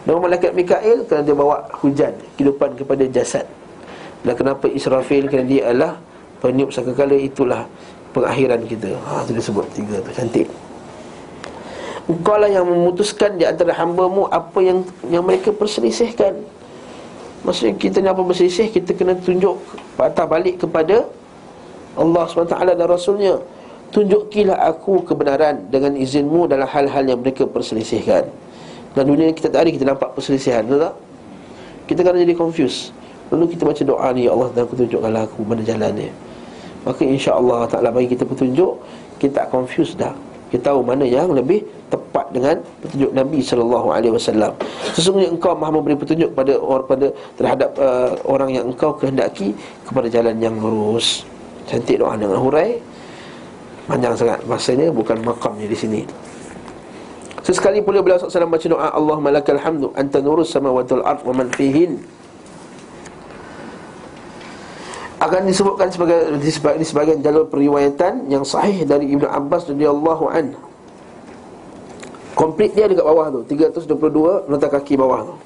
[0.04, 3.48] Dan malaikat Mikail kerana dia bawa hujan, kehidupan kepada jasad.
[4.22, 6.00] Dan kenapa Israfil kerana dia adalah
[6.44, 7.66] peniup sakakala itulah
[8.12, 8.92] pengakhiran kita.
[9.08, 10.48] Ha itu disebut tiga tu cantik.
[12.10, 14.82] Engkau lah yang memutuskan di antara hamba-Mu apa yang
[15.14, 16.34] yang mereka perselisihkan.
[17.42, 19.58] Maksudnya kita ni apa berselisih Kita kena tunjuk
[19.98, 21.10] patah balik kepada
[21.98, 23.42] Allah SWT dan Rasulnya.
[23.92, 28.30] Tunjukilah aku kebenaran Dengan izinmu dalam hal-hal yang mereka perselisihkan.
[28.94, 30.96] Dan dunia ni kita tak ada Kita nampak perselisihan Betul tak?
[31.90, 32.96] Kita kena jadi confused.
[33.34, 36.08] Lalu kita baca doa ni Ya Allah dan aku tunjukkanlah aku mana jalan ni
[36.84, 38.80] Maka insya Allah Ta'ala bagi kita petunjuk
[39.18, 40.14] Kita tak confused dah.
[40.52, 44.56] Kita tahu mana yang lebih tepat dengan petunjuk Nabi sallallahu alaihi wasallam.
[44.96, 49.52] Sesungguhnya engkau Maha memberi petunjuk pada orang pada terhadap uh, orang yang engkau kehendaki
[49.84, 51.28] kepada jalan yang lurus.
[51.68, 52.80] Cantik doa dengan hurai.
[53.86, 56.02] Panjang sangat masanya bukan makamnya di sini.
[57.44, 61.34] Sesekali pula beliau SAW baca doa Allahumma lakal hamdu anta nurus samawati wal ard wa
[61.36, 62.00] man fihin
[65.22, 70.71] akan disebutkan sebagai di sebagian jalur periwayatan yang sahih dari Ibnu Abbas radhiyallahu anhu
[72.42, 73.46] Komplit dia dekat bawah tu.
[73.46, 75.38] 322 nota kaki bawah tu.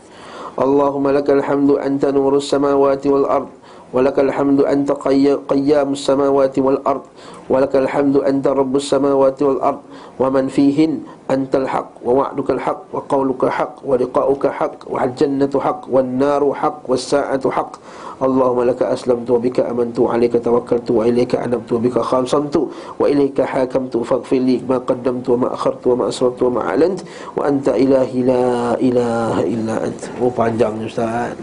[0.55, 3.51] Allahumma lakal hamdu anta nurus samawati wal ard
[3.91, 7.03] Walakal hamdu anta qayyamus samawati wal ard
[7.51, 9.79] Walakal hamdu anta rabbus samawati wal ard
[10.15, 14.83] Wa man fihin antal haq Wa wa'duka haq Wa qawluka haq Wa liqa'uka haq
[18.15, 22.71] Allahumma laka aslamtu wa bika amantu wa alayka tawakkaltu wa ilayka anabtu wa bika khamsamtu
[22.95, 26.61] wa ilayka hakamtu faghfir li ma qaddamtu wa ma akhartu wa ma asrartu wa ma
[26.71, 27.03] alant
[27.35, 29.99] wa anta ilahi la ilaha illa ant.
[30.23, 31.35] Oh panjang ustaz.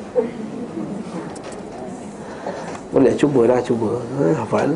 [2.88, 3.92] Boleh cubalah cuba.
[4.20, 4.72] Ha, hafal.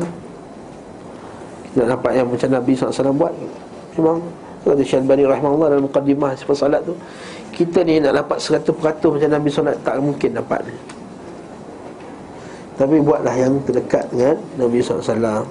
[1.73, 3.33] Kita dapat yang macam Nabi SAW buat
[4.01, 4.17] Memang
[4.65, 6.97] Kata Syalbani rahmatullah dalam mukaddimah sifat salat tu
[7.53, 10.96] Kita ni nak dapat 100% macam Nabi SAW Tak mungkin dapat ni
[12.77, 15.43] tapi buatlah yang terdekat dengan Nabi SAW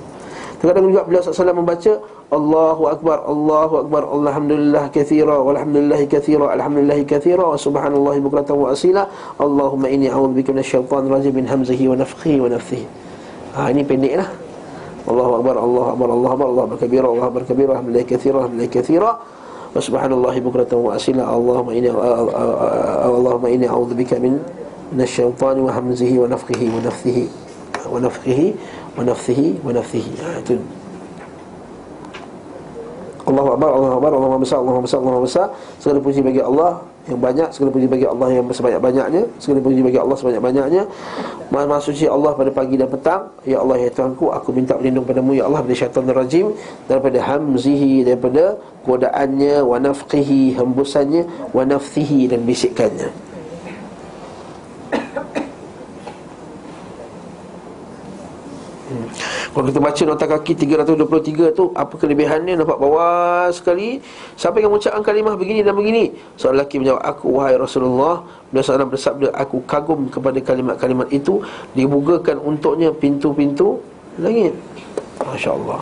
[0.57, 1.93] Terkadang juga beliau SAW membaca
[2.32, 9.05] Allahu Akbar, Allahu Akbar Alhamdulillah kathira, walhamdulillah kathira Alhamdulillah kathira, subhanallah bukratan wa asila.
[9.36, 12.86] Allahumma inni a'udzubika min syaitan rajim min hamzihi wa nafkhihi wa nafthihi.
[13.53, 14.28] Ha ini pendek lah
[15.07, 18.73] Allahu Akbar, Allahu Akbar, Allahu Akbar, Allahu Akbar kabira, Allahu Akbar kabira, Alhamdulillah kathira, Alhamdulillah
[18.73, 19.11] kathira.
[19.77, 21.23] Wa subhanallah bukratan wa asila.
[21.28, 24.40] Allahumma inni Allahumma inni a'udzubika min
[24.91, 27.20] من الشيطان وهمزه ونفخه ونفثه
[27.91, 28.41] ونفخه
[28.99, 30.06] ونفثه ونفثه
[30.44, 30.56] itu
[33.22, 35.48] Allahu Akbar, Allahu Akbar, Allahu besar, Allahu besar, Allahu besar
[35.78, 39.99] Segala puji bagi Allah yang banyak Segala puji bagi Allah yang sebanyak-banyaknya Segala puji bagi
[40.02, 40.84] Allah sebanyak-banyaknya
[41.53, 45.06] Maha Maha suci Allah pada pagi dan petang Ya Allah, Ya Tuhanku, aku minta berlindung
[45.06, 46.52] padamu Ya Allah, dari syaitan rajim
[46.90, 48.58] Daripada hamzihi, daripada
[48.90, 53.32] godaannya Wa nafqihi, hembusannya Wa nafthihi, dan bisikannya
[59.57, 62.61] Kalau kita baca nota kaki 323 tu Apa kelebihannya?
[62.61, 64.05] Nampak bawah sekali.
[64.37, 66.12] Siapa yang mengucapkan kalimah begini dan begini.
[66.37, 68.20] Seorang lelaki menjawab Aku wahai Rasulullah.
[68.53, 71.41] Seorang bersabda Aku kagum kepada kalimat-kalimat itu.
[71.73, 73.81] Dibugakan untuknya pintu-pintu
[74.20, 74.53] langit.
[75.24, 75.81] Masya Allah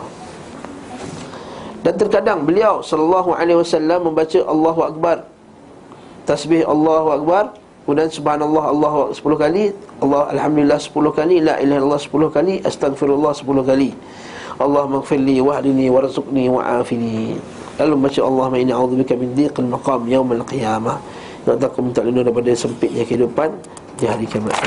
[1.83, 5.27] Dan terkadang beliau Sallallahu alaihi wasallam membaca Allahu Akbar.
[6.23, 9.69] Tasbih Allahu Akbar Kemudian subhanallah Allah 10 kali
[10.01, 13.93] Allah Alhamdulillah 10 kali La ilaha illallah 10 kali Astaghfirullah 10 kali.
[14.57, 17.37] Allah maghfirli wahdini warzuqni wa'afini.
[17.77, 20.97] Lalu baca Allah ma'ini a'udzubika min diqil maqam yawmal qiyamah.
[21.45, 23.53] Nak aku minta lindung daripada sempitnya kehidupan
[24.01, 24.57] Di hari kiamat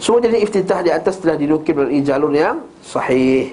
[0.00, 3.52] Semua jadi iftitah di atas telah dinukil melalui jalur yang sahih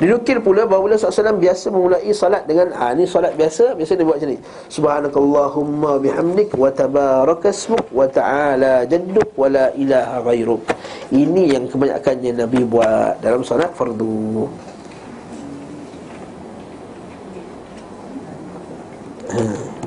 [0.00, 4.06] Dinukil pula bahawa Nabi SAW biasa memulai salat dengan ha, Ini salat biasa, biasa dia
[4.06, 4.38] buat macam ni.
[4.72, 10.62] Subhanakallahumma bihamdik Wa tabarakasmuk Wa ta'ala jadduk Wa la ilaha ghairuk
[11.12, 14.48] Ini yang kebanyakannya Nabi buat dalam salat fardu.
[19.32, 19.81] Hmm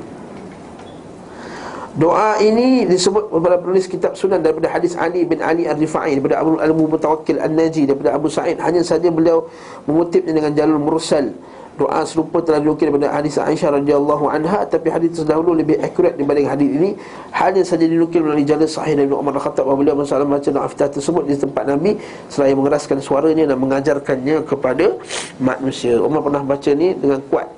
[1.96, 6.60] Doa ini disebut oleh penulis kitab sunan daripada hadis Ali bin Ali Ar-Rifai daripada Abu
[6.60, 8.60] Al-Mutawakkil An-Naji daripada Abu Sa'id.
[8.60, 9.48] Hanya saja beliau
[9.88, 11.32] mengutipnya dengan jalur mursal.
[11.80, 16.44] Doa serupa telah dinukil daripada hadis Aisyah radhiyallahu anha tapi hadis terdahulu lebih akurat dibanding
[16.44, 16.90] hadis ini.
[17.32, 20.92] Hanya saja dinukil melalui jalur sahih dari Umar Al-Khattab bahawa beliau masalah baca doa iftitah
[20.92, 21.96] tersebut di tempat Nabi
[22.28, 25.00] selain mengeraskan suaranya dan mengajarkannya kepada
[25.40, 25.96] manusia.
[25.96, 27.48] Umar pernah baca ni dengan kuat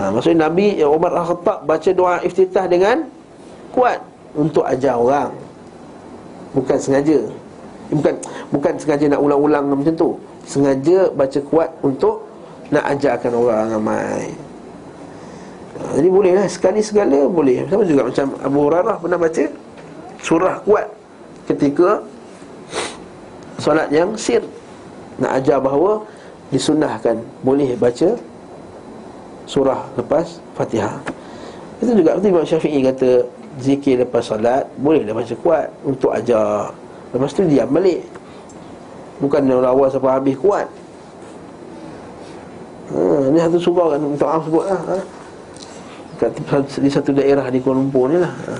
[0.00, 3.04] ha, Maksudnya Nabi eh, Umar Al-Khattab baca doa iftitah dengan
[3.76, 4.00] Kuat
[4.32, 5.30] Untuk ajar orang.
[6.56, 7.18] Bukan sengaja.
[7.90, 8.14] Bukan
[8.50, 10.10] bukan sengaja nak ulang-ulang macam tu.
[10.48, 12.24] Sengaja baca kuat untuk
[12.72, 14.30] Nak ajarkan orang ramai.
[15.78, 17.66] Ha, Jadi boleh lah Sekali segala boleh.
[17.68, 19.44] Sama juga macam Abu Hurairah pernah baca
[20.22, 20.86] Surah kuat
[21.46, 22.02] Ketika
[23.60, 24.40] Solat yang sir.
[25.20, 26.02] Nak ajar bahawa
[26.50, 28.18] Disunahkan Boleh baca
[29.50, 31.02] Surah lepas Fatihah
[31.82, 33.26] Itu juga Imam Syafi'i kata
[33.58, 36.70] Zikir lepas solat Bolehlah baca kuat Untuk ajar
[37.10, 38.06] Lepas tu diam balik
[39.18, 40.70] Bukan dari awal sampai habis kuat
[42.94, 45.02] ha, Ini satu surah kan Minta maaf sebut lah ha.
[46.78, 48.54] Di satu daerah di Kuala Lumpur ni lah ha.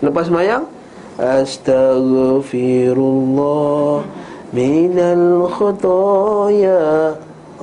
[0.00, 0.64] Lepas semayang
[1.20, 4.00] Astaghfirullah
[4.56, 7.12] Minal khutaya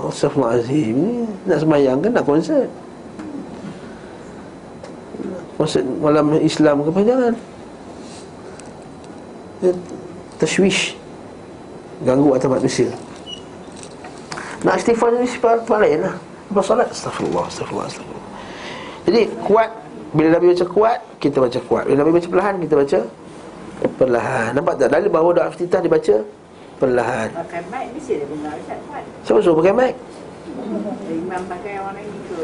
[0.07, 0.95] Astaghfirullahaladzim.
[0.95, 2.69] Ni nak semayang kan nak konsert.
[5.59, 7.33] Konsert malam Islam ke apa jangan.
[10.39, 10.95] Tashwish.
[12.07, 12.89] Ganggu atas manusia.
[14.63, 16.15] Nak istighfar ni sifat lain lah?
[16.51, 16.87] Lepas solat?
[16.91, 17.87] Astaghfirullah Astaghfirullah
[19.07, 19.71] Jadi kuat.
[20.09, 21.83] Bila Nabi baca kuat Kita baca kuat.
[21.85, 22.99] Bila Nabi baca perlahan Kita baca
[23.95, 24.49] Perlahan.
[24.57, 24.89] Nampak tak?
[24.91, 26.15] Dalil bahawa doa iftitah dibaca
[26.79, 28.79] Perlahan Pakai mic mesti guna Ustaz.
[29.27, 29.93] Siapa suruh pakai mic?
[31.11, 32.39] Imam pakai orang lain ke?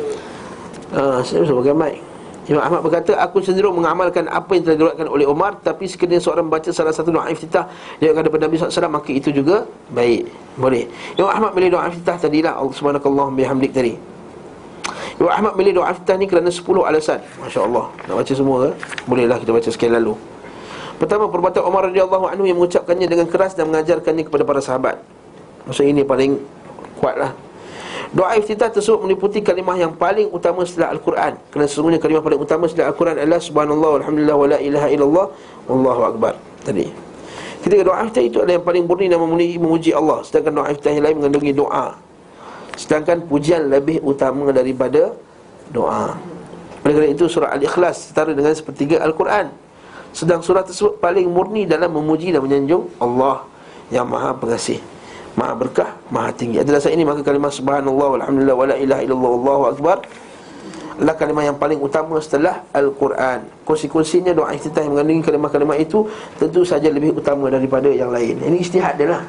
[0.91, 1.95] Ah, siapa suruh pakai mic?
[2.45, 6.45] Imam Ahmad berkata Aku cenderung mengamalkan apa yang telah diriwayatkan oleh Umar Tapi sekiranya seorang
[6.45, 7.65] membaca salah satu doa iftitah
[7.97, 10.29] Dia akan daripada Nabi SAW Maka itu juga baik
[10.59, 10.85] Boleh
[11.17, 13.97] Imam Ahmad milih doa iftitah tadilah Allah subhanakallah bihamdik tadi
[15.17, 18.69] Imam Ahmad milih doa iftitah ni kerana 10 alasan Masya Allah Nak baca semua ke?
[19.09, 20.13] Bolehlah kita baca sekali lalu
[20.95, 24.95] Pertama perbuatan Umar radhiyallahu anhu yang mengucapkannya dengan keras dan mengajarkannya kepada para sahabat.
[25.67, 26.39] Maksud ini paling
[26.95, 27.35] kuatlah.
[28.15, 31.35] Doa iftitah tersebut meliputi kalimah yang paling utama setelah Al-Quran.
[31.51, 35.25] Kerana sesungguhnya kalimah paling utama setelah Al-Quran adalah Subhanallah, Alhamdulillah, wa la ilaha illallah
[35.67, 36.33] Wallahu Akbar.
[36.63, 36.87] Tadi.
[37.59, 40.23] Ketika doa iftitah itu adalah yang paling murni dan memuji, memuji Allah.
[40.23, 41.99] Sedangkan doa iftitah yang lain mengandungi doa.
[42.79, 45.11] Sedangkan pujian lebih utama daripada
[45.75, 46.15] doa.
[46.87, 49.64] Oleh kerana itu surah Al-Ikhlas setara dengan sepertiga Al-Quran
[50.15, 53.43] Sedang surah tersebut paling murni dalam memuji dan menyanjung Allah
[53.91, 54.79] Yang maha pengasih
[55.35, 56.63] Maha berkah, maha tinggi.
[56.63, 59.97] Atas dasar ini maka kalimah subhanallah Alhamdulillah, wa la ilaha illallah, Allahu Akbar
[60.95, 63.43] Adalah kalimah yang paling utama setelah Al-Quran.
[63.67, 66.07] Kursi-kursinya doa iftitah yang mengandungi kalimah-kalimah itu
[66.39, 68.39] Tentu saja lebih utama daripada yang lain.
[68.39, 69.23] Ini istihad dia lah.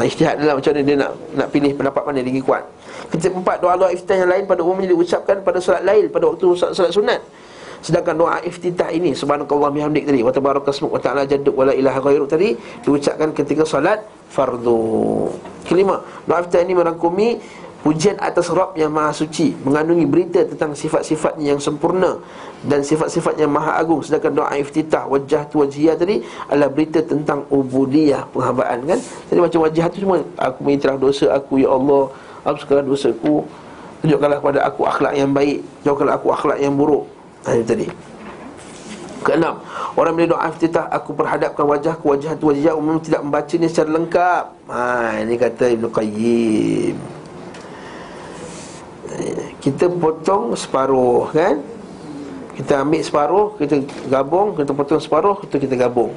[0.00, 2.64] Ha, Istihad dia lah macam mana dia nak, nak pilih pendapat mana lagi kuat.
[3.12, 6.94] Ketiga empat doa-doa iftitah yang lain pada umumnya diucapkan pada solat lail Pada waktu solat
[6.94, 7.20] sunat
[7.80, 11.98] Sedangkan doa iftitah ini Subhanakallah bihamdik tadi Wa tabarakasmuk wa ta'ala jadduk wa la ilaha
[12.04, 12.52] ghairuk tadi
[12.84, 15.32] Diucapkan ketika solat fardu.
[15.64, 17.28] Kelima Doa iftitah ini merangkumi
[17.80, 22.20] Pujian atas Rabb yang maha suci Mengandungi berita tentang sifat-sifatnya yang sempurna
[22.60, 24.04] Dan sifat-sifatnya maha agung.
[24.04, 26.20] Sedangkan doa iftitah Wajah tu wajhiyah tadi
[26.52, 29.00] Adalah berita tentang ubudiyah Penghambaan kan?
[29.32, 32.12] Jadi macam wajah tu semua Aku mengiktiraf dosa aku Ya Allah
[32.44, 33.48] Apa segala dosaku.
[34.04, 37.08] Tunjukkanlah kepada aku akhlak yang baik Jauhkanlah aku akhlak yang buruk
[37.46, 37.86] Ha, itu tadi.
[39.20, 39.60] Keenam
[40.00, 43.90] Orang bila doa iftitah Aku perhadapkan wajah ke wajah tu wajah Umum tidak membacanya secara
[44.00, 44.44] lengkap.
[44.72, 44.80] Ha,
[45.24, 46.96] Ini kata Ibn Qayyim.
[49.60, 51.60] Kita potong separuh kan?
[52.56, 53.76] Kita ambil separuh Kita
[54.08, 56.16] gabung Kita potong separuh Itu kita gabung.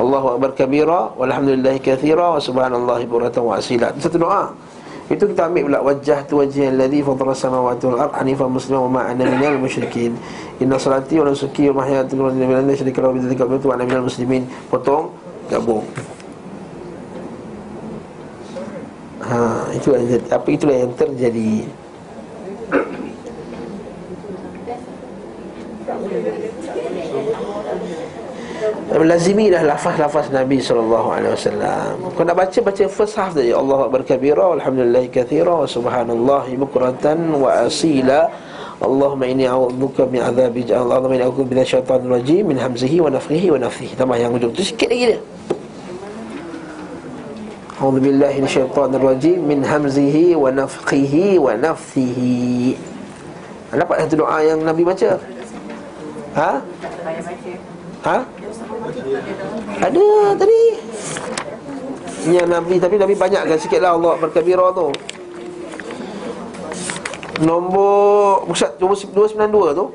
[0.00, 4.56] Allahu Akbar kabira Walhamdulillahi kathira Wa subhanallahi buratan wa asilat Satu doa
[5.06, 8.90] itu kita ambil pula wajah tu wajah alladhi fatara samawati wal ard hanifan musliman wa
[8.90, 10.18] ma ana minal musyrikin.
[10.58, 13.74] Inna salati wa nusuki wa mahyati wa mamati la syarika lahu wa bidzalika umirtu wa
[13.78, 14.42] ana minal muslimin.
[14.66, 15.14] Potong
[15.46, 15.86] gabung.
[19.22, 19.38] Ha,
[19.74, 19.88] itu
[20.26, 21.66] apa itulah yang terjadi.
[29.04, 31.12] Lazimi dah lafaz-lafaz Nabi SAW
[32.16, 37.36] Kau nak baca, baca first half tadi Allah Akbar kabira, Alhamdulillahi kathira Wa subhanallahi bukratan
[37.36, 38.30] wa asila.
[38.80, 43.48] Allahumma inni a'udhuka min azabi Allahumma inni a'udhuka min syaitan rajim Min hamzihi wa nafrihi
[43.52, 45.20] wa nafrihi Tambah yang ujung tu sikit lagi dia.
[47.76, 52.76] A'udhu billahi min rajim Min hamzihi wa nafrihi wa nafrihi
[53.76, 55.20] Dapat satu doa yang Nabi baca?
[56.36, 56.50] Ha?
[58.06, 58.18] Ha?
[59.82, 60.08] Ada
[60.38, 60.62] tadi.
[62.26, 64.90] Yang Nabi Tapi Nabi banyakkan sikit lah Allah berkabira tu.
[67.44, 69.86] Nombor Pusat 292 tu.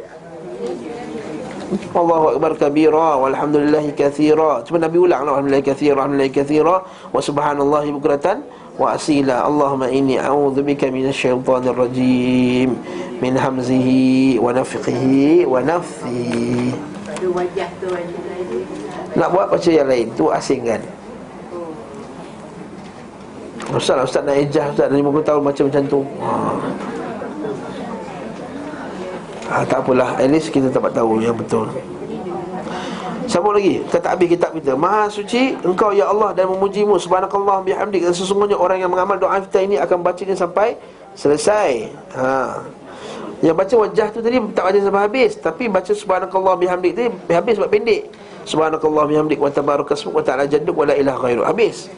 [1.96, 4.60] Allahu Akbar kabira Walhamdulillahi kathira.
[4.68, 6.76] Cuma Nabi ulang lah Alhamdulillahi kathira Alhamdulillahi kathira.
[7.16, 8.44] Wa subhanallahi bukratan.
[8.76, 9.48] Wa asila.
[9.48, 12.76] Allahumma inni a'udhu bika minasyaitanir rajim.
[13.24, 16.74] Min hamzihi wa nafiqihi wa nafthihi
[17.06, 18.31] Ada wajah tu wajah.
[19.12, 20.82] Nak buat baca yang lain Tu asingkan
[23.72, 26.00] Ustaz lah, Ustaz nak ejah Ustaz dah 50 tahun baca macam tu.
[26.20, 26.34] Ha.
[29.48, 29.64] ha.
[29.64, 31.72] Tak apalah At least kita dapat tahu yang betul.
[33.32, 34.76] Sambung lagi Kata habis kitab kita.
[34.76, 37.00] Maha suci Engkau ya Allah Dan memujimu.
[37.00, 38.04] Subhanakallah bihamdik.
[38.04, 40.76] Dan sesungguhnya orang yang mengamal doa kita ini Akan bacanya sampai
[41.16, 41.96] Selesai.
[42.12, 42.60] Ha.
[43.40, 45.32] Yang baca wajah tu tadi Tak baca sampai habis.
[45.40, 48.04] Tapi baca subhanakallah bihamdik tadi Habis sebab pendek
[48.46, 51.44] Subhanakallah bihamdik Wa tabarakasmuk Wa ta'ala jaduk Wa la ilah ghairu.
[51.46, 51.90] Habis.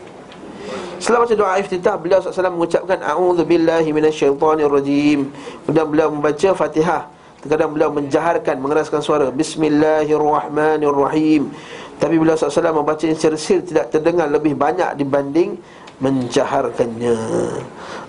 [1.03, 5.27] Setelah baca doa iftitah Beliau SAW mengucapkan A'udhu billahi minasyaitanir rajim
[5.67, 7.07] Kemudian beliau membaca fatihah.
[7.43, 11.51] Terkadang beliau menjaharkan Mengeraskan suara Bismillahirrahmanirrahim.
[11.99, 15.59] Tapi beliau SAW membaca secara sir Tidak terdengar lebih banyak dibanding
[16.01, 17.13] Menjaharkannya.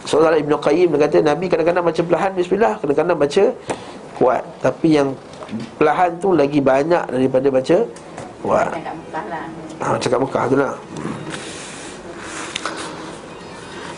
[0.08, 3.44] Saudara Ibn Qayyim dia kata Nabi kadang-kadang baca perlahan Bismillah Kadang-kadang baca
[4.14, 4.46] kuat.
[4.62, 5.18] Tapi yang
[5.78, 7.76] perlahan tu lagi banyak Daripada baca
[8.44, 9.44] Mekah lah.
[9.80, 10.74] Ha, cakap Mekah tu lah.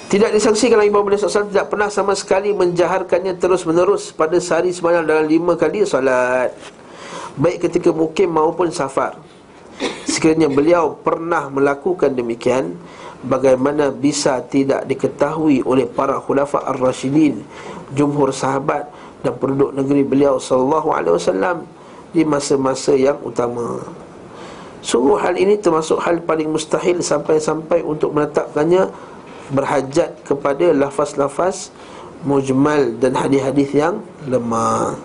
[0.07, 5.03] Tidak disaksikan lagi bahawa SAW tidak pernah sama sekali menjaharkannya terus menerus pada sehari sembahyang
[5.03, 6.55] dalam lima kali solat.
[7.35, 9.19] Baik ketika mukim maupun safar.
[10.07, 12.81] Sekiranya beliau pernah melakukan demikian
[13.27, 17.45] Bagaimana bisa tidak diketahui oleh para khulafa ar-rasyidin
[17.93, 18.89] Jumhur sahabat
[19.21, 21.57] dan penduduk negeri beliau sallallahu alaihi wasallam
[22.17, 23.85] Di masa-masa yang utama
[24.87, 28.87] Sungguh hal ini termasuk hal paling mustahil Sampai-sampai untuk menetapkannya
[29.51, 31.75] Berhajat kepada lafaz-lafaz
[32.23, 34.97] Mujmal dan hadis-hadis yang lemah.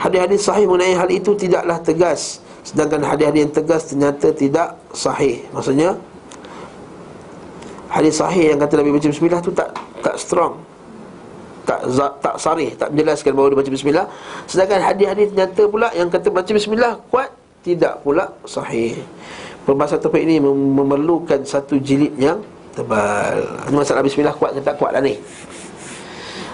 [0.00, 5.42] Hadis-hadis sahih mengenai hal itu tidaklah tegas Sedangkan hadis-hadis yang tegas ternyata tidak sahih.
[5.50, 5.98] Maksudnya
[7.92, 9.68] Hadis sahih yang kata Nabi baca bismillah tu tak
[10.00, 10.62] tak strong
[11.62, 11.86] tak
[12.18, 14.06] tak sarih tak menjelaskan bahawa dia baca bismillah.
[14.50, 17.30] Sedangkan hadis-hadis nyata pula yang kata baca bismillah kuat
[17.62, 18.98] tidak pula sahih.
[19.62, 22.42] Perbahasan topik ini mem- memerlukan satu jilid yang
[22.74, 23.38] tebal.
[23.70, 25.14] Ini masalah bismillah kuat ke tak kuat lah ni?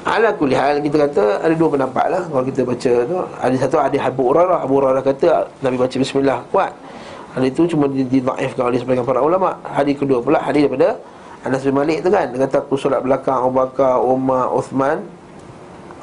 [0.05, 2.22] Ala kulli hal kita kata ada dua pendapat lah.
[2.28, 4.59] Kalau kita baca tu ada satu hadis Abu Hurairah.
[4.60, 6.72] Abu Hurairah kata Nabi baca bismillah kuat.
[7.32, 9.56] Hadis itu cuma didhaifkan oleh sebagian para ulama.
[9.64, 11.01] Hadis kedua pula hadis daripada
[11.44, 12.28] Anas bin Malik tu kan.
[12.28, 15.05] Dia kata aku solat belakang Abu Bakar, Umar, Uthman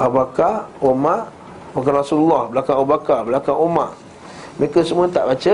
[0.01, 1.29] Abu Bakar, Umar
[1.75, 2.47] Bukan Rasulullah.
[2.47, 4.04] Belakang Abu Bakar, belakang Umar
[4.55, 5.53] Mereka semua tak baca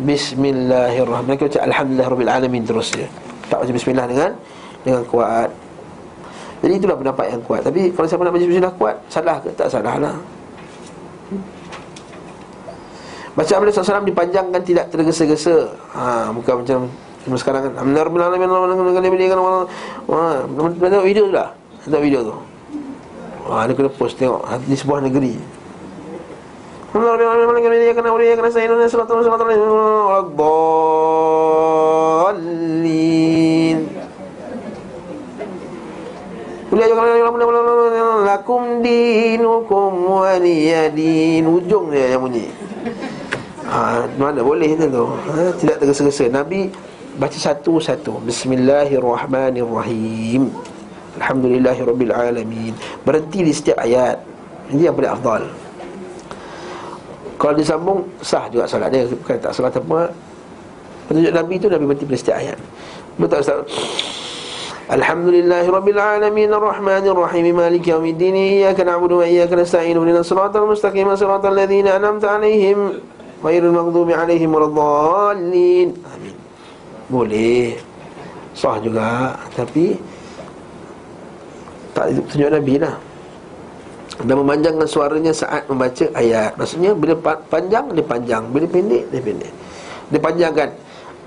[0.00, 3.10] Bismillahirrahmanirrahim Mereka baca Alhamdulillah Rabbil Alamin terus dia
[3.50, 4.30] Tak baca Bismillah dengan
[4.86, 5.50] Dengan kuat.
[6.60, 7.64] Jadi itulah pendapat yang kuat.
[7.64, 9.50] Tapi kalau siapa nak baca Bismillah kuat Salah ke?
[9.58, 10.16] Tak salah lah.
[13.34, 15.72] Bacaan Nabi SAW dipanjangkan tidak tergesa-gesa.
[15.96, 16.78] Ha, Bukan macam
[17.26, 17.72] Cuma sekarang kan.
[17.82, 18.48] Alhamdulillah Rabbil Alamin
[20.78, 21.50] Tengok video tu lah.
[21.82, 22.34] Tengok video tu.
[23.50, 24.46] Wah, dia kena post tengok.
[24.68, 25.59] Di sebuah negeri
[38.26, 42.50] Lakum dinukum waliyadin Ujung dia yang bunyi
[43.70, 46.74] ha, Mana boleh tu tu ha, Tidak tergesa-gesa Nabi
[47.14, 50.50] baca satu-satu Bismillahirrahmanirrahim
[51.22, 52.74] Alhamdulillahirrabbilalamin
[53.06, 54.18] Berhenti di setiap ayat.
[54.74, 55.69] Ini yang paling afdal
[57.40, 59.08] Kalau disambung Sah juga salat dia.
[59.08, 60.12] Bukan tak salat apa.
[61.08, 62.58] Petunjuk Nabi itu Nabi berhenti pada setiap ayat.
[63.16, 63.64] Betul Ustaz?
[64.90, 72.26] Alhamdulillahirrabbilalamin Ar-Rahmanirrahim Malik yawmiddin Iyaka na'budu wa iyaka nasta'in Ihdina siratal mustaqim Siratal ladzina an'amta
[72.34, 72.98] 'alaihim
[73.38, 76.34] Ghairil maghdubi 'alaihim waladdallin Amin.
[77.06, 77.78] Boleh.
[78.50, 79.94] Sah juga Tapi
[81.94, 83.09] Tak tunjuk Nabi lah
[84.20, 86.52] Dan memanjangkan suaranya saat membaca ayat.
[86.60, 87.16] Maksudnya bila
[87.48, 88.42] panjang dia panjang.
[88.52, 89.52] Bila pendek dia pendek.
[90.10, 90.68] Dia panjangkan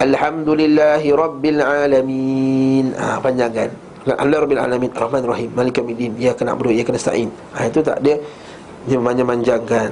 [0.03, 2.85] Alhamdulillahi Rabbil Alamin.
[2.97, 3.69] Ha, Panjangkan.
[4.05, 4.91] Allah Rabbil Alamin.
[4.93, 6.13] Rahman Rahim Malik Yawmiddin.
[6.19, 8.17] Ia kena berdua Ia kena sa'in ha, Itu tak dia.
[8.85, 9.89] Dia memanjang-manjangkan.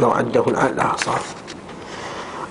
[0.00, 1.22] Lau addahul a'la Sah.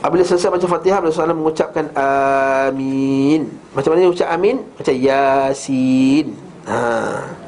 [0.03, 3.47] Apabila selesai baca Fatihah Rasulullah SAW mengucapkan Amin.
[3.71, 4.59] Macam mana dia ucap Amin?
[4.75, 6.25] Macam Yasin.
[6.67, 7.42] Ha.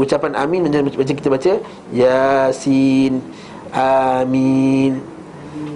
[0.00, 1.60] Ucapan Amin macam, macam kita baca
[1.92, 3.20] Yasin
[3.76, 4.96] Amin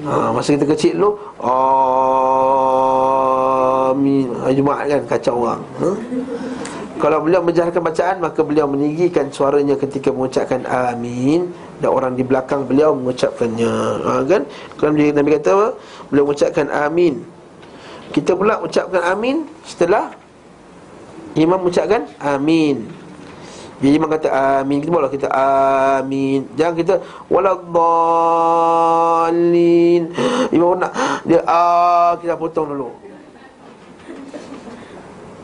[0.08, 0.32] ha.
[0.32, 1.20] Masa kita kecil dulu
[3.92, 5.92] Amin ha, Jumaat kan kacau orang ha?
[6.96, 11.52] Kalau beliau menjaharkan bacaan Maka beliau meninggikan suaranya ketika mengucapkan Amin
[11.84, 13.76] Dan orang di belakang beliau mengucapkannya
[14.08, 14.48] ha, kan?
[14.80, 15.68] Kalau Nabi kata apa?
[16.08, 17.20] Beliau mengucapkan Amin
[18.08, 20.16] Kita pula ucapkan Amin Setelah
[21.36, 23.03] Imam mengucapkan Amin
[23.82, 24.78] Bila imam kata amin.
[24.82, 25.28] Kita boleh kita
[25.98, 26.46] amin.
[26.54, 26.94] Jangan kita
[27.26, 27.72] Waladhalin
[30.54, 30.94] Imam nak
[31.26, 32.90] Dia ah Kita potong dulu.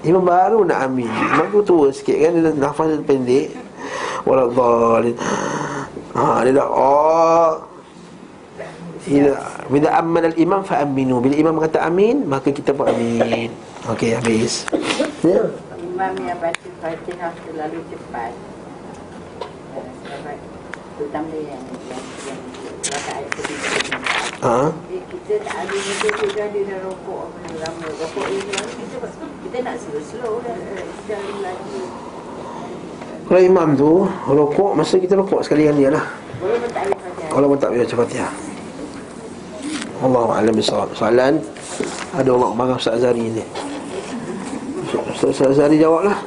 [0.07, 1.11] Imam baru nak amin.
[1.11, 3.51] Imam tu tua sikit kan Dia nafas dia pendek.
[4.23, 5.16] Waladhalin
[6.11, 7.55] Ha, dia dah oh.
[9.07, 9.32] Bila,
[9.70, 13.48] bila amman al-imam fa'aminu Bila imam kata amin Maka kita pun amin.
[13.89, 14.66] Okey, habis.
[15.24, 15.48] Ya
[16.01, 18.32] Imam yang baca Fatihah terlalu cepat.
[19.77, 20.36] Eh, sebab
[20.97, 21.60] Terutama yang
[21.93, 22.40] yang yang
[22.89, 23.68] rakaat ayat ketiga.
[24.40, 24.72] Ha?
[24.97, 27.86] Eh, kita tak ada muka juga dia dah rokok apa lama.
[28.01, 28.97] Rokok ini kita
[29.44, 31.82] kita nak slow-slow dah eh, sekali lagi.
[33.28, 33.93] Kalau imam tu
[34.24, 36.05] Rokok, masa kita rokok sekali kali lah.
[36.40, 37.28] Boleh mentadbir Fatihah?
[37.28, 38.32] Kalau pun tak baca Fatihah.
[40.01, 41.44] Allah alam bisawab Soalan
[42.16, 43.44] Ada orang marah Ustaz Azhari ni
[45.11, 46.19] Ustaz Azhari jawab lah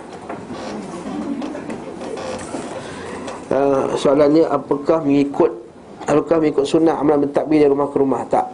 [3.53, 5.63] uh, Soalannya Apakah mengikut
[6.03, 8.21] Apakah mengikut sunnah Amalan bertakbir dari rumah ke rumah?
[8.27, 8.45] Tak.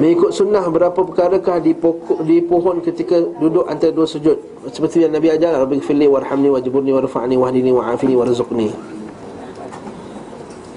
[0.00, 4.36] Mengikut sunnah berapa perkarakah di pokok di pohon ketika duduk antara dua sujud?
[4.72, 8.68] Seperti yang Nabi ajar Rabbi fili warhamni wajburni warfa'ni wahdini wa'afini warzuqni.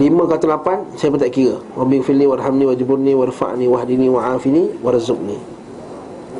[0.03, 1.55] Lima kata lapan Saya pun tak kira.
[1.55, 5.52] Rabbi fili warhamni wajburni warfa'ni wahdini wa'afini warzuqni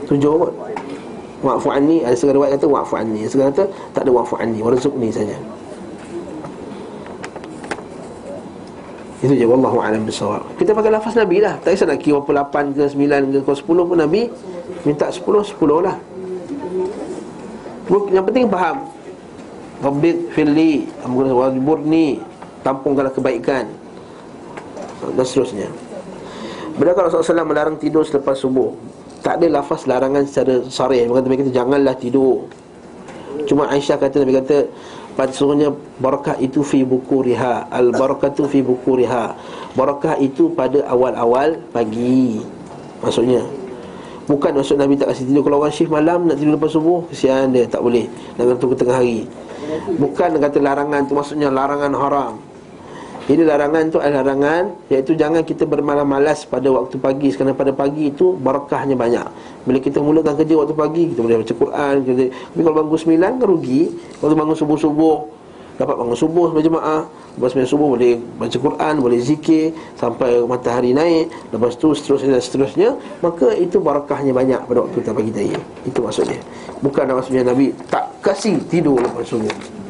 [0.08, 0.54] Tujuh kot.
[1.44, 5.12] Wa'fu anni Ada segala riwayat kata wa'fu anni Segala kata tak ada wa'fu anni Warzuqni
[5.12, 5.36] saja.
[9.24, 11.60] Itu je Wallahu alam bisawab Kita pakai lafaz Nabi lah.
[11.64, 14.28] Tak kisah nak kira berapa lapan ke sembilan ke ke sepuluh pun Nabi
[14.84, 15.96] Minta sepuluh, sepuluh lah.
[18.12, 18.84] Yang penting faham.
[19.80, 22.20] Rabbik fili Wajburni
[22.64, 23.68] Tampungkanlah kebaikan.
[25.04, 25.68] Dan seterusnya.
[26.80, 28.72] Bila Rasulullah SAW melarang tidur selepas subuh
[29.24, 32.44] Tak ada lafaz larangan secara sarih Bukan Nabi kata janganlah tidur.
[33.48, 34.68] Cuma Aisyah kata Nabi kata
[35.16, 35.72] pada suruhnya
[36.04, 37.72] barakah itu fi bukuriha.
[37.72, 39.34] Al barakatu fi bukuriha.
[39.80, 42.44] Barakah itu pada awal-awal pagi.
[43.00, 43.48] Maksudnya
[44.28, 45.48] bukan maksud Nabi tak kasih tidur.
[45.48, 48.12] Kalau orang shift malam nak tidur lepas subuh kesian dia tak boleh.
[48.36, 49.24] Nak tunggu tengah hari.
[49.96, 52.53] Bukan kata larangan tu maksudnya larangan haram
[53.24, 57.32] jadi larangan tu adalah larangan Iaitu jangan kita bermalas-malas pada waktu pagi.
[57.32, 59.28] Kerana pada pagi itu barakahnya banyak.
[59.64, 63.32] Bila kita mulakan kerja waktu pagi Kita boleh baca Quran kita, Tapi kalau bangun sembilan
[63.40, 63.84] kan rugi.
[64.20, 65.18] Kalau bangun subuh-subuh
[65.74, 67.02] Dapat bangun subuh sampai jemaah.
[67.34, 71.32] Lepas sembilan subuh boleh baca Quran Boleh zikir Sampai matahari naik.
[71.56, 72.90] Lepas tu seterusnya dan seterusnya
[73.24, 75.56] Maka itu barakahnya banyak pada waktu pagi tadi.
[75.88, 76.44] Itu maksudnya.
[76.84, 79.83] Bukan maksudnya Nabi tak kasih tidur lepas subuh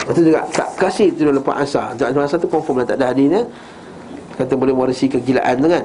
[0.00, 1.92] Lepas tu juga tak kasih tidur lepas asar.
[1.94, 3.44] Lepas asar tu confirm lah tak ada hadisnya
[4.40, 5.84] Kata boleh mewarisi kegilaan tu kan.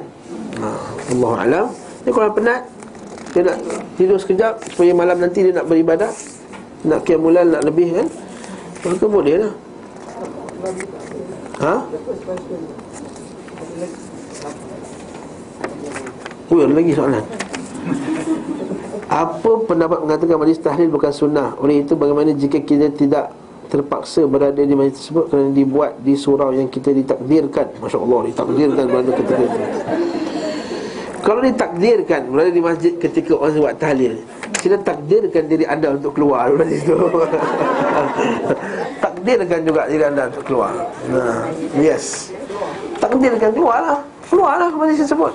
[0.63, 0.67] Ha,
[1.11, 1.65] Allah Alam.
[2.07, 2.61] Dia kalau penat
[3.35, 3.57] Dia nak
[3.99, 6.11] tidur sekejap Supaya malam nanti dia nak beribadah.
[6.87, 8.07] Nak kiamulan nak lebih kan.
[8.87, 9.53] Maka boleh lah.
[11.59, 11.75] Ha?
[16.45, 17.25] Oh, ada lagi soalan.
[19.05, 21.53] Apa pendapat mengatakan majlis tahlil bukan sunnah?
[21.61, 23.33] Oleh itu bagaimana jika kita tidak
[23.67, 27.81] terpaksa berada di majlis tersebut kerana dibuat di surau yang kita ditakdirkan.
[27.81, 29.59] Masya Allah ditakdirkan berada ketika itu.
[31.25, 34.13] Kalau ditakdirkan berada di masjid ketika orang buat tahlil
[34.65, 36.97] sila takdirkan diri anda untuk keluar dari situ.
[39.05, 40.73] Takdirkan juga diri anda untuk keluar.
[41.05, 42.33] Nah, yes.
[42.97, 45.33] Takdirkan keluarlah keluarlah ke majlis tersebut.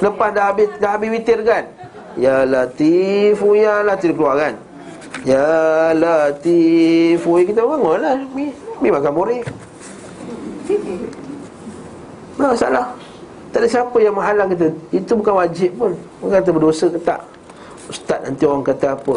[0.00, 1.68] Lepas dah habis dah habis witir kan?
[2.16, 4.54] Ya latifu ya latif keluar kan
[5.22, 7.22] Ya Latif.
[7.22, 8.18] Ui, kita bangun lah.
[8.34, 8.50] Mi,
[8.82, 9.46] mi makan borek.
[12.34, 12.86] Tak masalah
[13.54, 14.66] Tak ada siapa yang menghalang kita.
[14.90, 15.94] Itu bukan wajib pun.
[16.18, 17.22] Bukan kata berdosa ke tak?
[17.86, 19.14] Ustaz nanti orang kata apa?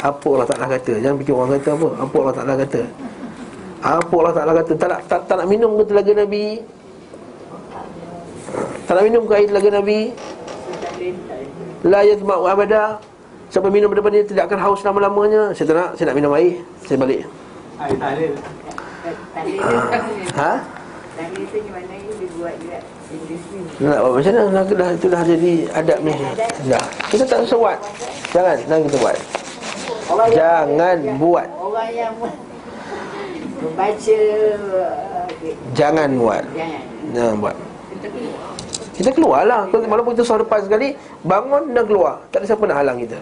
[0.00, 0.92] Apa Allah Ta'ala kata?
[1.02, 1.88] Jangan fikir orang kata apa.
[1.98, 2.80] Apa Allah Ta'ala kata?
[3.82, 4.72] Apa Allah Ta'ala kata?
[4.78, 6.46] Tak nak, tak, tak nak minum ke telaga Nabi?
[8.86, 10.00] Tak nak minum ke air telaga Nabi?
[11.82, 13.00] La yazma'u abada
[13.50, 15.50] Siapa minum daripada dia tidak akan haus lama-lamanya.
[15.50, 16.62] Saya tak nak, saya nak minum air.
[16.86, 17.26] Saya balik.
[17.82, 18.30] Air
[20.38, 20.52] Ha?
[21.18, 22.78] Tahlil tu macam mana dia buat juga
[23.10, 24.42] Industri Nak buat macam mana?
[24.54, 26.14] Dah, dah, itu dah jadi adab ni.
[26.70, 26.84] Dah.
[27.10, 27.78] Kita tak usah buat
[28.30, 29.16] Jangan, jangan kita buat.
[30.30, 31.48] Jangan buat.
[31.58, 32.14] Orang yang
[33.60, 34.20] Membaca
[34.78, 35.26] uh,
[35.74, 36.44] Jangan buat.
[36.54, 36.82] Jangan.
[37.12, 37.56] Jangan buat
[39.00, 39.64] Kita keluar lah.
[39.72, 40.92] Walaupun kita suara depan sekali
[41.24, 42.20] Bangun dan keluar.
[42.28, 43.16] Tak ada siapa nak halang kita.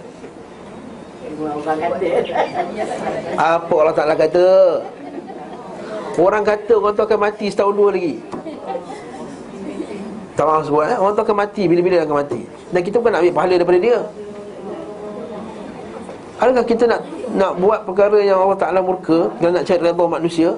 [3.39, 4.47] Apa Allah Ta'ala kata?
[6.19, 8.19] Orang kata orang tu akan mati setahun dua lagi.
[10.35, 10.99] Tak maaf sebut eh?
[10.99, 12.43] Orang tu akan mati bila-bila akan mati.
[12.75, 13.99] Dan kita bukan nak ambil pahala daripada dia.
[16.43, 17.01] Adakah kita nak
[17.39, 20.55] nak buat perkara yang Allah Ta'ala murka Dan nak cari redha manusia?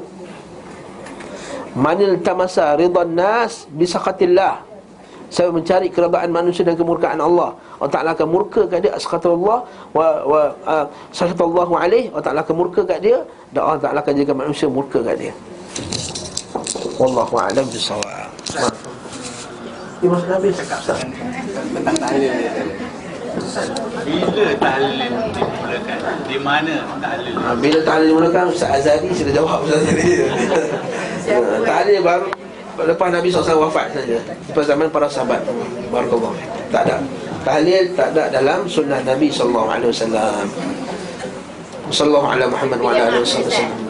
[1.73, 4.70] Manil tamasa ridha nas bisaqatillah
[5.31, 7.55] saya mencari keredaan manusia dan kemurkaan Allah.
[7.79, 9.63] Allah Ta'ala akan murka kat dia Asqatullah
[9.95, 10.85] Wa, wa uh,
[11.15, 12.11] Sakhatallahu alaih.
[12.11, 13.23] Allah Ta'ala akan murka kat dia
[13.55, 15.33] Dan Allah Ta'ala akan jaga manusia murka kat dia.
[16.99, 18.29] Wallahu a'lam bisawab
[20.03, 20.55] Ini maksud habis?
[20.59, 22.31] Tentang tahlil.
[24.05, 24.93] Bila tahlil
[25.31, 25.99] dimulakan?
[26.27, 27.33] Di mana tahlil?
[27.39, 29.63] ha, Bila tahlil dimulakan Ustaz Azhari sudah jawab.
[29.63, 30.11] Ustaz Azhari
[31.31, 32.27] Ha, Tahlil baru
[32.87, 34.19] Lepas Nabi SAW wafat saja.
[34.23, 35.41] Lepas zaman para sahabat.
[35.93, 36.37] Barakallahu
[36.71, 36.97] Tak ada.
[37.41, 39.81] Tahlil tak ada dalam sunnah Nabi SAW
[41.91, 43.90] Sallallahu ala Muhammad wa ala alihi wasallam